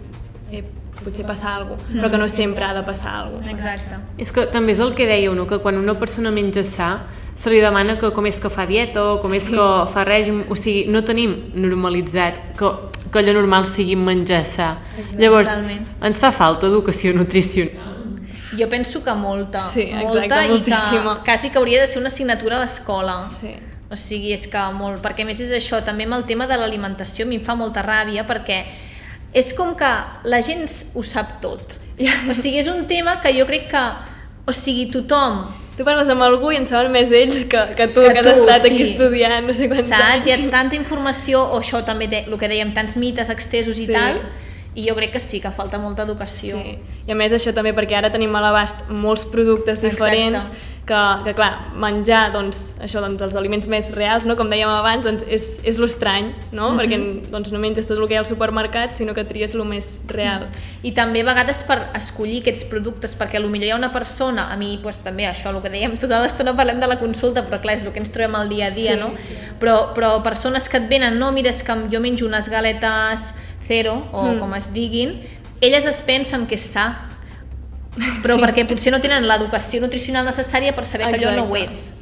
eh, 0.51 0.63
potser 1.03 1.25
passa 1.25 1.55
alguna 1.55 1.77
cosa, 1.77 1.93
però 2.01 2.09
que 2.11 2.17
no 2.17 2.27
sempre 2.27 2.65
ha 2.65 2.73
de 2.73 2.83
passar 2.83 3.15
alguna 3.23 3.43
cosa. 3.43 3.55
Exacte. 3.55 3.95
És 4.17 4.31
que 4.31 4.45
també 4.51 4.73
és 4.73 4.79
el 4.83 4.93
que 4.95 5.07
dèieu, 5.07 5.33
no? 5.35 5.47
que 5.47 5.59
quan 5.63 5.77
una 5.77 5.93
persona 5.99 6.31
menja 6.31 6.63
sa, 6.63 6.99
se 7.39 7.49
li 7.49 7.61
demana 7.63 7.97
que 7.97 8.11
com 8.11 8.25
és 8.27 8.39
que 8.39 8.49
fa 8.51 8.65
dieta 8.67 9.03
o 9.13 9.19
com 9.21 9.31
és 9.33 9.45
que 9.49 9.67
fa 9.93 10.03
règim, 10.03 10.41
o 10.51 10.55
sigui, 10.59 10.87
no 10.91 11.03
tenim 11.07 11.37
normalitzat 11.55 12.39
que, 12.59 12.71
que 13.13 13.19
allò 13.21 13.33
normal 13.37 13.65
sigui 13.65 13.95
menjar 13.95 14.43
sa. 14.43 14.73
Llavors, 15.15 15.47
Totalment. 15.53 15.85
ens 16.03 16.19
fa 16.19 16.33
falta 16.35 16.67
educació 16.67 17.13
nutricional. 17.15 17.85
Jo 18.57 18.67
penso 18.67 19.03
que 19.05 19.13
molta, 19.13 19.61
Sí, 19.69 19.85
exacte, 19.87 20.03
molta 20.03 20.25
i 20.25 20.29
que 20.49 20.49
moltíssima. 20.49 21.21
quasi 21.23 21.49
que 21.49 21.57
hauria 21.59 21.79
de 21.79 21.87
ser 21.87 21.99
una 22.01 22.09
assignatura 22.09 22.57
a 22.57 22.59
l'escola. 22.59 23.21
Sí. 23.23 23.55
O 23.89 23.95
sigui, 23.95 24.33
és 24.33 24.45
que 24.47 24.59
molt, 24.73 24.99
perquè 25.01 25.23
a 25.23 25.25
més 25.25 25.39
és 25.39 25.51
això, 25.55 25.79
també 25.85 26.03
amb 26.05 26.13
el 26.19 26.25
tema 26.25 26.45
de 26.45 26.57
l'alimentació 26.57 27.25
a 27.25 27.29
mi 27.29 27.37
em 27.39 27.45
fa 27.45 27.55
molta 27.55 27.81
ràbia 27.85 28.25
perquè 28.27 28.65
és 29.33 29.53
com 29.53 29.75
que 29.77 29.89
la 30.23 30.41
gent 30.41 30.65
ho 30.95 31.03
sap 31.03 31.39
tot. 31.43 31.79
O 32.29 32.33
sigui, 32.33 32.57
és 32.59 32.67
un 32.71 32.85
tema 32.87 33.19
que 33.21 33.33
jo 33.35 33.45
crec 33.45 33.69
que, 33.71 33.85
o 34.47 34.53
sigui, 34.55 34.87
tothom 34.91 35.47
Tu 35.79 35.85
parles 35.87 36.09
amb 36.11 36.19
algú 36.25 36.49
i 36.51 36.57
en 36.59 36.65
saben 36.67 36.91
més 36.91 37.07
ells 37.15 37.45
que, 37.47 37.59
que 37.77 37.85
tu, 37.87 38.01
Que 38.03 38.11
que, 38.17 38.21
tu, 38.25 38.27
has 38.33 38.41
estat 38.41 38.65
sí. 38.65 38.73
aquí 38.73 38.83
estudiant, 38.83 39.45
no 39.47 39.53
sé 39.55 39.69
quants 39.71 39.87
saps? 39.87 40.27
Hi 40.27 40.33
ha 40.33 40.35
anys. 40.35 40.49
tanta 40.51 40.75
informació, 40.75 41.39
o 41.55 41.61
això 41.61 41.79
també, 41.87 42.09
de, 42.11 42.25
el 42.27 42.35
que 42.35 42.49
dèiem, 42.51 42.73
tants 42.75 42.97
mites 42.99 43.31
extesos 43.31 43.79
i 43.79 43.85
Sí. 43.85 43.93
tal, 43.95 44.19
i 44.75 44.83
jo 44.89 44.95
crec 44.97 45.13
que 45.13 45.21
sí, 45.23 45.39
que 45.39 45.51
falta 45.55 45.79
molta 45.79 46.03
educació. 46.03 46.59
Sí. 46.59 46.75
I 47.07 47.11
a 47.11 47.15
més 47.15 47.31
això 47.31 47.53
també 47.55 47.71
perquè 47.73 47.95
ara 47.95 48.11
tenim 48.11 48.35
a 48.35 48.41
l'abast 48.43 48.89
molts 48.91 49.23
productes 49.25 49.79
diferents 49.79 50.49
Exacte. 50.49 50.78
Que, 50.89 51.01
que 51.27 51.33
clar, 51.37 51.51
menjar 51.77 52.31
doncs, 52.33 52.73
això, 52.81 53.03
doncs, 53.03 53.21
els 53.21 53.35
aliments 53.37 53.67
més 53.69 53.91
reals, 53.95 54.25
no? 54.25 54.35
com 54.39 54.49
dèiem 54.49 54.71
abans, 54.73 55.05
doncs, 55.05 55.25
és, 55.29 55.45
és 55.67 55.77
l'estrany, 55.81 56.31
no? 56.51 56.71
Mhm. 56.71 56.79
perquè 56.79 57.31
doncs, 57.31 57.51
no 57.53 57.61
menges 57.61 57.87
tot 57.87 57.99
el 57.99 58.07
que 58.07 58.15
hi 58.15 58.19
ha 58.19 58.23
al 58.23 58.29
supermercat, 58.29 58.95
sinó 58.97 59.13
que 59.13 59.23
tries 59.29 59.53
el 59.53 59.63
més 59.69 60.03
real. 60.09 60.47
I 60.83 60.91
també 60.97 61.21
a 61.21 61.29
vegades 61.29 61.61
per 61.67 61.79
escollir 61.97 62.41
aquests 62.41 62.65
productes, 62.71 63.15
perquè 63.19 63.41
potser 63.43 63.63
hi 63.67 63.71
ha 63.71 63.77
una 63.77 63.91
persona, 63.93 64.49
a 64.51 64.57
mi 64.57 64.77
doncs, 64.81 65.03
també 65.05 65.27
això, 65.29 65.53
el 65.53 65.61
que 65.61 65.69
dèiem, 65.69 65.97
tota 66.01 66.21
l'estona 66.23 66.55
parlem 66.57 66.79
de 66.81 66.87
la 66.87 66.99
consulta, 66.99 67.45
però 67.45 67.61
clar, 67.61 67.75
és 67.77 67.85
el 67.85 67.93
que 67.93 67.99
ens 67.99 68.09
trobem 68.09 68.35
al 68.35 68.49
dia 68.49 68.67
a 68.67 68.71
dia, 68.71 68.95
Sí, 68.95 68.99
no? 68.99 69.11
Però, 69.59 69.93
però 69.93 70.23
persones 70.23 70.67
que 70.69 70.77
et 70.77 70.89
venen, 70.89 71.19
no, 71.19 71.31
mira, 71.31 71.49
és 71.51 71.61
que 71.63 71.75
jo 71.91 71.99
menjo 71.99 72.25
unes 72.25 72.49
galetes 72.49 73.33
zero, 73.67 74.07
o 74.11 74.23
Mm. 74.23 74.39
com 74.39 74.53
es 74.55 74.71
diguin, 74.73 75.21
elles 75.61 75.85
es 75.85 76.01
pensen 76.01 76.47
que 76.47 76.55
és 76.55 76.61
sa, 76.73 77.05
però 78.23 78.35
Sí. 78.35 78.41
perquè 78.41 78.67
potser 78.67 78.91
no 78.91 78.99
tenen 79.01 79.27
l'educació 79.27 79.81
nutricional 79.81 80.25
necessària 80.25 80.73
per 80.75 80.85
saber 80.85 81.09
que 81.11 81.19
allò 81.19 81.35
no 81.35 81.43
ho 81.51 81.55
Exacte. 81.55 81.65
és. 81.65 81.93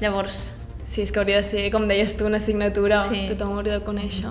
Llavors, 0.00 0.54
Sí, 0.88 1.02
és 1.02 1.12
que 1.12 1.18
hauria 1.20 1.36
de 1.36 1.42
ser, 1.42 1.70
com 1.70 1.86
deies 1.86 2.16
tu, 2.16 2.24
una 2.24 2.38
assignatura, 2.38 3.02
Sí. 3.10 3.26
tothom 3.28 3.50
ho 3.52 3.56
hauria 3.58 3.74
de 3.78 3.84
conèixer. 3.84 4.30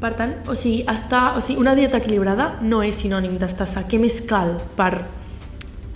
Per 0.00 0.14
tant, 0.14 0.36
o 0.46 0.54
sigui, 0.54 0.84
estar, 0.86 1.36
o 1.36 1.40
sigui, 1.40 1.58
una 1.58 1.74
dieta 1.74 1.98
equilibrada 1.98 2.58
no 2.60 2.84
és 2.84 2.94
sinònim 3.02 3.36
d'estar 3.36 3.66
sa. 3.66 3.82
Què 3.82 3.98
més 3.98 4.20
cal 4.20 4.60
per 4.76 5.04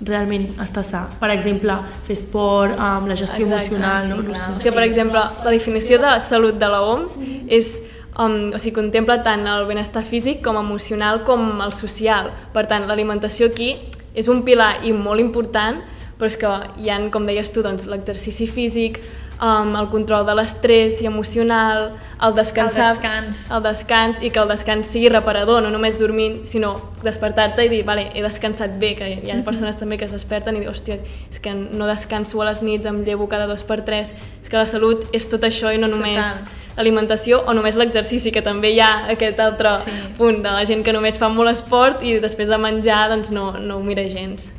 realment 0.04 0.58
estar 0.60 0.82
sa? 0.82 1.04
Per 1.20 1.30
exemple, 1.30 1.76
fer 2.02 2.16
esport, 2.16 2.74
amb 2.78 3.06
la 3.06 3.14
gestió 3.14 3.44
Exacte, 3.44 3.76
emocional, 3.76 4.02
sí, 4.06 4.08
no? 4.10 4.22
no 4.22 4.34
sé. 4.34 4.48
És 4.56 4.64
que, 4.64 4.72
per 4.72 4.82
exemple, 4.82 5.20
la 5.44 5.50
definició 5.50 6.00
de 6.02 6.18
salut 6.20 6.58
de 6.58 6.68
la 6.68 6.82
OMS 6.82 7.16
és 7.48 7.80
um, 8.18 8.50
o 8.52 8.58
sigui, 8.58 8.74
contempla 8.74 9.22
tant 9.22 9.46
el 9.46 9.66
benestar 9.66 10.02
físic 10.04 10.42
com 10.42 10.56
emocional 10.56 11.22
com 11.24 11.62
el 11.62 11.72
social. 11.72 12.32
Per 12.52 12.66
tant, 12.66 12.88
l'alimentació 12.88 13.46
aquí 13.46 13.76
és 14.14 14.28
un 14.28 14.42
pilar 14.46 14.82
i 14.84 14.92
molt 14.92 15.20
important, 15.20 15.80
però 16.18 16.28
és 16.28 16.38
que 16.38 16.50
hi 16.82 16.90
han, 16.92 17.08
com 17.10 17.26
deies 17.26 17.50
tu, 17.50 17.64
doncs, 17.64 17.88
l'exercici 17.90 18.46
físic, 18.46 19.00
um, 19.42 19.74
el 19.76 19.88
control 19.90 20.24
de 20.24 20.34
l'estrès 20.38 21.00
i 21.02 21.06
emocional, 21.06 21.90
el 22.22 22.34
descansar, 22.36 22.86
El 22.86 22.94
descans. 22.94 23.40
el 23.50 23.62
descans 23.64 24.20
i 24.22 24.30
que 24.30 24.38
el 24.38 24.48
descans 24.48 24.86
sigui 24.86 25.08
reparador, 25.10 25.60
no 25.64 25.70
només 25.74 25.98
dormint, 25.98 26.44
sinó 26.46 26.76
despertar-te 27.02 27.64
i 27.66 27.68
dir, 27.68 27.82
vale, 27.84 28.04
he 28.14 28.22
descansat 28.22 28.78
bé, 28.78 28.94
que 28.94 29.08
hi 29.24 29.30
ha 29.34 29.40
persones 29.44 29.76
també 29.80 29.98
que 29.98 30.04
es 30.06 30.12
desperten 30.14 30.54
i 30.56 30.60
diuen, 30.62 30.72
hòstia, 30.72 31.00
és 31.30 31.40
que 31.42 31.52
no 31.54 31.86
descanso 31.90 32.40
a 32.42 32.46
les 32.52 32.62
nits, 32.62 32.86
em 32.86 33.02
llevo 33.04 33.26
cada 33.28 33.46
dos 33.50 33.64
per 33.64 33.80
tres, 33.84 34.14
és 34.42 34.48
que 34.48 34.56
la 34.56 34.66
salut 34.66 35.04
és 35.12 35.26
tot 35.28 35.42
això 35.42 35.74
i 35.74 35.78
no 35.82 35.88
només 35.88 36.22
Total. 36.22 36.48
l'alimentació 36.76 37.42
o 37.44 37.52
només 37.52 37.74
l'exercici, 37.76 38.30
que 38.32 38.42
també 38.42 38.70
hi 38.72 38.80
ha 38.80 39.06
aquest 39.10 39.40
altre 39.40 39.74
Sí. 39.84 39.90
punt 40.18 40.42
de 40.42 40.50
la 40.50 40.64
gent 40.64 40.84
que 40.84 40.92
només 40.92 41.18
fa 41.18 41.28
molt 41.28 41.50
esport 41.50 42.02
i 42.02 42.20
després 42.20 42.48
de 42.48 42.58
menjar 42.58 43.08
doncs 43.10 43.30
no, 43.32 43.52
no 43.58 43.76
ho 43.76 43.82
mira 43.82 44.06
gens. 44.08 44.52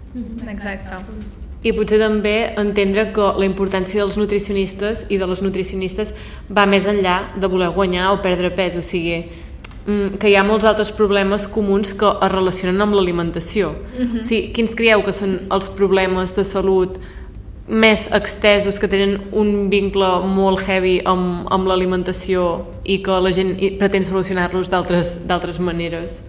exacte. 0.48 0.96
I 1.64 1.72
potser 1.72 2.00
també 2.02 2.36
entendre 2.60 3.08
que 3.16 3.30
la 3.40 3.48
importància 3.48 4.02
dels 4.02 4.18
nutricionistes 4.20 5.06
i 5.10 5.18
de 5.18 5.28
les 5.30 5.42
nutricionistes 5.42 6.12
va 6.52 6.66
més 6.68 6.86
enllà 6.90 7.40
de 7.40 7.48
voler 7.48 7.72
guanyar 7.72 8.12
o 8.12 8.20
perdre 8.22 8.52
pes, 8.52 8.76
o 8.76 8.84
sigui, 8.84 9.24
mm, 9.86 10.20
que 10.20 10.30
hi 10.30 10.36
ha 10.36 10.44
molts 10.44 10.68
altres 10.68 10.92
problemes 10.92 11.48
comuns 11.48 11.94
que 11.94 12.12
es 12.12 12.32
relacionen 12.32 12.82
amb 12.82 12.96
l'alimentació. 13.00 13.72
O 14.20 14.24
sigui, 14.24 14.52
quins 14.52 14.76
creieu 14.76 15.04
que 15.04 15.14
són 15.14 15.40
els 15.50 15.70
problemes 15.70 16.36
de 16.36 16.44
salut 16.44 17.00
més 17.68 18.10
extesos, 18.12 18.78
que 18.80 18.90
tenen 18.92 19.30
un 19.32 19.70
vincle 19.72 20.08
molt 20.28 20.68
heavy 20.68 21.00
amb, 21.06 21.48
amb 21.50 21.68
l'alimentació 21.68 22.68
i 22.84 23.00
que 23.04 23.20
la 23.24 23.32
gent 23.32 23.56
pretén 23.80 24.04
solucionar-los 24.04 24.70
d'altres 24.70 25.22
d'altres 25.28 25.60
maneres? 25.60 26.20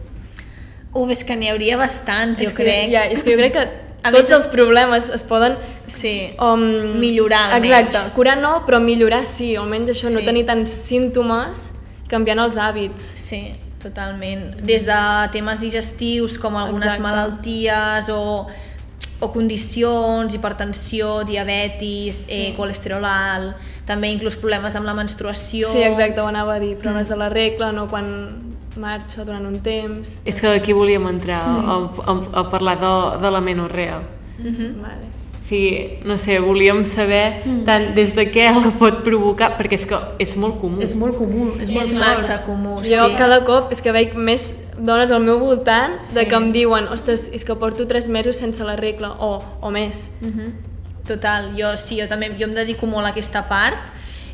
Uf, 0.94 1.10
és 1.10 1.24
que 1.26 1.34
n'hi 1.34 1.50
hauria 1.50 1.76
bastants, 1.76 2.38
jo 2.38 2.46
és 2.46 2.54
que, 2.54 2.62
crec. 2.62 2.92
Ja, 2.92 3.02
és 3.10 3.24
que 3.24 3.34
jo 3.34 3.40
crec 3.40 3.56
que 3.56 3.83
A 4.04 4.12
tots 4.12 4.28
més, 4.28 4.38
els 4.38 4.48
problemes 4.52 5.08
es 5.16 5.24
poden 5.24 5.56
Sí. 5.86 6.30
um, 6.38 6.98
Millorar, 7.00 7.54
almenys. 7.54 7.88
Exacte, 7.88 8.14
curar 8.14 8.38
no, 8.38 8.66
però 8.66 8.80
millorar 8.80 9.24
sí, 9.26 9.54
almenys 9.56 9.90
això, 9.90 10.12
no 10.12 10.20
Sí. 10.20 10.24
tenir 10.24 10.44
tants 10.46 10.70
símptomes 10.70 11.72
canviant 12.08 12.38
els 12.38 12.56
hàbits. 12.56 13.00
Sí, 13.16 13.54
totalment. 13.82 14.60
Des 14.62 14.84
de 14.84 15.00
temes 15.32 15.60
digestius 15.60 16.38
com 16.38 16.56
algunes 16.56 16.84
Exacte. 16.84 17.02
malalties 17.02 18.08
o 18.10 18.46
o 19.20 19.30
condicions, 19.32 20.34
hipertensió, 20.34 21.24
diabetis, 21.24 22.26
sí. 22.26 22.48
eh, 22.48 22.54
colesterol 22.56 23.04
alt, 23.04 23.56
també 23.86 24.10
inclús 24.12 24.36
problemes 24.36 24.74
amb 24.76 24.86
la 24.88 24.94
menstruació... 24.94 25.68
Sí, 25.70 25.82
exacte, 25.82 26.20
ho 26.20 26.26
anava 26.28 26.56
a 26.56 26.60
dir, 26.60 26.74
problemes 26.76 27.08
mm. 27.08 27.12
de 27.12 27.16
la 27.16 27.28
regla, 27.32 27.70
no 27.72 27.86
quan 27.88 28.53
marxa 28.76 29.24
durant 29.24 29.46
un 29.46 29.58
temps... 29.62 30.18
És 30.24 30.40
que 30.40 30.48
aquí 30.48 30.72
volíem 30.72 31.06
entrar 31.08 31.42
sí. 31.44 31.56
a, 31.64 31.76
a, 32.12 32.14
a 32.40 32.46
parlar 32.50 32.78
de, 32.80 32.94
de 33.22 33.30
la 33.30 33.40
menorrea. 33.40 34.00
Mm 34.38 34.54
-hmm. 34.54 34.80
vale. 34.82 35.14
Sí, 35.44 35.98
no 36.04 36.16
sé, 36.16 36.38
volíem 36.40 36.84
saber 36.84 37.42
mm. 37.44 37.64
tant 37.64 37.90
des 37.94 38.14
de 38.16 38.24
què 38.32 38.46
la 38.48 38.70
pot 38.80 39.02
provocar, 39.04 39.50
perquè 39.58 39.76
és 39.76 39.84
que 39.84 39.98
és 40.18 40.36
molt 40.40 40.56
comú. 40.56 40.80
És 40.80 40.94
molt 40.96 41.18
comú, 41.18 41.50
és, 41.60 41.68
és 41.68 41.74
molt 41.74 41.92
massa 42.00 42.38
comú, 42.46 42.78
sí. 42.80 42.94
Jo 42.94 43.10
cada 43.18 43.42
cop 43.44 43.68
és 43.70 43.82
que 43.84 43.92
veig 43.92 44.14
més 44.16 44.54
dones 44.78 45.10
al 45.12 45.20
meu 45.20 45.38
voltant 45.38 45.98
sí. 46.02 46.14
de 46.14 46.24
que 46.30 46.34
em 46.34 46.48
diuen 46.54 46.88
ostres, 46.88 47.28
és 47.28 47.44
que 47.44 47.54
porto 47.60 47.84
tres 47.84 48.08
mesos 48.08 48.40
sense 48.40 48.64
la 48.64 48.76
regla, 48.80 49.12
o, 49.20 49.42
o 49.60 49.70
més. 49.70 50.08
Mm 50.22 50.32
-hmm. 50.32 50.50
Total, 51.06 51.52
jo 51.52 51.76
sí, 51.76 52.00
jo 52.00 52.08
també 52.08 52.32
jo 52.38 52.48
em 52.48 52.54
dedico 52.54 52.86
molt 52.86 53.04
a 53.04 53.10
aquesta 53.10 53.44
part 53.48 53.92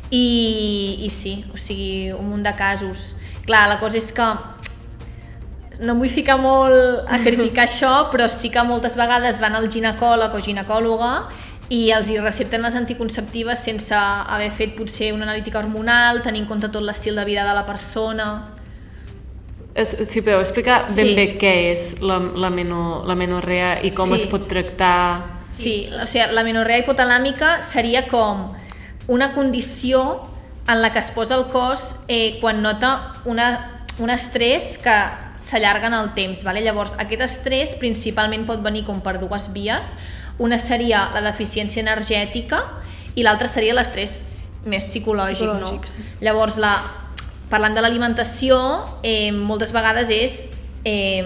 i, 0.09 0.95
i 1.03 1.09
sí, 1.09 1.43
o 1.53 1.57
sigui, 1.57 2.13
un 2.13 2.29
munt 2.29 2.43
de 2.43 2.55
casos. 2.55 3.15
Clar, 3.45 3.67
la 3.69 3.79
cosa 3.81 3.97
és 3.97 4.11
que 4.13 4.27
no 5.81 5.95
em 5.95 6.01
vull 6.01 6.11
ficar 6.13 6.37
molt 6.41 7.09
a 7.09 7.19
criticar 7.23 7.65
això, 7.69 7.93
però 8.13 8.29
sí 8.29 8.51
que 8.53 8.63
moltes 8.67 8.97
vegades 8.99 9.41
van 9.41 9.57
al 9.57 9.69
ginecòleg 9.71 10.35
o 10.35 10.43
ginecòloga 10.43 11.13
i 11.71 11.85
els 11.95 12.09
hi 12.11 12.17
recepten 12.19 12.65
les 12.65 12.75
anticonceptives 12.75 13.61
sense 13.63 13.95
haver 13.95 14.49
fet 14.51 14.73
potser 14.75 15.13
una 15.15 15.23
analítica 15.23 15.61
hormonal, 15.61 16.19
tenint 16.21 16.43
en 16.43 16.49
compte 16.49 16.69
tot 16.73 16.83
l'estil 16.83 17.15
de 17.15 17.23
vida 17.25 17.45
de 17.47 17.53
la 17.55 17.63
persona. 17.65 18.27
Si 19.79 20.19
podeu 20.19 20.41
explicar 20.43 20.81
ben 20.89 21.13
sí. 21.13 21.15
bé 21.15 21.25
què 21.39 21.53
és 21.69 21.85
la, 22.03 22.17
la, 22.19 22.49
meno, 22.51 23.05
la 23.07 23.15
menorrea 23.15 23.77
i 23.87 23.93
com 23.95 24.11
sí. 24.11 24.19
es 24.19 24.27
pot 24.27 24.49
tractar... 24.51 25.39
Sí, 25.51 25.87
o 25.95 26.03
sigui, 26.07 26.27
la 26.35 26.43
menorrea 26.43 26.83
hipotalàmica 26.83 27.61
seria 27.63 28.03
com 28.11 28.49
una 29.11 29.31
condició 29.35 30.03
en 30.67 30.81
la 30.81 30.91
que 30.93 30.99
es 30.99 31.11
posa 31.11 31.35
el 31.35 31.47
cos 31.51 31.95
eh, 32.07 32.37
quan 32.41 32.61
nota 32.61 33.13
una, 33.25 33.85
un 33.99 34.09
estrès 34.09 34.77
que 34.81 34.95
s'allarga 35.41 35.87
en 35.87 35.95
el 35.97 36.13
temps. 36.13 36.43
Vale? 36.43 36.61
Llavors, 36.61 36.93
aquest 37.01 37.25
estrès 37.25 37.75
principalment 37.81 38.45
pot 38.47 38.61
venir 38.63 38.85
com 38.87 39.01
per 39.03 39.17
dues 39.19 39.49
vies. 39.53 39.95
Una 40.39 40.57
seria 40.61 41.09
la 41.13 41.23
deficiència 41.25 41.81
energètica 41.83 42.63
i 43.15 43.25
l'altra 43.25 43.49
seria 43.49 43.75
l'estrès 43.75 44.47
més 44.65 44.87
psicològic. 44.87 45.41
psicològic 45.41 45.81
no? 45.81 45.91
sí. 45.91 46.05
Llavors, 46.21 46.57
la, 46.61 46.75
parlant 47.51 47.75
de 47.75 47.83
l'alimentació, 47.83 48.57
eh, 49.03 49.31
moltes 49.35 49.73
vegades 49.75 50.13
és 50.13 50.39
eh, 50.85 51.25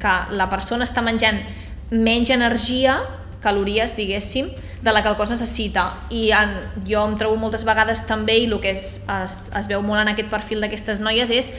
que 0.00 0.16
la 0.32 0.48
persona 0.50 0.86
està 0.86 1.02
menjant 1.04 1.42
menys 1.90 2.32
energia, 2.34 3.00
calories, 3.42 3.96
diguéssim, 3.96 4.50
de 4.82 4.92
la 4.92 5.02
que 5.02 5.08
el 5.08 5.16
cos 5.16 5.30
necessita. 5.30 5.86
I 6.10 6.30
en, 6.36 6.54
jo 6.88 7.04
em 7.06 7.16
trobo 7.18 7.38
moltes 7.40 7.64
vegades 7.66 8.04
també, 8.06 8.38
i 8.42 8.46
el 8.46 8.58
que 8.60 8.76
es, 8.76 9.00
es, 9.22 9.40
es 9.56 9.70
veu 9.70 9.82
molt 9.82 10.02
en 10.02 10.12
aquest 10.14 10.30
perfil 10.32 10.62
d'aquestes 10.64 11.02
noies, 11.04 11.30
és 11.30 11.50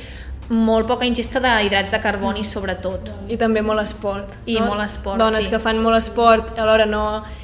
molt 0.50 0.88
poca 0.88 1.06
ingesta 1.06 1.42
d'hidrats 1.44 1.92
de 1.92 2.00
carboni 2.00 2.46
sobretot. 2.48 3.12
I 3.28 3.38
també 3.40 3.62
molt 3.62 3.84
esport. 3.84 4.32
I 4.46 4.60
no? 4.62 4.70
molt 4.72 4.86
esport, 4.86 5.20
Dones 5.20 5.46
sí. 5.46 5.52
que 5.52 5.60
fan 5.60 5.82
molt 5.84 6.00
esport 6.00 6.56
alhora 6.58 6.88
no 6.88 7.04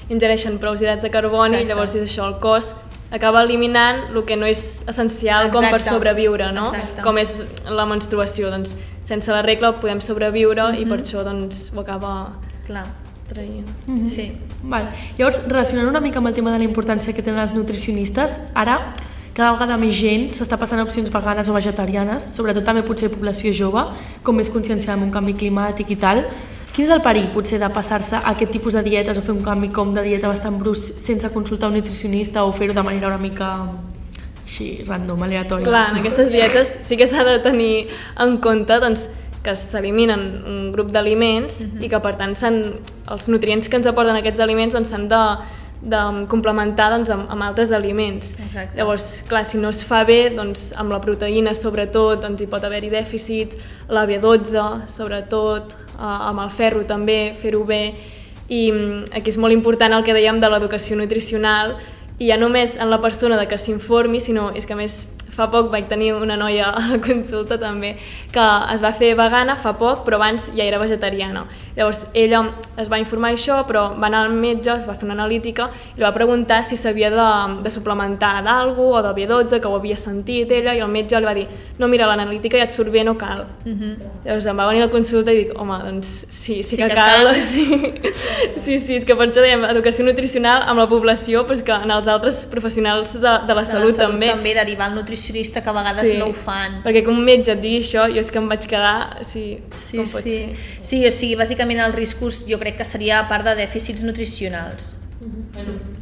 ingereixen 0.09 0.57
prou 0.61 0.77
hidrats 0.77 1.03
de 1.03 1.11
carboni 1.11 1.57
Exacte. 1.57 1.67
i 1.67 1.71
llavors 1.73 1.95
és 1.99 2.07
això, 2.07 2.29
el 2.31 2.39
cos 2.43 2.73
acaba 3.13 3.43
eliminant 3.43 4.07
el 4.09 4.23
que 4.25 4.37
no 4.39 4.47
és 4.49 4.83
essencial 4.87 5.49
Exacte. 5.49 5.59
com 5.59 5.69
per 5.75 5.83
sobreviure, 5.85 6.51
no? 6.55 6.65
Exacte. 6.71 7.03
Com 7.05 7.19
és 7.21 7.35
la 7.69 7.85
menstruació, 7.85 8.49
doncs 8.53 8.73
sense 9.03 9.29
la 9.35 9.43
regla 9.43 9.75
podem 9.83 10.01
sobreviure 10.01 10.63
mm 10.63 10.75
-hmm. 10.75 10.81
i 10.81 10.85
per 10.85 11.01
això 11.01 11.23
doncs 11.23 11.71
ho 11.75 11.81
acaba 11.81 12.31
Clar. 12.65 12.87
Traient. 13.27 13.67
Mm 13.87 13.97
-hmm. 13.97 14.09
Sí. 14.09 14.31
Vale. 14.63 14.87
Llavors, 15.17 15.41
relacionant 15.47 15.89
una 15.89 15.99
mica 15.99 16.17
amb 16.17 16.27
el 16.27 16.33
tema 16.33 16.51
de 16.51 16.57
la 16.59 16.65
importància 16.65 17.13
que 17.13 17.21
tenen 17.21 17.41
les 17.41 17.53
nutricionistes, 17.53 18.39
ara 18.53 18.93
cada 19.33 19.51
vegada 19.51 19.77
més 19.77 19.95
gent 19.97 20.27
s'està 20.37 20.59
passant 20.61 20.79
a 20.79 20.83
opcions 20.83 21.09
veganes 21.09 21.49
o 21.49 21.53
vegetarianes, 21.53 22.23
sobretot 22.35 22.63
també 22.63 22.83
potser 22.85 23.09
població 23.09 23.51
jove, 23.51 23.81
com 24.21 24.35
més 24.35 24.51
conscienciada 24.53 24.93
amb 24.93 25.07
un 25.07 25.11
canvi 25.11 25.33
climàtic 25.33 25.89
i 25.89 25.95
tal. 25.95 26.21
Quin 26.73 26.85
és 26.85 26.91
el 26.93 27.01
perill 27.01 27.31
potser 27.33 27.59
de 27.59 27.69
passar-se 27.69 28.15
a 28.15 28.29
aquest 28.33 28.51
tipus 28.51 28.73
de 28.73 28.83
dietes 28.83 29.17
o 29.17 29.21
fer 29.21 29.33
un 29.33 29.41
canvi 29.41 29.69
com 29.69 29.91
de 29.93 30.03
dieta 30.05 30.27
bastant 30.27 30.59
brus 30.59 30.79
sense 30.79 31.27
consultar 31.33 31.69
un 31.69 31.75
nutricionista 31.77 32.45
o 32.45 32.51
fer-ho 32.51 32.73
de 32.73 32.83
manera 32.83 33.07
una 33.07 33.17
mica 33.17 33.49
així 34.43 34.83
random, 34.85 35.23
aleatòria? 35.25 35.65
Clar, 35.65 35.83
en 35.91 35.99
aquestes 36.01 36.29
dietes 36.29 36.77
sí 36.85 36.97
que 36.97 37.07
s'ha 37.09 37.23
de 37.25 37.39
tenir 37.41 37.87
en 38.21 38.37
compte 38.37 38.79
doncs, 38.79 39.07
que 39.43 39.55
s'eliminen 39.55 40.21
un 40.47 40.71
grup 40.71 40.91
d'aliments 40.91 41.61
uh 41.61 41.65
mhm. 41.65 41.79
-huh. 41.79 41.85
i 41.85 41.89
que 41.89 41.99
per 41.99 42.15
tant 42.15 42.33
els 43.11 43.27
nutrients 43.27 43.69
que 43.69 43.75
ens 43.75 43.87
aporten 43.87 44.15
aquests 44.15 44.39
aliments 44.39 44.73
doncs, 44.73 44.89
s'han 44.89 45.07
doncs, 45.07 45.39
de 45.39 45.63
de 45.83 46.27
complementar 46.31 46.89
doncs, 46.93 47.09
amb, 47.11 47.29
amb 47.29 47.43
altres 47.43 47.71
aliments. 47.75 48.33
Exacte. 48.39 48.77
Llavors, 48.77 49.23
clar, 49.27 49.43
si 49.45 49.57
no 49.57 49.69
es 49.69 49.83
fa 49.83 50.03
bé, 50.07 50.29
doncs, 50.31 50.71
amb 50.79 50.93
la 50.95 51.01
proteïna 51.03 51.53
sobretot 51.53 52.23
doncs, 52.23 52.41
hi 52.41 52.47
pot 52.47 52.63
haver-hi 52.63 52.91
dèficit, 52.93 53.57
la 53.91 54.05
B12 54.07 54.87
sobretot, 54.87 55.73
eh, 55.73 56.29
amb 56.29 56.45
el 56.45 56.53
ferro 56.55 56.85
també, 56.87 57.33
fer-ho 57.39 57.65
bé, 57.67 57.83
i 58.47 58.71
mm, 58.71 59.11
aquí 59.17 59.33
és 59.33 59.37
molt 59.37 59.55
important 59.55 59.93
el 59.93 60.05
que 60.07 60.15
dèiem 60.15 60.39
de 60.39 60.51
l'educació 60.51 60.95
nutricional, 60.99 61.75
i 62.19 62.29
ja 62.29 62.37
només 62.37 62.77
en 62.77 62.89
la 62.89 63.01
persona 63.01 63.37
de 63.39 63.47
que 63.49 63.57
s'informi, 63.57 64.21
sinó 64.21 64.51
és 64.55 64.67
que 64.69 64.77
més 64.79 65.09
fa 65.33 65.47
poc 65.51 65.71
vaig 65.73 65.87
tenir 65.89 66.13
una 66.13 66.37
noia 66.37 66.69
a 66.77 66.99
consulta 67.03 67.57
també 67.59 67.95
que 68.33 68.45
es 68.73 68.83
va 68.83 68.91
fer 68.93 69.13
vegana 69.17 69.55
fa 69.57 69.73
poc 69.79 70.03
però 70.05 70.19
abans 70.19 70.49
ja 70.53 70.65
era 70.65 70.79
vegetariana 70.81 71.45
llavors 71.75 72.05
ella 72.13 72.43
es 72.77 72.89
va 72.91 72.99
informar 73.01 73.33
això 73.33 73.61
però 73.67 73.83
va 73.97 74.07
anar 74.07 74.23
al 74.27 74.33
metge, 74.33 74.71
es 74.75 74.85
va 74.87 74.95
fer 74.97 75.07
una 75.07 75.17
analítica 75.17 75.69
i 75.93 75.99
li 75.99 76.05
va 76.05 76.13
preguntar 76.13 76.61
si 76.63 76.77
s'havia 76.77 77.09
de, 77.13 77.29
de 77.65 77.71
suplementar 77.73 78.35
d'algú 78.45 78.91
o 78.93 79.01
de 79.05 79.13
B12 79.17 79.59
que 79.59 79.67
ho 79.69 79.75
havia 79.77 79.97
sentit 79.97 80.51
ella 80.51 80.75
i 80.77 80.83
el 80.85 80.91
metge 80.91 81.19
li 81.19 81.29
va 81.29 81.35
dir 81.37 81.47
no 81.79 81.89
mira 81.89 82.07
l'analítica 82.09 82.57
ja 82.61 82.67
et 82.69 82.75
surt 82.75 82.91
bé, 82.93 83.03
no 83.03 83.17
cal 83.17 83.45
uh 83.45 83.69
mhm. 83.69 83.81
-huh. 83.81 84.11
llavors 84.25 84.45
em 84.45 84.57
va 84.59 84.67
venir 84.67 84.83
a 84.83 84.85
la 84.85 84.91
consulta 84.91 85.31
i 85.31 85.43
dic 85.43 85.59
home 85.59 85.77
doncs 85.85 86.07
sí, 86.29 86.63
sí, 86.63 86.63
sí 86.63 86.77
que, 86.77 86.87
que 86.87 86.95
cal, 86.95 87.25
cal. 87.25 87.41
Sí. 87.53 87.91
sí, 88.55 88.79
sí, 88.79 88.95
és 88.95 89.05
que 89.05 89.15
per 89.15 89.27
això 89.27 89.41
dèiem 89.41 89.63
educació 89.65 90.05
nutricional 90.05 90.63
amb 90.65 90.79
la 90.79 90.87
població 90.87 91.43
però 91.43 91.53
és 91.53 91.61
que 91.61 91.71
en 91.73 91.91
els 91.91 92.07
altres 92.07 92.45
professionals 92.45 93.13
de, 93.13 93.19
de 93.19 93.53
la, 93.53 93.61
de 93.61 93.65
salut, 93.65 93.65
la 93.65 93.65
salut 93.65 93.97
també 93.97 94.27
també 94.29 94.53
derivar 94.53 94.89
el 94.89 94.95
nutricionista 94.95 95.22
nutricionista 95.23 95.63
que 95.63 95.69
a 95.69 95.73
vegades 95.73 96.09
sí, 96.09 96.17
no 96.17 96.27
ho 96.27 96.33
fan. 96.33 96.81
Perquè 96.83 97.03
com 97.05 97.15
un 97.15 97.23
metge 97.25 97.53
et 97.53 97.61
digui 97.61 97.79
això, 97.83 98.07
jo 98.11 98.19
és 98.19 98.31
que 98.31 98.41
em 98.41 98.49
vaig 98.51 98.67
quedar... 98.67 99.23
Sí, 99.23 99.45
sí, 99.77 99.97
com 99.97 100.09
pot 100.09 100.25
sí. 100.25 100.35
Ser? 100.35 100.81
Sí, 100.83 100.99
o 101.07 101.11
sigui, 101.11 101.37
bàsicament 101.39 101.79
els 101.85 101.95
riscos 101.95 102.43
jo 102.49 102.59
crec 102.59 102.77
que 102.81 102.87
seria 102.87 103.21
a 103.21 103.29
part 103.29 103.47
de 103.47 103.55
dèficits 103.63 104.03
nutricionals. 104.03 104.97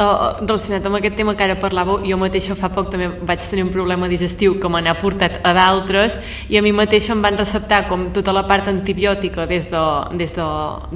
Uh, 0.01 0.39
relacionat 0.47 0.85
amb 0.87 0.97
aquest 0.97 1.13
tema 1.19 1.35
que 1.37 1.43
ara 1.45 1.53
parlàveu, 1.61 1.99
jo 2.07 2.15
mateixa 2.17 2.55
fa 2.57 2.71
poc 2.73 2.87
també 2.89 3.05
vaig 3.27 3.43
tenir 3.45 3.67
un 3.67 3.69
problema 3.69 4.07
digestiu 4.09 4.55
que 4.57 4.69
me 4.71 4.79
n'ha 4.81 4.95
portat 4.97 5.35
a 5.45 5.51
d'altres 5.53 6.15
i 6.49 6.57
a 6.57 6.61
mi 6.65 6.71
mateixa 6.73 7.13
em 7.13 7.21
van 7.21 7.37
receptar 7.37 7.83
com 7.89 8.07
tota 8.09 8.33
la 8.33 8.41
part 8.49 8.71
antibiòtica 8.71 9.45
des 9.45 9.69
de, 9.69 9.83
des 10.17 10.33
de 10.33 10.47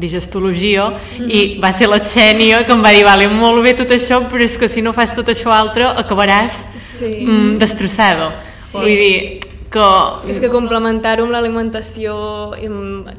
digestologia 0.02 0.90
mm 0.90 0.96
-hmm. 0.96 1.30
i 1.30 1.60
va 1.62 1.72
ser 1.72 1.88
la 1.88 2.00
Xènia 2.00 2.66
que 2.66 2.74
em 2.74 2.82
va 2.82 2.92
dir 2.92 3.04
vale, 3.04 3.28
molt 3.28 3.62
bé 3.64 3.76
tot 3.76 3.92
això 3.92 4.26
però 4.28 4.42
és 4.42 4.58
que 4.58 4.68
si 4.68 4.82
no 4.82 4.94
fas 4.94 5.14
tot 5.14 5.28
això 5.28 5.52
altre 5.52 5.86
acabaràs 5.86 6.66
sí. 6.80 7.26
mm, 7.26 7.58
destrossada 7.58 8.42
sí. 8.62 8.78
vull 8.78 8.98
dir 8.98 9.45
que... 9.76 10.32
És 10.32 10.42
que 10.44 10.50
complementar-ho 10.52 11.26
amb 11.26 11.36
l'alimentació, 11.36 12.16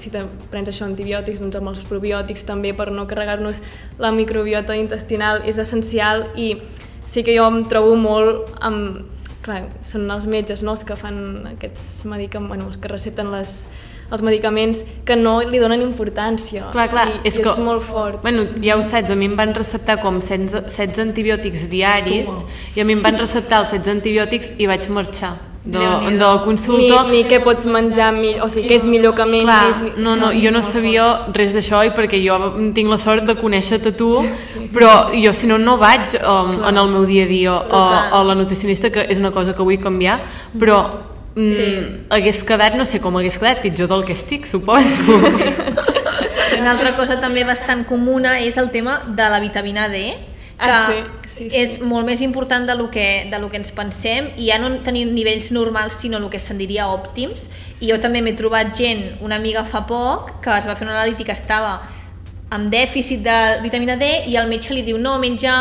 si 0.01 0.12
te 0.14 0.25
prens 0.53 0.71
això 0.73 0.87
antibiòtics, 0.88 1.42
doncs 1.45 1.61
amb 1.61 1.73
els 1.73 1.83
probiòtics 1.88 2.47
també 2.49 2.73
per 2.77 2.90
no 2.95 3.07
carregar-nos 3.11 3.62
la 4.03 4.12
microbiota 4.14 4.77
intestinal 4.79 5.45
és 5.47 5.61
essencial 5.62 6.31
i 6.37 6.55
sí 7.07 7.23
que 7.27 7.37
jo 7.37 7.49
em 7.51 7.62
trobo 7.71 7.99
molt 8.01 8.57
amb... 8.61 9.05
Clar, 9.47 9.61
són 9.87 10.09
els 10.11 10.25
metges 10.27 10.64
no, 10.66 10.73
els 10.75 10.81
que 10.83 10.97
fan 10.99 11.21
aquests 11.53 12.01
medicaments, 12.11 12.51
bueno, 12.51 12.64
els 12.66 12.81
que 12.83 12.88
recepten 12.90 13.29
les, 13.31 13.53
els 14.11 14.25
medicaments 14.27 14.81
que 15.07 15.14
no 15.14 15.37
li 15.47 15.61
donen 15.62 15.85
importància. 15.85 16.64
Clar, 16.73 16.88
clar, 16.90 17.07
I, 17.12 17.21
és, 17.31 17.38
i 17.38 17.45
que, 17.45 17.53
és 17.53 17.62
molt 17.62 17.87
fort. 17.87 18.19
Bueno, 18.27 18.49
ja 18.59 18.75
ho 18.75 18.83
saps, 18.83 19.14
a 19.14 19.14
mi 19.14 19.31
em 19.31 19.38
van 19.38 19.55
receptar 19.55 20.01
com 20.03 20.19
16, 20.19 20.66
16 20.66 21.05
antibiòtics 21.12 21.69
diaris 21.71 22.27
Toma. 22.27 22.62
i 22.75 22.83
a 22.83 22.90
mi 22.90 22.99
em 22.99 23.07
van 23.07 23.23
receptar 23.23 23.62
els 23.62 23.77
16 23.77 24.01
antibiòtics 24.01 24.57
i 24.59 24.66
vaig 24.66 24.90
marxar 24.90 25.37
de, 25.66 26.18
de 26.18 26.29
consulta 26.44 27.02
ni, 27.09 27.11
ni 27.11 27.20
què 27.26 27.40
pots 27.42 27.66
menjar 27.66 28.12
o 28.14 28.48
sigui, 28.52 28.68
què 28.70 28.76
és 28.79 28.87
millor 28.87 29.16
que 29.18 29.26
mengis 29.26 29.81
Clar, 29.81 29.94
no, 29.98 30.14
no, 30.20 30.31
jo 30.35 30.52
no 30.55 30.62
sabia 30.62 31.07
res 31.35 31.57
d'això 31.57 31.83
i 31.88 31.90
perquè 31.96 32.20
jo 32.22 32.38
tinc 32.76 32.92
la 32.92 32.98
sort 33.02 33.26
de 33.26 33.35
conèixer-te 33.38 33.92
tu 33.98 34.12
sí. 34.23 34.69
però 34.75 35.10
jo 35.14 35.35
si 35.35 35.50
no 35.50 35.58
no 35.58 35.75
vaig 35.81 36.14
um, 36.21 36.54
en 36.71 36.79
el 36.79 36.92
meu 36.92 37.06
dia 37.08 37.27
a 37.27 37.31
dia 37.31 37.56
o, 37.58 37.83
o 38.21 38.23
la 38.29 38.38
nutricionista 38.38 38.92
que 38.94 39.08
és 39.10 39.19
una 39.19 39.35
cosa 39.35 39.56
que 39.58 39.67
vull 39.67 39.81
canviar 39.83 40.21
però 40.54 40.79
mm, 41.35 41.50
sí. 41.50 41.67
hagués 42.14 42.44
quedat, 42.46 42.79
no 42.79 42.87
sé 42.87 43.02
com 43.02 43.19
hagués 43.19 43.40
quedat 43.42 43.64
pitjor 43.67 43.90
del 43.90 44.06
que 44.06 44.14
estic, 44.14 44.46
suposo 44.46 45.19
sí. 45.19 45.50
una 46.60 46.77
altra 46.77 46.94
cosa 46.94 47.19
també 47.19 47.42
bastant 47.44 47.83
comuna 47.90 48.38
és 48.38 48.54
el 48.56 48.71
tema 48.71 49.00
de 49.06 49.29
la 49.35 49.42
vitamina 49.42 49.90
D 49.90 50.14
que 50.57 50.71
ah, 50.71 50.87
sí, 50.88 51.29
sí, 51.29 51.50
sí. 51.50 51.59
és 51.61 51.75
molt 51.85 52.07
més 52.09 52.23
important 52.25 52.65
de 52.69 52.75
lo, 52.79 52.88
que, 52.90 53.29
de 53.31 53.38
lo 53.38 53.50
que 53.52 53.59
ens 53.61 53.73
pensem 53.77 54.31
i 54.40 54.48
ja 54.48 54.57
no 54.63 54.71
tenir 54.85 55.04
nivells 55.11 55.50
normals 55.52 55.98
sinó 56.00 56.17
el 56.17 56.31
que 56.33 56.40
se'n 56.40 56.57
diria 56.57 56.88
òptims 56.88 57.48
sí. 57.50 57.85
i 57.85 57.90
jo 57.90 57.98
també 58.00 58.23
m'he 58.25 58.33
trobat 58.38 58.73
gent, 58.77 59.19
una 59.21 59.37
amiga 59.37 59.67
fa 59.69 59.85
poc 59.88 60.38
que 60.44 60.57
es 60.57 60.69
va 60.69 60.77
fer 60.79 60.88
una 60.88 60.96
analítica 60.96 61.37
estava 61.37 61.75
amb 62.57 62.71
dèficit 62.73 63.21
de 63.27 63.37
vitamina 63.65 63.98
D 64.00 64.09
i 64.31 64.38
el 64.40 64.48
metge 64.48 64.73
li 64.73 64.87
diu 64.87 64.96
no, 65.02 65.19
menja 65.21 65.57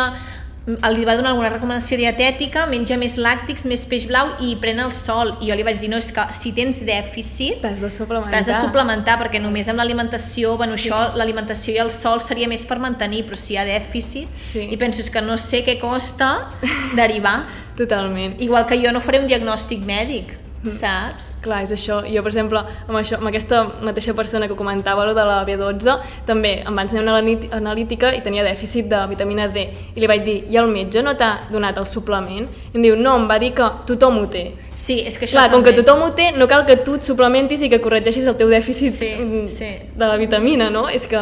li 0.65 1.05
va 1.05 1.13
donar 1.15 1.29
alguna 1.31 1.49
recomanació 1.53 1.97
dietètica, 1.99 2.65
menja 2.65 2.97
més 2.97 3.19
làctics, 3.21 3.67
més 3.69 3.83
peix 3.85 4.07
blau 4.09 4.31
i 4.41 4.55
pren 4.61 4.79
el 4.81 4.91
sol. 4.91 5.35
I 5.41 5.51
jo 5.51 5.57
li 5.59 5.65
vaig 5.67 5.77
dir, 5.79 5.89
no, 5.91 5.97
és 6.01 6.11
que 6.11 6.23
si 6.33 6.53
tens 6.57 6.79
dèficit... 6.87 7.59
T'has 7.61 7.83
de 7.83 7.89
suplementar. 7.93 8.31
T'has 8.39 8.47
de 8.49 8.55
suplementar, 8.65 9.19
perquè 9.21 9.41
només 9.41 9.69
amb 9.69 9.77
l'alimentació, 9.77 10.55
bueno, 10.57 10.73
Sí. 10.77 10.89
això, 10.89 11.13
l'alimentació 11.15 11.75
i 11.75 11.77
el 11.85 11.91
sol 11.91 12.19
seria 12.21 12.47
més 12.47 12.65
per 12.65 12.79
mantenir, 12.79 13.25
però 13.27 13.37
si 13.37 13.53
hi 13.53 13.57
ha 13.57 13.65
dèficit, 13.65 14.27
Sí. 14.33 14.65
i 14.71 14.77
penso, 14.77 15.01
és 15.01 15.11
que 15.11 15.21
no 15.21 15.37
sé 15.37 15.63
què 15.63 15.77
costa 15.79 16.49
derivar. 16.95 17.43
Totalment. 17.77 18.41
Igual 18.41 18.65
que 18.65 18.77
jo 18.81 18.91
no 18.91 19.01
faré 19.01 19.19
un 19.19 19.27
diagnòstic 19.27 19.85
mèdic, 19.85 20.33
Mm. 20.33 20.44
Saps? 20.69 21.37
Clar, 21.41 21.63
és 21.63 21.71
això. 21.71 22.01
Jo, 22.07 22.21
per 22.23 22.31
exemple, 22.31 22.59
amb, 22.87 22.97
això, 22.99 23.17
amb 23.19 23.27
aquesta 23.27 23.63
mateixa 23.81 24.13
persona 24.13 24.47
que 24.47 24.55
comentava, 24.55 25.05
lo 25.05 25.13
de 25.13 25.25
la 25.25 25.45
B12, 25.45 25.97
també 26.25 26.63
em 26.65 26.75
va 26.75 26.81
ensenyar 26.85 27.03
una 27.03 27.37
analítica 27.57 28.13
i 28.15 28.21
tenia 28.21 28.43
dèficit 28.43 28.87
de 28.89 29.01
vitamina 29.09 29.47
D. 29.47 29.67
I 29.95 29.99
li 29.99 30.07
vaig 30.07 30.23
dir, 30.25 30.37
i 30.49 30.57
el 30.57 30.67
metge 30.67 31.01
no 31.03 31.15
t'ha 31.15 31.47
donat 31.51 31.77
el 31.77 31.85
suplement? 31.85 32.47
I 32.73 32.77
em 32.77 32.81
diu, 32.81 32.95
no, 32.95 33.15
em 33.19 33.27
va 33.29 33.37
dir 33.39 33.53
que 33.53 33.69
tothom 33.87 34.17
ho 34.23 34.27
té. 34.27 34.51
Sí, 34.75 34.99
és 35.07 35.17
que 35.17 35.25
això 35.25 35.37
Clar, 35.39 35.49
com 35.51 35.61
també. 35.63 35.71
que 35.75 35.81
tothom 35.83 36.03
ho 36.03 36.11
té, 36.15 36.31
no 36.35 36.47
cal 36.47 36.65
que 36.65 36.75
tu 36.77 36.95
et 36.95 37.03
suplementis 37.03 37.61
i 37.61 37.69
que 37.69 37.79
corregeixis 37.81 38.27
el 38.27 38.35
teu 38.35 38.49
dèficit 38.51 38.91
Sí, 38.93 39.13
mm, 39.19 39.47
sí. 39.47 39.71
de 39.95 40.05
la 40.05 40.17
vitamina, 40.17 40.69
no? 40.69 40.87
És 40.89 41.07
que, 41.07 41.21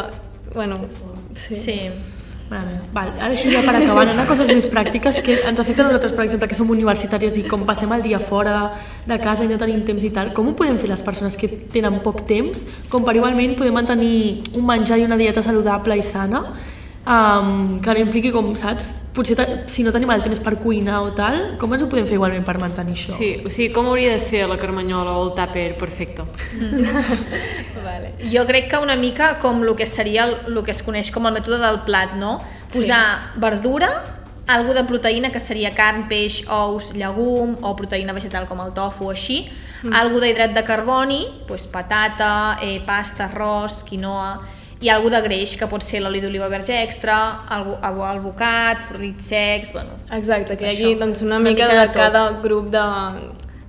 bueno, 0.56 0.80
sí. 1.36 1.56
Sí. 1.56 1.80
Val, 2.94 3.10
ara 3.18 3.32
així 3.32 3.50
ja 3.50 3.64
per 3.66 3.74
acabar, 3.78 4.04
anem 4.06 4.20
a 4.22 4.26
coses 4.30 4.50
més 4.54 4.68
pràctiques 4.70 5.20
que 5.26 5.38
ens 5.50 5.60
afecten 5.60 5.88
a 5.88 5.90
nosaltres, 5.90 6.14
per 6.14 6.26
exemple, 6.26 6.50
que 6.52 6.58
som 6.58 6.70
universitàries 6.70 7.40
i 7.42 7.46
com 7.50 7.66
passem 7.66 7.92
el 7.96 8.04
dia 8.06 8.20
fora 8.22 8.58
de 9.10 9.18
casa 9.24 9.48
i 9.48 9.50
no 9.50 9.58
tenim 9.62 9.82
temps 9.88 10.06
i 10.06 10.12
tal, 10.14 10.34
com 10.38 10.52
ho 10.52 10.54
podem 10.60 10.78
fer 10.82 10.92
les 10.92 11.04
persones 11.06 11.38
que 11.40 11.50
tenen 11.74 12.02
poc 12.06 12.26
temps? 12.30 12.62
Com 12.92 13.08
per 13.08 13.16
igualment 13.18 13.58
poder 13.58 13.74
mantenir 13.74 14.44
un 14.54 14.68
menjar 14.68 15.00
i 15.02 15.08
una 15.08 15.18
dieta 15.18 15.42
saludable 15.46 15.98
i 15.98 16.06
sana 16.06 16.46
um, 17.06 17.80
que 17.80 17.94
no 17.94 18.04
impliqui 18.06 18.32
com, 18.32 18.54
saps, 18.60 18.90
potser 19.14 19.36
si 19.70 19.84
no 19.86 19.92
tenim 19.94 20.12
el 20.14 20.24
temps 20.26 20.42
per 20.44 20.56
cuinar 20.62 21.02
o 21.06 21.12
tal, 21.18 21.56
com 21.62 21.76
ens 21.76 21.84
ho 21.84 21.90
podem 21.92 22.08
fer 22.10 22.18
igualment 22.18 22.46
per 22.48 22.58
mantenir 22.62 22.96
això? 22.98 23.18
Sí, 23.18 23.30
o 23.44 23.52
sigui, 23.54 23.70
com 23.76 23.90
hauria 23.92 24.16
de 24.16 24.24
ser 24.24 24.46
la 24.50 24.58
carmanyola 24.62 25.18
o 25.20 25.28
el 25.28 25.34
tàper 25.38 25.68
perfecte? 25.80 26.26
Vale. 27.88 28.14
Jo 28.32 28.48
crec 28.50 28.72
que 28.72 28.82
una 28.82 28.96
mica 28.96 29.38
com 29.44 29.62
el 29.64 29.76
que 29.80 29.88
seria 29.88 30.26
el, 30.30 30.38
el 30.54 30.64
que 30.64 30.76
es 30.76 30.84
coneix 30.86 31.12
com 31.14 31.28
el 31.30 31.36
mètode 31.36 31.62
del 31.64 31.84
plat, 31.88 32.18
no? 32.20 32.38
Posar 32.74 33.04
verdura, 33.38 33.92
algo 34.48 34.74
de 34.74 34.84
proteïna 34.88 35.32
que 35.32 35.40
seria 35.40 35.72
carn, 35.76 36.08
peix, 36.10 36.42
ous, 36.52 36.92
llegum 36.98 37.56
o 37.62 37.76
proteïna 37.80 38.16
vegetal 38.16 38.48
com 38.50 38.60
el 38.64 38.74
tofu 38.76 39.08
o 39.08 39.14
així, 39.14 39.46
mm. 39.84 39.94
algo 39.96 40.20
d'hidrat 40.24 40.56
de 40.56 40.66
carboni, 40.68 41.22
doncs 41.48 41.70
patata, 41.72 42.58
eh, 42.62 42.82
pasta, 42.86 43.30
arròs, 43.30 43.84
quinoa, 43.88 44.63
i 44.84 44.90
algo 44.92 45.10
de 45.14 45.22
greix, 45.24 45.56
que 45.60 45.68
pot 45.72 45.84
ser 45.86 46.02
l'oli 46.04 46.20
d'oliva 46.24 46.50
verge 46.52 46.76
extra, 46.84 47.16
el, 47.56 47.70
fruits 48.90 49.32
secs, 49.32 49.72
bueno, 49.76 49.96
Exacte, 50.20 50.58
que 50.60 50.68
hi 50.68 50.74
hagi 50.74 50.94
doncs, 51.00 51.24
una, 51.24 51.40
Una 51.40 51.50
mica, 51.50 51.70
mica 51.70 51.74
de, 51.74 51.80
de 51.80 51.88
tot. 51.88 51.96
cada 52.02 52.26
grup 52.44 52.70
de, 52.74 52.84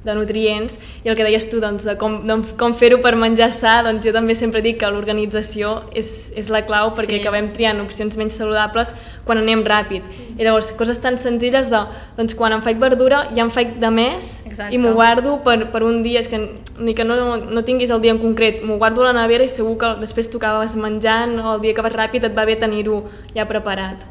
de 0.05 0.15
nutrients 0.15 0.79
i 1.05 1.09
el 1.09 1.17
que 1.17 1.25
deies 1.25 1.49
tu, 1.49 1.61
doncs, 1.61 1.85
de 1.85 1.97
com, 1.97 2.19
de 2.27 2.37
com 2.61 2.75
fer-ho 2.77 3.01
per 3.01 3.15
menjar 3.17 3.53
sa, 3.57 3.83
doncs 3.83 4.05
jo 4.05 4.13
també 4.13 4.35
sempre 4.37 4.61
dic 4.61 4.79
que 4.81 4.91
l'organització 4.91 5.85
és, 5.97 6.33
és 6.37 6.51
la 6.53 6.63
clau 6.67 6.93
perquè 6.95 7.17
Sí. 7.17 7.21
acabem 7.23 7.53
triant 7.55 7.81
opcions 7.81 8.17
menys 8.17 8.37
saludables 8.37 8.93
quan 9.25 9.39
anem 9.39 9.65
ràpid. 9.65 10.03
I 10.39 10.45
llavors, 10.45 10.73
coses 10.73 10.99
tan 11.01 11.17
senzilles 11.17 11.71
de, 11.71 11.81
doncs 12.17 12.35
quan 12.35 12.53
em 12.53 12.63
faig 12.63 12.77
verdura 12.77 13.29
ja 13.35 13.43
em 13.43 13.51
faig 13.51 13.79
de 13.81 13.91
més 13.91 14.43
Exacte. 14.47 14.75
i 14.75 14.79
m'ho 14.79 14.93
guardo 14.93 15.39
per, 15.43 15.71
per 15.73 15.83
un 15.83 16.03
dia, 16.03 16.21
és 16.21 16.29
que 16.29 16.41
ni 16.79 16.95
que 16.95 17.05
no, 17.05 17.37
no 17.37 17.63
tinguis 17.63 17.91
el 17.91 18.01
dia 18.01 18.13
en 18.13 18.19
concret, 18.19 18.63
m'ho 18.63 18.77
guardo 18.77 19.03
a 19.03 19.13
la 19.13 19.21
nevera 19.23 19.45
i 19.45 19.49
segur 19.49 19.79
que 19.79 19.95
després 20.01 20.29
t'ho 20.29 20.39
acabes 20.43 20.77
menjant 20.77 21.39
o 21.41 21.55
el 21.55 21.61
dia 21.61 21.75
que 21.75 21.83
vas 21.83 21.95
ràpid 21.95 22.25
et 22.25 22.37
va 22.37 22.45
bé 22.45 22.57
tenir-ho 22.57 23.05
ja 23.35 23.47
preparat. 23.47 24.05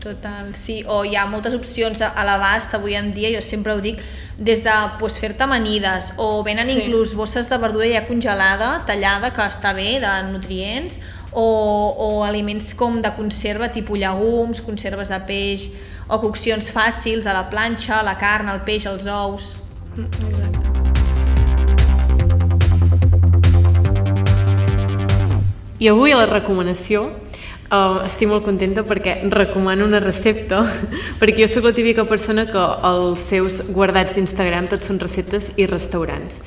Total, 0.00 0.54
sí, 0.54 0.82
o 0.88 1.02
hi 1.04 1.12
ha 1.14 1.26
moltes 1.28 1.52
opcions 1.52 2.00
a, 2.00 2.14
l'abast 2.24 2.72
avui 2.72 2.94
en 2.96 3.10
dia, 3.12 3.28
jo 3.34 3.42
sempre 3.44 3.74
ho 3.76 3.82
dic, 3.84 4.00
des 4.40 4.62
de 4.64 4.72
pues, 4.98 5.18
fer-te 5.20 5.44
amanides 5.44 6.14
o 6.16 6.42
venen 6.42 6.64
Sí. 6.64 6.72
sí. 6.72 6.78
inclús 6.80 7.12
bosses 7.14 7.50
de 7.50 7.58
verdura 7.58 7.86
ja 7.86 8.06
congelada, 8.06 8.82
tallada, 8.86 9.30
que 9.36 9.44
està 9.44 9.74
bé, 9.76 10.00
de 10.00 10.14
nutrients, 10.32 10.96
o, 11.32 11.44
o 11.98 12.24
aliments 12.24 12.72
com 12.74 13.02
de 13.02 13.12
conserva, 13.12 13.68
tipus 13.68 13.98
llegums, 14.00 14.64
conserves 14.64 15.12
de 15.12 15.20
peix, 15.28 15.68
o 16.08 16.18
coccions 16.18 16.72
fàcils 16.72 17.28
a 17.28 17.36
la 17.36 17.50
planxa, 17.52 18.00
la 18.02 18.16
carn, 18.16 18.48
el 18.48 18.64
peix, 18.64 18.88
els 18.88 19.04
ous... 19.06 19.56
Exacte. 20.00 20.70
I 25.80 25.88
avui 25.88 26.12
a 26.12 26.16
la 26.20 26.26
recomanació 26.28 27.06
uh, 27.70 28.00
estic 28.04 28.30
molt 28.30 28.44
contenta 28.46 28.84
perquè 28.86 29.16
recomano 29.32 29.86
una 29.88 30.02
recepta 30.02 30.62
perquè 31.20 31.44
jo 31.44 31.50
sóc 31.54 31.70
la 31.70 31.76
típica 31.76 32.06
persona 32.08 32.46
que 32.50 32.64
els 32.90 33.22
seus 33.32 33.60
guardats 33.70 34.16
d'Instagram 34.16 34.68
tots 34.70 34.90
són 34.90 35.00
receptes 35.02 35.50
i 35.56 35.68
restaurants 35.70 36.42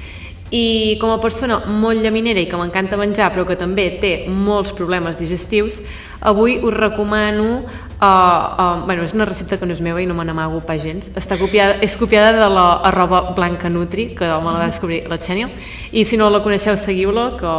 i 0.53 0.97
com 1.01 1.09
a 1.09 1.19
persona 1.21 1.63
molt 1.65 2.03
llaminera 2.03 2.41
i 2.43 2.45
que 2.49 2.59
m'encanta 2.59 2.99
menjar 2.99 3.31
però 3.33 3.47
que 3.47 3.57
també 3.57 3.87
té 4.01 4.13
molts 4.29 4.75
problemes 4.77 5.17
digestius 5.17 5.81
avui 6.23 6.57
us 6.63 6.73
recomano 6.73 7.65
uh, 8.01 8.05
uh, 8.05 8.85
bueno, 8.85 9.03
és 9.03 9.13
una 9.13 9.25
recepta 9.25 9.57
que 9.59 9.67
no 9.67 9.75
és 9.75 9.81
meva 9.83 10.01
i 10.01 10.07
no 10.07 10.15
me 10.15 10.23
n'amago 10.25 10.61
pas 10.65 10.81
gens. 10.81 11.09
Està 11.19 11.37
copiada, 11.39 11.75
és 11.83 11.95
copiada 11.99 12.31
de 12.37 12.49
la 12.49 12.65
arroba 12.89 13.33
blanca 13.35 13.69
nutri 13.69 14.09
que 14.15 14.25
me 14.25 14.51
la 14.51 14.63
va 14.63 14.69
descobrir 14.71 15.03
la 15.11 15.19
Xènia. 15.19 15.49
I 15.91 16.05
si 16.07 16.17
no 16.17 16.29
la 16.31 16.41
coneixeu 16.43 16.77
seguiu-la 16.79 17.27
que, 17.39 17.53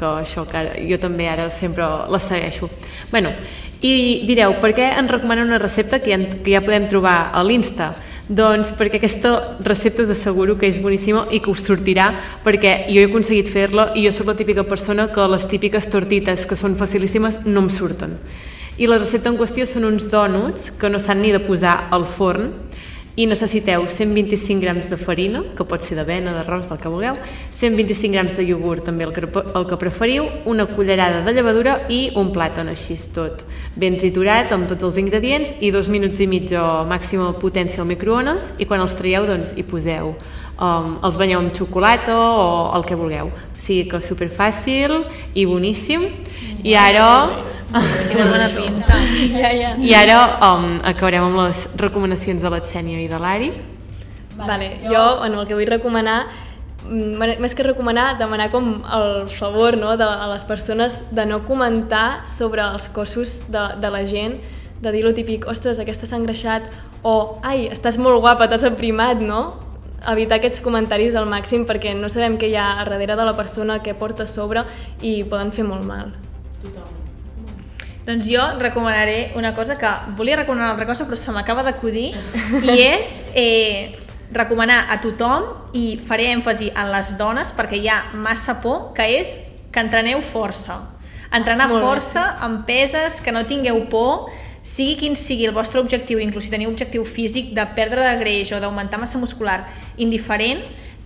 que 0.00 0.12
això 0.24 0.46
que 0.48 0.60
ara, 0.62 0.76
jo 0.88 0.98
també 0.98 1.28
ara 1.28 1.50
sempre 1.50 1.86
la 2.08 2.20
segueixo. 2.22 2.70
Bueno, 3.12 3.34
i 3.84 4.24
direu, 4.26 4.56
per 4.62 4.72
què 4.74 4.88
ens 4.98 5.12
recomana 5.12 5.44
una 5.44 5.60
recepta 5.60 6.00
que 6.00 6.14
ja, 6.14 6.22
que 6.32 6.56
ja 6.56 6.64
podem 6.64 6.88
trobar 6.88 7.30
a 7.32 7.44
l'Insta? 7.44 7.92
Doncs 8.28 8.74
perquè 8.76 8.98
aquesta 9.00 9.30
recepta 9.64 10.04
us 10.04 10.10
asseguro 10.12 10.58
que 10.60 10.68
és 10.68 10.82
boníssima 10.84 11.24
i 11.32 11.40
que 11.40 11.48
us 11.48 11.62
sortirà 11.64 12.10
perquè 12.44 12.74
jo 12.90 13.00
he 13.00 13.06
aconseguit 13.08 13.48
fer-la 13.48 13.86
i 13.96 14.04
jo 14.04 14.12
sóc 14.12 14.28
la 14.28 14.36
típica 14.36 14.66
persona 14.68 15.06
que 15.08 15.24
les 15.32 15.46
típiques 15.48 15.88
tortites 15.88 16.44
que 16.44 16.58
són 16.60 16.76
facilíssimes 16.76 17.40
no 17.46 17.64
em 17.64 17.70
surten. 17.72 18.18
I 18.76 18.86
la 18.86 18.98
recepta 19.00 19.32
en 19.32 19.38
qüestió 19.40 19.64
són 19.66 19.88
uns 19.88 20.10
dònuts 20.12 20.74
que 20.78 20.90
no 20.92 21.00
s'han 21.00 21.24
ni 21.24 21.32
de 21.32 21.40
posar 21.40 21.88
al 21.90 22.04
forn 22.04 22.52
i 23.18 23.26
necessiteu 23.26 23.82
125 23.90 24.62
grams 24.62 24.86
de 24.90 24.96
farina, 24.96 25.42
que 25.56 25.66
pot 25.66 25.82
ser 25.82 25.98
d'avena, 25.98 26.36
d'arròs, 26.36 26.68
del 26.70 26.78
que 26.78 26.92
vulgueu, 26.92 27.18
125 27.50 28.14
grams 28.14 28.36
de 28.38 28.46
iogurt, 28.46 28.84
també 28.86 29.08
el 29.08 29.12
que, 29.16 29.26
el 29.26 29.66
que 29.66 29.80
preferiu, 29.80 30.28
una 30.46 30.68
cullerada 30.70 31.24
de 31.26 31.34
llevadura 31.34 31.80
i 31.90 32.12
un 32.14 32.30
plàtan 32.34 32.70
així 32.70 32.94
tot 33.14 33.42
ben 33.78 33.98
triturat 33.98 34.52
amb 34.54 34.68
tots 34.70 34.86
els 34.86 34.98
ingredients 35.02 35.54
i 35.60 35.72
dos 35.74 35.90
minuts 35.90 36.22
i 36.22 36.28
mig 36.30 36.52
a 36.54 36.84
màxima 36.88 37.32
potència 37.42 37.82
al 37.82 37.90
microones 37.90 38.52
i 38.58 38.66
quan 38.70 38.82
els 38.84 38.94
traieu 38.98 39.26
doncs 39.26 39.54
hi 39.56 39.66
poseu 39.66 40.14
um, 40.58 40.96
els 41.06 41.18
banyeu 41.18 41.40
amb 41.40 41.54
xocolata 41.54 42.16
o 42.16 42.48
el 42.76 42.84
que 42.86 42.98
vulgueu. 42.98 43.30
O 43.30 43.60
sigui 43.60 43.86
que 43.90 44.02
superfàcil 44.04 45.00
i 45.34 45.46
boníssim. 45.46 46.08
I 46.64 46.74
ara... 46.78 47.06
Quina 48.08 48.26
bona 48.30 48.48
pinta. 48.54 48.98
Ja, 49.34 49.50
ja. 49.52 49.72
I 49.76 49.94
ara 49.94 50.20
um, 50.48 50.78
acabarem 50.88 51.26
amb 51.26 51.42
les 51.44 51.66
recomanacions 51.78 52.42
de 52.42 52.52
la 52.52 52.62
Xènia 52.64 53.02
i 53.02 53.08
de 53.10 53.20
l'Ari. 53.20 53.52
Vale, 54.38 54.78
jo, 54.86 55.18
bueno, 55.18 55.42
el 55.42 55.48
que 55.48 55.56
vull 55.58 55.66
recomanar, 55.66 56.28
mm, 56.86 57.40
més 57.42 57.56
que 57.58 57.66
recomanar, 57.66 58.12
demanar 58.20 58.52
com 58.52 58.70
el 58.86 59.26
favor 59.28 59.76
no, 59.76 59.96
de, 59.98 60.06
a 60.06 60.28
les 60.30 60.46
persones 60.46 61.02
de 61.10 61.26
no 61.26 61.42
comentar 61.44 62.22
sobre 62.26 62.62
els 62.62 62.86
cossos 62.88 63.50
de, 63.50 63.64
de 63.82 63.90
la 63.90 64.04
gent, 64.06 64.38
de 64.78 64.92
dir 64.94 65.02
lo 65.02 65.10
típic, 65.12 65.48
ostres, 65.50 65.80
aquesta 65.82 66.06
s'ha 66.06 66.20
engreixat, 66.20 66.70
o, 67.02 67.40
ai, 67.42 67.66
estàs 67.66 67.98
molt 67.98 68.22
guapa, 68.22 68.46
t'has 68.46 68.62
aprimat, 68.68 69.18
no? 69.18 69.67
Evitar 70.06 70.38
aquests 70.38 70.62
comentaris 70.62 71.16
al 71.18 71.26
màxim 71.26 71.64
perquè 71.66 71.94
no 71.98 72.08
sabem 72.12 72.38
què 72.38 72.52
hi 72.52 72.56
ha 72.56 72.70
a 72.76 72.84
darrere 72.84 73.16
de 73.18 73.26
la 73.26 73.34
persona, 73.34 73.80
què 73.82 73.96
porta 73.98 74.24
a 74.24 74.30
sobre 74.30 74.62
i 75.02 75.24
poden 75.24 75.50
fer 75.52 75.66
molt 75.66 75.86
mal. 75.86 76.12
Doncs 78.08 78.24
jo 78.24 78.44
recomanaré 78.58 79.32
una 79.36 79.54
cosa 79.54 79.76
que 79.76 79.88
volia 80.16 80.36
recomanar 80.36 80.70
una 80.70 80.74
altra 80.78 80.86
cosa 80.88 81.04
però 81.04 81.16
se 81.16 81.32
m'acaba 81.34 81.62
d'acudir 81.66 82.14
i 82.64 82.78
és 82.80 83.18
eh, 83.34 83.98
recomanar 84.32 84.86
a 84.88 84.96
tothom 85.02 85.74
i 85.76 85.98
faré 86.00 86.30
èmfasi 86.32 86.70
en 86.72 86.92
les 86.94 87.12
dones 87.18 87.52
perquè 87.56 87.76
hi 87.76 87.90
ha 87.92 87.98
massa 88.14 88.60
por 88.62 88.94
que 88.96 89.04
és 89.18 89.36
que 89.72 89.82
entreneu 89.84 90.22
força. 90.24 90.78
Entrenar 91.28 91.68
Molt 91.68 91.82
bé, 91.82 91.86
força 91.86 92.22
amb 92.40 92.64
peses, 92.64 93.20
que 93.20 93.32
no 93.32 93.44
tingueu 93.44 93.82
por, 93.92 94.30
sigui 94.62 94.96
quin 95.00 95.16
sigui 95.16 95.46
el 95.46 95.54
vostre 95.56 95.80
objectiu, 95.80 96.18
inclús 96.18 96.48
si 96.48 96.52
teniu 96.52 96.70
objectiu 96.70 97.04
físic 97.04 97.54
de 97.56 97.64
perdre 97.76 98.04
de 98.04 98.18
greix 98.20 98.52
o 98.52 98.60
d'augmentar 98.60 99.00
massa 99.00 99.18
muscular, 99.18 99.62
indiferent, 99.96 100.64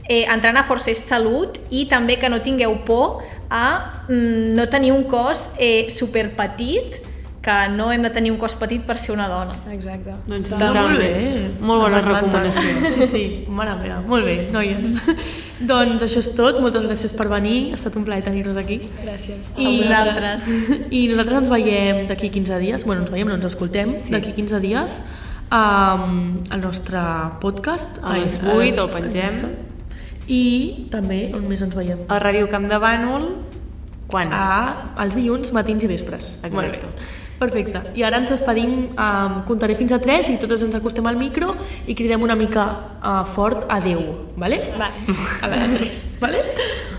eh, 0.09 0.25
entrenar 0.27 0.65
força 0.67 0.91
és 0.91 0.99
salut 0.99 1.61
i 1.71 1.87
també 1.91 2.19
que 2.19 2.29
no 2.29 2.43
tingueu 2.43 2.81
por 2.87 3.23
a 3.51 4.05
mm, 4.09 4.53
no 4.57 4.69
tenir 4.69 4.93
un 4.93 5.05
cos 5.05 5.51
eh, 5.59 5.89
superpetit 5.91 7.01
que 7.43 7.69
no 7.75 7.91
hem 7.91 8.03
de 8.07 8.11
tenir 8.15 8.31
un 8.31 8.39
cos 8.39 8.55
petit 8.55 8.85
per 8.87 8.97
ser 9.03 9.13
una 9.17 9.27
dona. 9.29 9.57
Exacte. 9.75 10.15
Doncs 10.31 10.53
Està 10.55 10.71
molt 10.77 11.01
bé. 11.03 11.11
Molt 11.59 11.89
encanta. 11.89 12.13
recomanacions. 12.13 12.93
Sí, 12.95 13.09
sí, 13.11 13.23
mare 13.51 13.75
meva. 13.81 13.99
Molt 14.07 14.29
bé, 14.29 14.37
noies. 14.55 14.95
Doncs 15.69 16.05
això 16.07 16.21
és 16.23 16.31
tot. 16.37 16.61
Moltes 16.63 16.87
gràcies 16.89 17.15
per 17.17 17.29
venir. 17.33 17.73
Ha 17.73 17.79
estat 17.79 17.97
un 17.99 18.05
plaer 18.07 18.25
tenir-vos 18.27 18.59
aquí. 18.61 18.81
Gràcies. 19.03 19.51
A 19.57 19.73
vosaltres. 19.79 20.49
I 20.91 21.07
nosaltres 21.11 21.41
ens 21.43 21.53
veiem 21.53 22.07
d'aquí 22.11 22.31
15 22.35 22.61
dies. 22.63 22.87
Bueno, 22.89 23.05
ens 23.07 23.13
veiem, 23.15 23.31
no 23.31 23.39
ens 23.39 23.49
escoltem. 23.51 23.97
Sí. 24.03 24.15
D'aquí 24.15 24.35
15 24.37 24.61
dies 24.65 25.01
um, 25.53 26.17
al 26.51 26.61
nostre 26.65 27.03
podcast. 27.43 27.99
A 28.03 28.17
les 28.17 28.39
Ai, 28.43 28.55
8 28.55 28.63
eh, 28.63 28.75
el 28.77 28.93
pengem. 28.97 29.41
exacte. 29.41 29.69
I 30.33 30.43
també, 30.93 31.25
on 31.35 31.49
més 31.51 31.63
ens 31.65 31.75
veiem? 31.77 32.05
A 32.09 32.21
Ràdio 32.23 32.47
Camp 32.51 32.69
de 32.71 32.79
Bànol, 32.81 33.27
quan? 34.13 34.31
A, 34.33 34.93
els 35.03 35.17
dilluns, 35.19 35.51
matins 35.57 35.83
i 35.85 35.91
vespres. 35.91 36.37
Exacte. 36.45 36.57
Molt 36.57 36.79
bé. 36.79 37.22
Perfecte. 37.41 37.83
I 37.99 38.05
ara 38.07 38.21
ens 38.23 38.31
despedim, 38.31 38.75
um, 38.93 39.39
comptaré 39.49 39.75
fins 39.79 39.93
a 39.93 39.99
3 40.03 40.31
i 40.35 40.39
totes 40.43 40.63
ens 40.67 40.77
acostem 40.79 41.07
al 41.11 41.19
micro 41.19 41.57
i 41.87 41.97
cridem 41.99 42.23
una 42.23 42.37
mica 42.39 42.67
uh, 43.01 43.23
fort 43.27 43.67
adeu, 43.69 44.05
vale? 44.37 44.61
Vale. 44.79 45.17
A 45.43 45.51
veure, 45.53 45.79
3, 45.79 46.03
vale? 46.23 46.45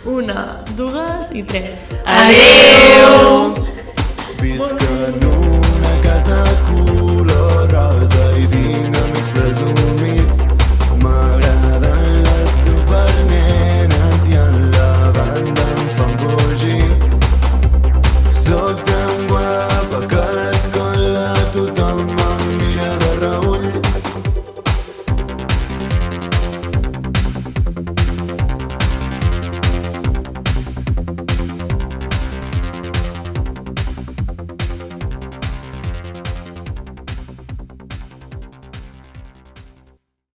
Una, 0.05 0.65
dues 0.75 1.31
i 1.31 1.43
tres. 1.47 1.85
Adeu! 2.03 3.53
Visc 4.41 4.83
en 4.83 5.23
una 5.29 5.93
casa 6.03 6.43
curta 6.67 6.92